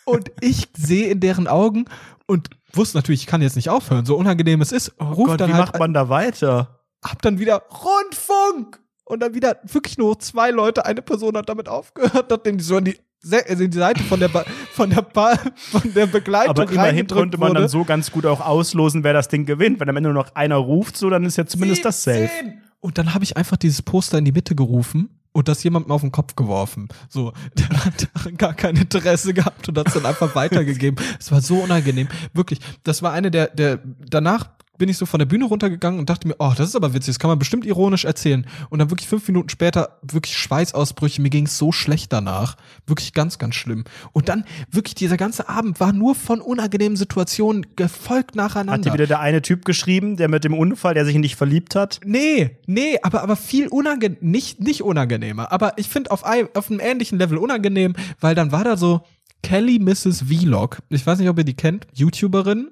[0.05, 1.87] und ich sehe in deren Augen
[2.27, 4.93] und wusste natürlich, ich kann jetzt nicht aufhören, so unangenehm es ist.
[4.99, 6.81] Oh Ruf Gott, dann wie halt macht man da weiter?
[7.03, 11.69] hab dann wieder Rundfunk und dann wieder wirklich nur zwei Leute, eine Person hat damit
[11.69, 15.37] aufgehört, nachdem die so an die, in die Seite von der ba von der ba
[15.57, 17.61] von der Begleitung Aber immerhin konnte man wurde.
[17.61, 19.81] dann so ganz gut auch auslosen, wer das Ding gewinnt.
[19.81, 22.29] Wenn am Ende nur noch einer ruft, so, dann ist ja zumindest das safe.
[22.29, 22.61] 17.
[22.81, 26.01] Und dann habe ich einfach dieses Poster in die Mitte gerufen und das jemandem auf
[26.03, 26.89] den Kopf geworfen.
[27.09, 31.05] So, der hat daran gar kein Interesse gehabt und hat es dann einfach weitergegeben.
[31.19, 32.09] Es war so unangenehm.
[32.33, 36.11] Wirklich, das war eine der, der, danach bin ich so von der Bühne runtergegangen und
[36.11, 38.47] dachte mir, oh, das ist aber witzig, das kann man bestimmt ironisch erzählen.
[38.71, 42.57] Und dann wirklich fünf Minuten später wirklich Schweißausbrüche, mir ging es so schlecht danach.
[42.87, 43.85] Wirklich ganz, ganz schlimm.
[44.13, 48.73] Und dann wirklich dieser ganze Abend war nur von unangenehmen Situationen gefolgt nacheinander.
[48.73, 51.37] Hat dir wieder der eine Typ geschrieben, der mit dem Unfall, der sich in dich
[51.37, 52.01] verliebt hat?
[52.05, 55.53] Nee, nee, aber, aber viel unangenehm, nicht, nicht unangenehmer.
[55.53, 59.03] Aber ich finde auf, ein- auf einem ähnlichen Level unangenehm, weil dann war da so
[59.43, 60.23] Kelly Mrs.
[60.29, 60.79] Vlog.
[60.89, 62.71] Ich weiß nicht, ob ihr die kennt, YouTuberin.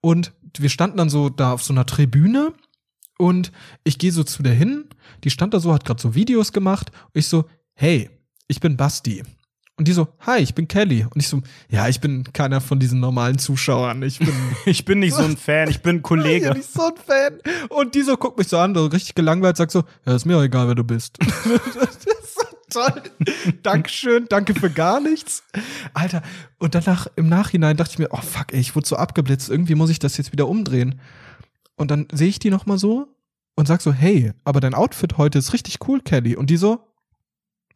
[0.00, 2.52] Und wir standen dann so da auf so einer Tribüne
[3.18, 3.52] und
[3.84, 4.86] ich gehe so zu der hin.
[5.24, 6.90] Die stand da so, hat gerade so Videos gemacht.
[7.04, 8.10] Und ich so, hey,
[8.48, 9.22] ich bin Basti.
[9.78, 11.04] Und die so, hi, ich bin Kelly.
[11.04, 14.02] Und ich so, ja, ich bin keiner von diesen normalen Zuschauern.
[14.02, 14.32] Ich bin
[14.66, 16.52] Ich bin nicht so ein Fan, ich bin ein Kollege.
[16.54, 17.40] nicht so ein Fan.
[17.68, 20.38] Und die so guckt mich so an, so richtig gelangweilt, sagt so, ja, ist mir
[20.38, 21.18] auch egal, wer du bist.
[22.70, 23.02] toll.
[23.62, 25.44] Dankeschön, danke für gar nichts.
[25.94, 26.22] Alter,
[26.58, 29.74] und danach, im Nachhinein dachte ich mir, oh fuck, ey, ich wurde so abgeblitzt, irgendwie
[29.74, 31.00] muss ich das jetzt wieder umdrehen.
[31.76, 33.08] Und dann sehe ich die noch mal so
[33.54, 36.36] und sag so, hey, aber dein Outfit heute ist richtig cool, Kelly.
[36.36, 36.80] Und die so,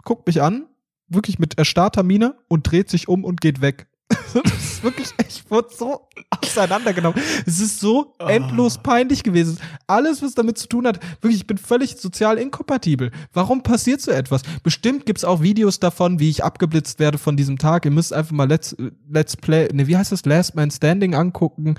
[0.04, 0.66] guckt mich an,
[1.08, 3.86] wirklich mit erstarrter Miene und dreht sich um und geht weg.
[4.34, 7.20] das ist wirklich, ich wurde so auseinandergenommen.
[7.46, 9.58] Es ist so endlos peinlich gewesen.
[9.86, 13.10] Alles, was damit zu tun hat, wirklich, ich bin völlig sozial inkompatibel.
[13.32, 14.42] Warum passiert so etwas?
[14.62, 17.84] Bestimmt gibt's auch Videos davon, wie ich abgeblitzt werde von diesem Tag.
[17.84, 18.76] Ihr müsst einfach mal Let's,
[19.08, 20.24] Let's Play, ne, wie heißt das?
[20.24, 21.76] Last Man Standing angucken.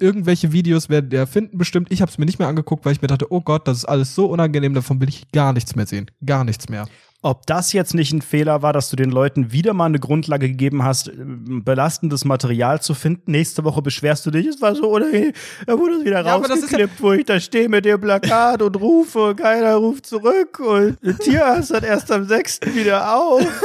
[0.00, 1.92] Irgendwelche Videos werdet ihr finden bestimmt.
[1.92, 3.84] Ich habe es mir nicht mehr angeguckt, weil ich mir dachte, oh Gott, das ist
[3.84, 6.10] alles so unangenehm, davon will ich gar nichts mehr sehen.
[6.24, 6.86] Gar nichts mehr.
[7.26, 10.46] Ob das jetzt nicht ein Fehler war, dass du den Leuten wieder mal eine Grundlage
[10.46, 13.32] gegeben hast, äh, belastendes Material zu finden.
[13.32, 15.32] Nächste Woche beschwerst du dich, es war so unangenehm.
[15.66, 18.60] Da wurde es wieder Ja, ist ja- rausgeklippt, wo ich da stehe mit dem Plakat
[18.60, 22.60] und rufe und keiner ruft zurück und der Tierarzt hat erst am 6.
[22.74, 23.40] wieder auf.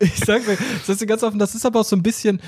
[0.00, 0.56] ich sag mir,
[0.86, 2.40] das ist ganz offen, das ist aber auch so ein bisschen,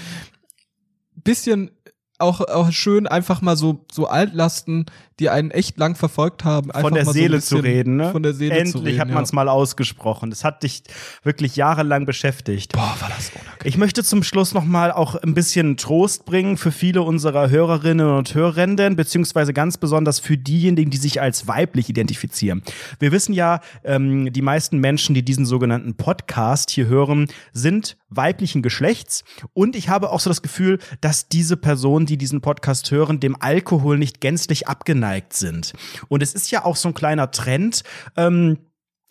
[1.16, 1.70] bisschen
[2.18, 4.86] auch, auch schön, einfach mal so, so Altlasten,
[5.18, 6.70] die einen echt lang verfolgt haben.
[6.70, 8.12] einfach von der so Seele bisschen zu reden, ne?
[8.12, 9.00] Von der Seele Endlich zu reden.
[9.00, 9.34] hat man es ja.
[9.34, 10.30] mal ausgesprochen.
[10.30, 10.82] Das hat dich
[11.24, 12.72] wirklich jahrelang beschäftigt.
[12.72, 13.58] Boah, war das unangenehm.
[13.64, 18.08] Ich möchte zum Schluss noch mal auch ein bisschen Trost bringen für viele unserer Hörerinnen
[18.08, 22.62] und Hörerinnen, beziehungsweise ganz besonders für diejenigen, die sich als weiblich identifizieren.
[23.00, 28.62] Wir wissen ja, ähm, die meisten Menschen, die diesen sogenannten Podcast hier hören, sind weiblichen
[28.62, 29.24] Geschlechts.
[29.52, 33.36] Und ich habe auch so das Gefühl, dass diese Personen, die diesen Podcast hören, dem
[33.40, 35.72] Alkohol nicht gänzlich abgeneigt sind.
[36.08, 37.82] Und es ist ja auch so ein kleiner Trend.
[38.16, 38.58] Ähm,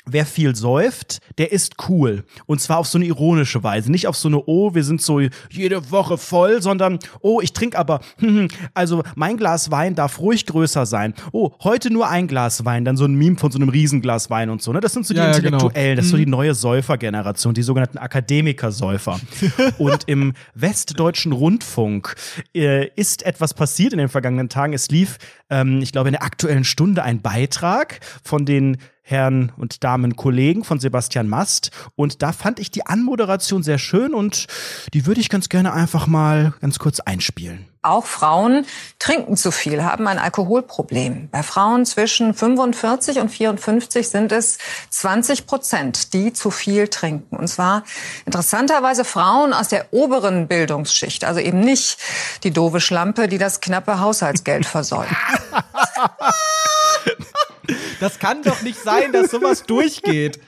[0.07, 2.23] wer viel säuft, der ist cool.
[2.45, 3.91] Und zwar auf so eine ironische Weise.
[3.91, 5.19] Nicht auf so eine, oh, wir sind so
[5.49, 7.99] jede Woche voll, sondern, oh, ich trinke aber,
[8.73, 11.13] also mein Glas Wein darf ruhig größer sein.
[11.31, 14.49] Oh, heute nur ein Glas Wein, dann so ein Meme von so einem Riesenglas Wein
[14.49, 14.71] und so.
[14.71, 14.79] Ne?
[14.79, 15.57] Das sind so die Ja, ja, genau.
[15.57, 19.19] Intellektuellen, das ist so die neue Säufergeneration, die sogenannten Akademiker-Säufer.
[19.77, 22.15] und im Westdeutschen Rundfunk
[22.55, 24.73] äh, ist etwas passiert in den vergangenen Tagen.
[24.73, 25.17] Es lief,
[25.49, 28.77] ähm, ich glaube, in der aktuellen Stunde ein Beitrag von den
[29.09, 31.71] Herren und Damen Kollegen von Sebastian Mast.
[31.95, 34.47] Und da fand ich die Anmoderation sehr schön und
[34.93, 37.65] die würde ich ganz gerne einfach mal ganz kurz einspielen.
[37.83, 38.65] Auch Frauen
[38.99, 41.29] trinken zu viel, haben ein Alkoholproblem.
[41.29, 44.57] Bei Frauen zwischen 45 und 54 sind es
[44.89, 47.37] 20 Prozent, die zu viel trinken.
[47.37, 47.83] Und zwar
[48.25, 51.97] interessanterweise Frauen aus der oberen Bildungsschicht, also eben nicht
[52.43, 55.07] die doofe Schlampe, die das knappe Haushaltsgeld versäumt.
[57.99, 60.39] Das kann doch nicht sein, dass sowas durchgeht.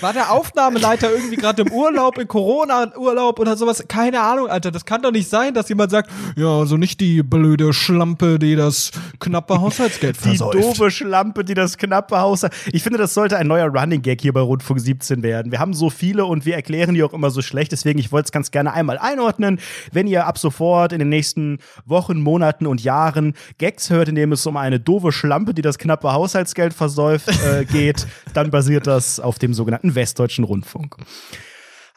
[0.00, 3.84] War der Aufnahmeleiter irgendwie gerade im Urlaub, in Corona-Urlaub oder sowas?
[3.88, 4.70] Keine Ahnung, Alter.
[4.70, 8.56] Das kann doch nicht sein, dass jemand sagt, ja, also nicht die blöde Schlampe, die
[8.56, 8.90] das
[9.20, 10.54] knappe Haushaltsgeld Die versäuft.
[10.54, 12.52] doofe Schlampe, die das knappe Haus hat.
[12.72, 15.50] Ich finde, das sollte ein neuer Running Gag hier bei Rundfunk 17 werden.
[15.52, 17.72] Wir haben so viele und wir erklären die auch immer so schlecht.
[17.72, 19.58] Deswegen, ich wollte es ganz gerne einmal einordnen.
[19.92, 24.32] Wenn ihr ab sofort in den nächsten Wochen, Monaten und Jahren Gags hört, in dem
[24.32, 29.20] es um eine doofe Schlampe, die das knappe Haushaltsgeld versäuft, äh, geht, dann basiert das
[29.20, 30.96] auf dem sogenannten Westdeutschen Rundfunk.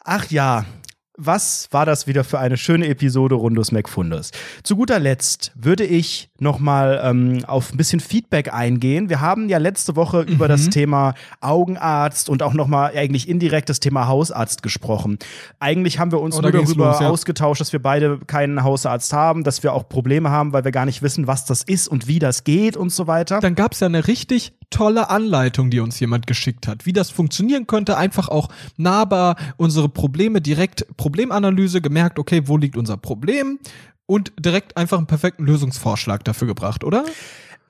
[0.04, 0.66] Ach ja,
[1.20, 4.30] was war das wieder für eine schöne Episode Rundus McFundus?
[4.62, 9.08] Zu guter Letzt würde ich nochmal ähm, auf ein bisschen Feedback eingehen.
[9.08, 13.80] Wir haben ja letzte Woche über das Thema Augenarzt und auch nochmal eigentlich indirekt das
[13.80, 15.18] Thema Hausarzt gesprochen.
[15.58, 17.08] Eigentlich haben wir uns Oh, nur darüber los, ja.
[17.08, 20.86] ausgetauscht, dass wir beide keinen Hausarzt haben, dass wir auch Probleme haben, weil wir gar
[20.86, 23.40] nicht wissen, was das ist und wie das geht und so weiter.
[23.40, 27.66] Dann gab's ja eine richtig tolle Anleitung, die uns jemand geschickt hat, wie das funktionieren
[27.66, 27.96] könnte.
[27.96, 33.58] Einfach auch nahbar unsere Probleme direkt Problemanalyse gemerkt, okay, wo liegt unser Problem?
[34.06, 37.04] Und direkt einfach einen perfekten Lösungsvorschlag dafür gebracht, oder?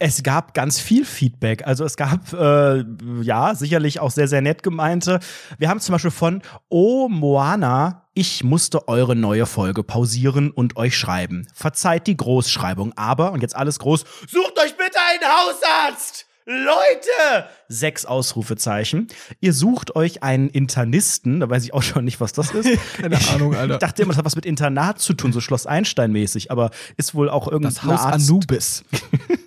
[0.00, 1.66] Es gab ganz viel Feedback.
[1.66, 2.84] Also es gab, äh,
[3.22, 5.18] ja, sicherlich auch sehr, sehr nett gemeinte.
[5.58, 10.96] Wir haben zum Beispiel von Oh Moana, ich musste eure neue Folge pausieren und euch
[10.96, 11.48] schreiben.
[11.52, 16.27] Verzeiht die Großschreibung, aber, und jetzt alles groß, sucht euch bitte einen Hausarzt!
[16.50, 17.44] Leute!
[17.68, 19.08] Sechs Ausrufezeichen.
[19.38, 22.70] Ihr sucht euch einen Internisten, da weiß ich auch schon nicht, was das ist.
[22.96, 23.74] Keine Ahnung, Alter.
[23.74, 27.14] Ich dachte immer, das hat was mit Internat zu tun, so Schloss Einstein-mäßig, aber ist
[27.14, 28.30] wohl auch irgendein Das Haus Arzt.
[28.30, 28.82] Anubis.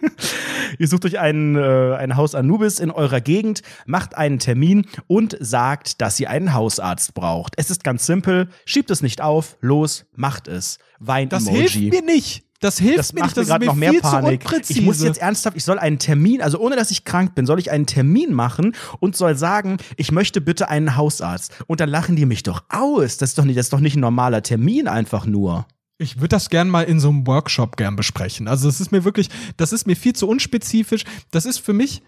[0.77, 5.35] Ihr sucht euch ein, äh, ein Haus Anubis in eurer Gegend, macht einen Termin und
[5.39, 7.55] sagt, dass ihr einen Hausarzt braucht.
[7.57, 10.77] Es ist ganz simpel, schiebt es nicht auf, los, macht es.
[10.99, 11.67] Das Wein-Emoji.
[11.67, 12.43] hilft mir nicht.
[12.61, 14.41] Das hilft Das mir macht nicht, mir das gerade mir noch mehr viel Panik.
[14.41, 14.79] zu unpräzise.
[14.79, 17.59] Ich muss jetzt ernsthaft, ich soll einen Termin, also ohne dass ich krank bin, soll
[17.59, 21.51] ich einen Termin machen und soll sagen, ich möchte bitte einen Hausarzt.
[21.67, 23.17] Und dann lachen die mich doch aus.
[23.17, 25.65] Das ist doch nicht, das ist doch nicht ein normaler Termin einfach nur.
[25.97, 28.47] Ich würde das gern mal in so einem Workshop gern besprechen.
[28.47, 31.03] Also das ist mir wirklich, das ist mir viel zu unspezifisch.
[31.31, 32.01] Das ist für mich,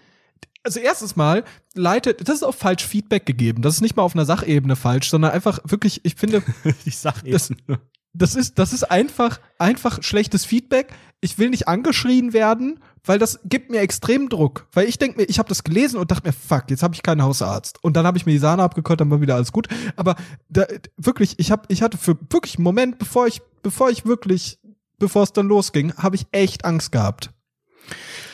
[0.64, 1.44] also erstes Mal
[1.76, 3.62] leitet, das ist auch falsch Feedback gegeben.
[3.62, 6.42] Das ist nicht mal auf einer Sachebene falsch, sondern einfach wirklich, ich finde,
[6.86, 7.52] Ich sag Das-.
[8.14, 10.94] Das ist, das ist einfach, einfach schlechtes Feedback.
[11.20, 14.68] Ich will nicht angeschrien werden, weil das gibt mir extrem Druck.
[14.72, 17.02] Weil ich denke mir, ich habe das gelesen und dachte mir, fuck, jetzt habe ich
[17.02, 17.84] keinen Hausarzt.
[17.84, 19.68] Und dann habe ich mir die Sahne abgekocht, dann war wieder alles gut.
[19.96, 20.16] Aber
[20.50, 20.66] da,
[20.98, 24.60] wirklich, ich habe, ich hatte für wirklich einen Moment, bevor ich, bevor ich wirklich,
[25.00, 27.32] bevor es dann losging, habe ich echt Angst gehabt.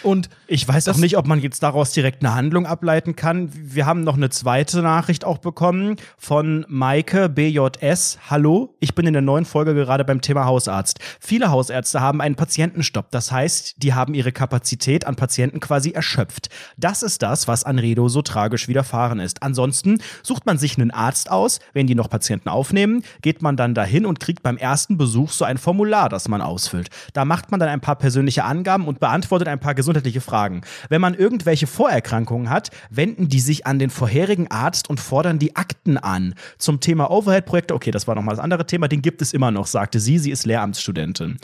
[0.03, 3.51] Und Ich weiß auch nicht, ob man jetzt daraus direkt eine Handlung ableiten kann.
[3.53, 8.17] Wir haben noch eine zweite Nachricht auch bekommen von Maike BJS.
[8.30, 10.99] Hallo, ich bin in der neuen Folge gerade beim Thema Hausarzt.
[11.19, 13.11] Viele Hausärzte haben einen Patientenstopp.
[13.11, 16.49] Das heißt, die haben ihre Kapazität an Patienten quasi erschöpft.
[16.77, 19.43] Das ist das, was Anredo so tragisch widerfahren ist.
[19.43, 21.59] Ansonsten sucht man sich einen Arzt aus.
[21.73, 25.45] Wenn die noch Patienten aufnehmen, geht man dann dahin und kriegt beim ersten Besuch so
[25.45, 26.89] ein Formular, das man ausfüllt.
[27.13, 30.61] Da macht man dann ein paar persönliche Angaben und beantwortet ein paar gesundheitliche Fragen.
[30.90, 35.56] Wenn man irgendwelche Vorerkrankungen hat, wenden die sich an den vorherigen Arzt und fordern die
[35.56, 36.36] Akten an.
[36.57, 39.68] Zum Thema Overhead-Projekte, okay, das war nochmal das andere Thema, den gibt es immer noch,
[39.68, 40.20] sagte sie.
[40.20, 41.38] Sie ist Lehramtsstudentin.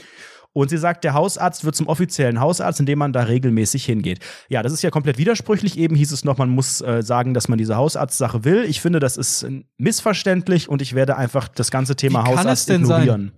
[0.53, 4.19] Und sie sagt, der Hausarzt wird zum offiziellen Hausarzt, indem man da regelmäßig hingeht.
[4.47, 5.77] Ja, das ist ja komplett widersprüchlich.
[5.77, 8.63] Eben hieß es noch, man muss äh, sagen, dass man diese Hausarztsache will.
[8.63, 12.85] Ich finde, das ist äh, missverständlich und ich werde einfach das ganze Thema Hausarzt denn
[12.85, 13.33] sein?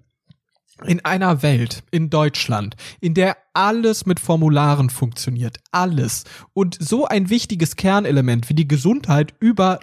[0.85, 6.23] In einer Welt, in Deutschland, in der alles mit Formularen funktioniert, alles,
[6.53, 9.79] und so ein wichtiges Kernelement wie die Gesundheit über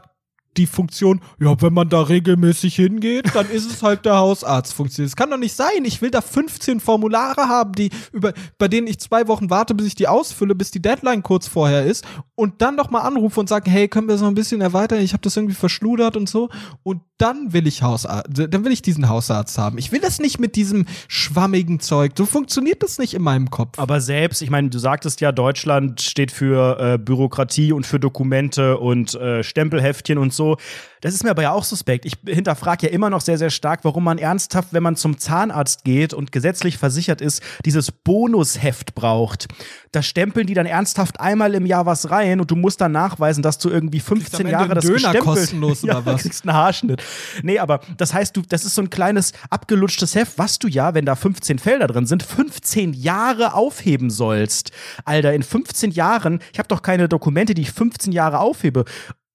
[0.56, 5.06] die Funktion, ja, wenn man da regelmäßig hingeht, dann ist es halt der Hausarztfunktion.
[5.06, 5.84] Es kann doch nicht sein.
[5.84, 9.86] Ich will da 15 Formulare haben, die über, bei denen ich zwei Wochen warte, bis
[9.86, 12.04] ich die ausfülle, bis die Deadline kurz vorher ist
[12.34, 15.00] und dann noch mal anrufe und sage, hey, können wir das noch ein bisschen erweitern?
[15.00, 16.48] Ich habe das irgendwie verschludert und so.
[16.82, 19.78] Und dann will ich Hausarzt, dann will ich diesen Hausarzt haben.
[19.78, 22.12] Ich will das nicht mit diesem schwammigen Zeug.
[22.16, 23.78] So funktioniert das nicht in meinem Kopf.
[23.78, 28.78] Aber selbst, ich meine, du sagtest ja, Deutschland steht für äh, Bürokratie und für Dokumente
[28.78, 30.56] und äh, Stempelheftchen und so.
[31.04, 32.06] Das ist mir aber ja auch suspekt.
[32.06, 35.84] Ich hinterfrage ja immer noch sehr, sehr stark, warum man ernsthaft, wenn man zum Zahnarzt
[35.84, 39.48] geht und gesetzlich versichert ist, dieses Bonusheft braucht.
[39.92, 43.42] Da stempeln die dann ernsthaft einmal im Jahr was rein und du musst dann nachweisen,
[43.42, 46.22] dass du irgendwie 15 Jahre das Döner gestempelt kostenlos oder ja, was?
[46.22, 47.02] kriegst einen Haarschnitt.
[47.42, 50.94] Nee, aber das heißt, du, das ist so ein kleines abgelutschtes Heft, was du ja,
[50.94, 54.70] wenn da 15 Felder drin sind, 15 Jahre aufheben sollst.
[55.04, 58.86] Alter, in 15 Jahren, ich habe doch keine Dokumente, die ich 15 Jahre aufhebe.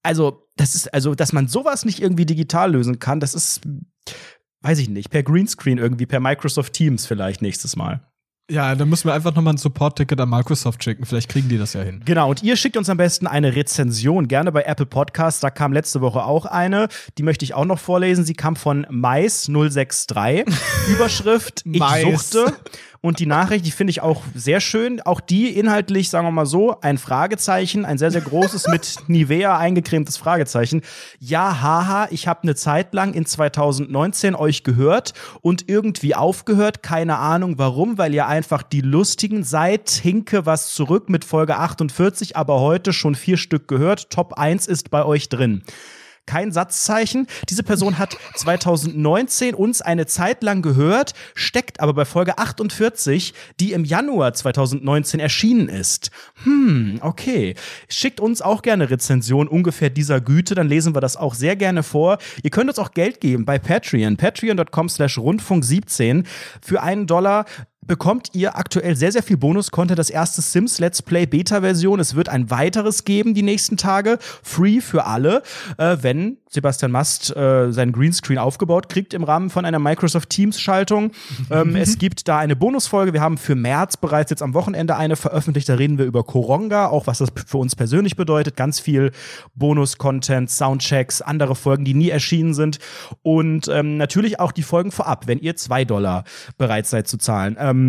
[0.02, 3.62] Also, das ist, also, dass man sowas nicht irgendwie digital lösen kann, das ist,
[4.60, 8.02] weiß ich nicht, per Greenscreen irgendwie, per Microsoft Teams vielleicht nächstes Mal.
[8.50, 11.06] Ja, dann müssen wir einfach nochmal ein Support-Ticket an Microsoft schicken.
[11.06, 12.02] Vielleicht kriegen die das ja hin.
[12.04, 15.40] Genau, und ihr schickt uns am besten eine Rezension, gerne bei Apple Podcasts.
[15.40, 16.88] Da kam letzte Woche auch eine.
[17.16, 18.24] Die möchte ich auch noch vorlesen.
[18.24, 20.52] Sie kam von Mais063.
[20.88, 22.02] Überschrift: Ich Mais.
[22.02, 22.52] suchte.
[23.02, 25.00] Und die Nachricht, die finde ich auch sehr schön.
[25.00, 29.56] Auch die inhaltlich, sagen wir mal so, ein Fragezeichen, ein sehr, sehr großes mit Nivea
[29.56, 30.82] eingecremtes Fragezeichen.
[31.18, 36.82] Ja, haha, ich habe eine Zeit lang in 2019 euch gehört und irgendwie aufgehört.
[36.82, 39.88] Keine Ahnung warum, weil ihr einfach die Lustigen seid.
[39.88, 44.10] Hinke was zurück mit Folge 48, aber heute schon vier Stück gehört.
[44.10, 45.62] Top 1 ist bei euch drin
[46.30, 47.26] kein Satzzeichen.
[47.48, 53.72] Diese Person hat 2019 uns eine Zeit lang gehört, steckt aber bei Folge 48, die
[53.72, 56.12] im Januar 2019 erschienen ist.
[56.44, 57.56] Hm, okay.
[57.88, 61.82] Schickt uns auch gerne Rezension ungefähr dieser Güte, dann lesen wir das auch sehr gerne
[61.82, 62.18] vor.
[62.44, 66.28] Ihr könnt uns auch Geld geben bei Patreon, patreon.com slash rundfunk 17.
[66.62, 67.44] Für einen Dollar
[67.90, 69.98] bekommt ihr aktuell sehr, sehr viel Bonus-Content.
[69.98, 71.98] Das erste Sims Let's Play Beta-Version.
[71.98, 74.20] Es wird ein weiteres geben die nächsten Tage.
[74.44, 75.42] Free für alle,
[75.76, 81.10] äh, wenn Sebastian Mast äh, seinen Greenscreen aufgebaut kriegt im Rahmen von einer Microsoft Teams-Schaltung.
[81.50, 83.12] ähm, es gibt da eine Bonusfolge.
[83.12, 85.68] Wir haben für März bereits jetzt am Wochenende eine veröffentlicht.
[85.68, 88.56] Da reden wir über Koronga, auch was das für uns persönlich bedeutet.
[88.56, 89.10] Ganz viel
[89.56, 92.78] Bonus-Content, Soundchecks, andere Folgen, die nie erschienen sind.
[93.22, 96.22] Und ähm, natürlich auch die Folgen vorab, wenn ihr zwei Dollar
[96.56, 97.56] bereit seid zu zahlen.
[97.58, 97.79] Ähm,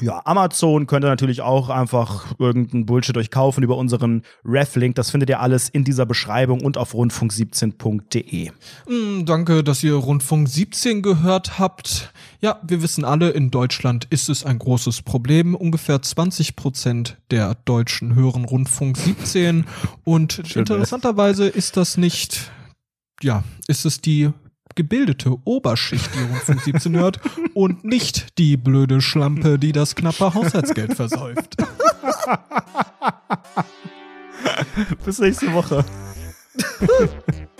[0.00, 4.96] ja, Amazon könnt ihr natürlich auch einfach irgendeinen Bullshit euch kaufen über unseren Ref-Link.
[4.96, 8.50] Das findet ihr alles in dieser Beschreibung und auf rundfunk17.de.
[8.88, 12.12] Mm, danke, dass ihr Rundfunk 17 gehört habt.
[12.40, 15.54] Ja, wir wissen alle, in Deutschland ist es ein großes Problem.
[15.54, 19.64] Ungefähr 20 Prozent der Deutschen hören Rundfunk 17.
[20.02, 22.50] Und interessanterweise ist das nicht,
[23.22, 24.32] ja, ist es die
[24.74, 27.20] gebildete Oberschicht, die Rundfunk 17 hört
[27.54, 31.56] und nicht die blöde Schlampe, die das knappe Haushaltsgeld versäuft.
[35.04, 35.84] Bis nächste Woche.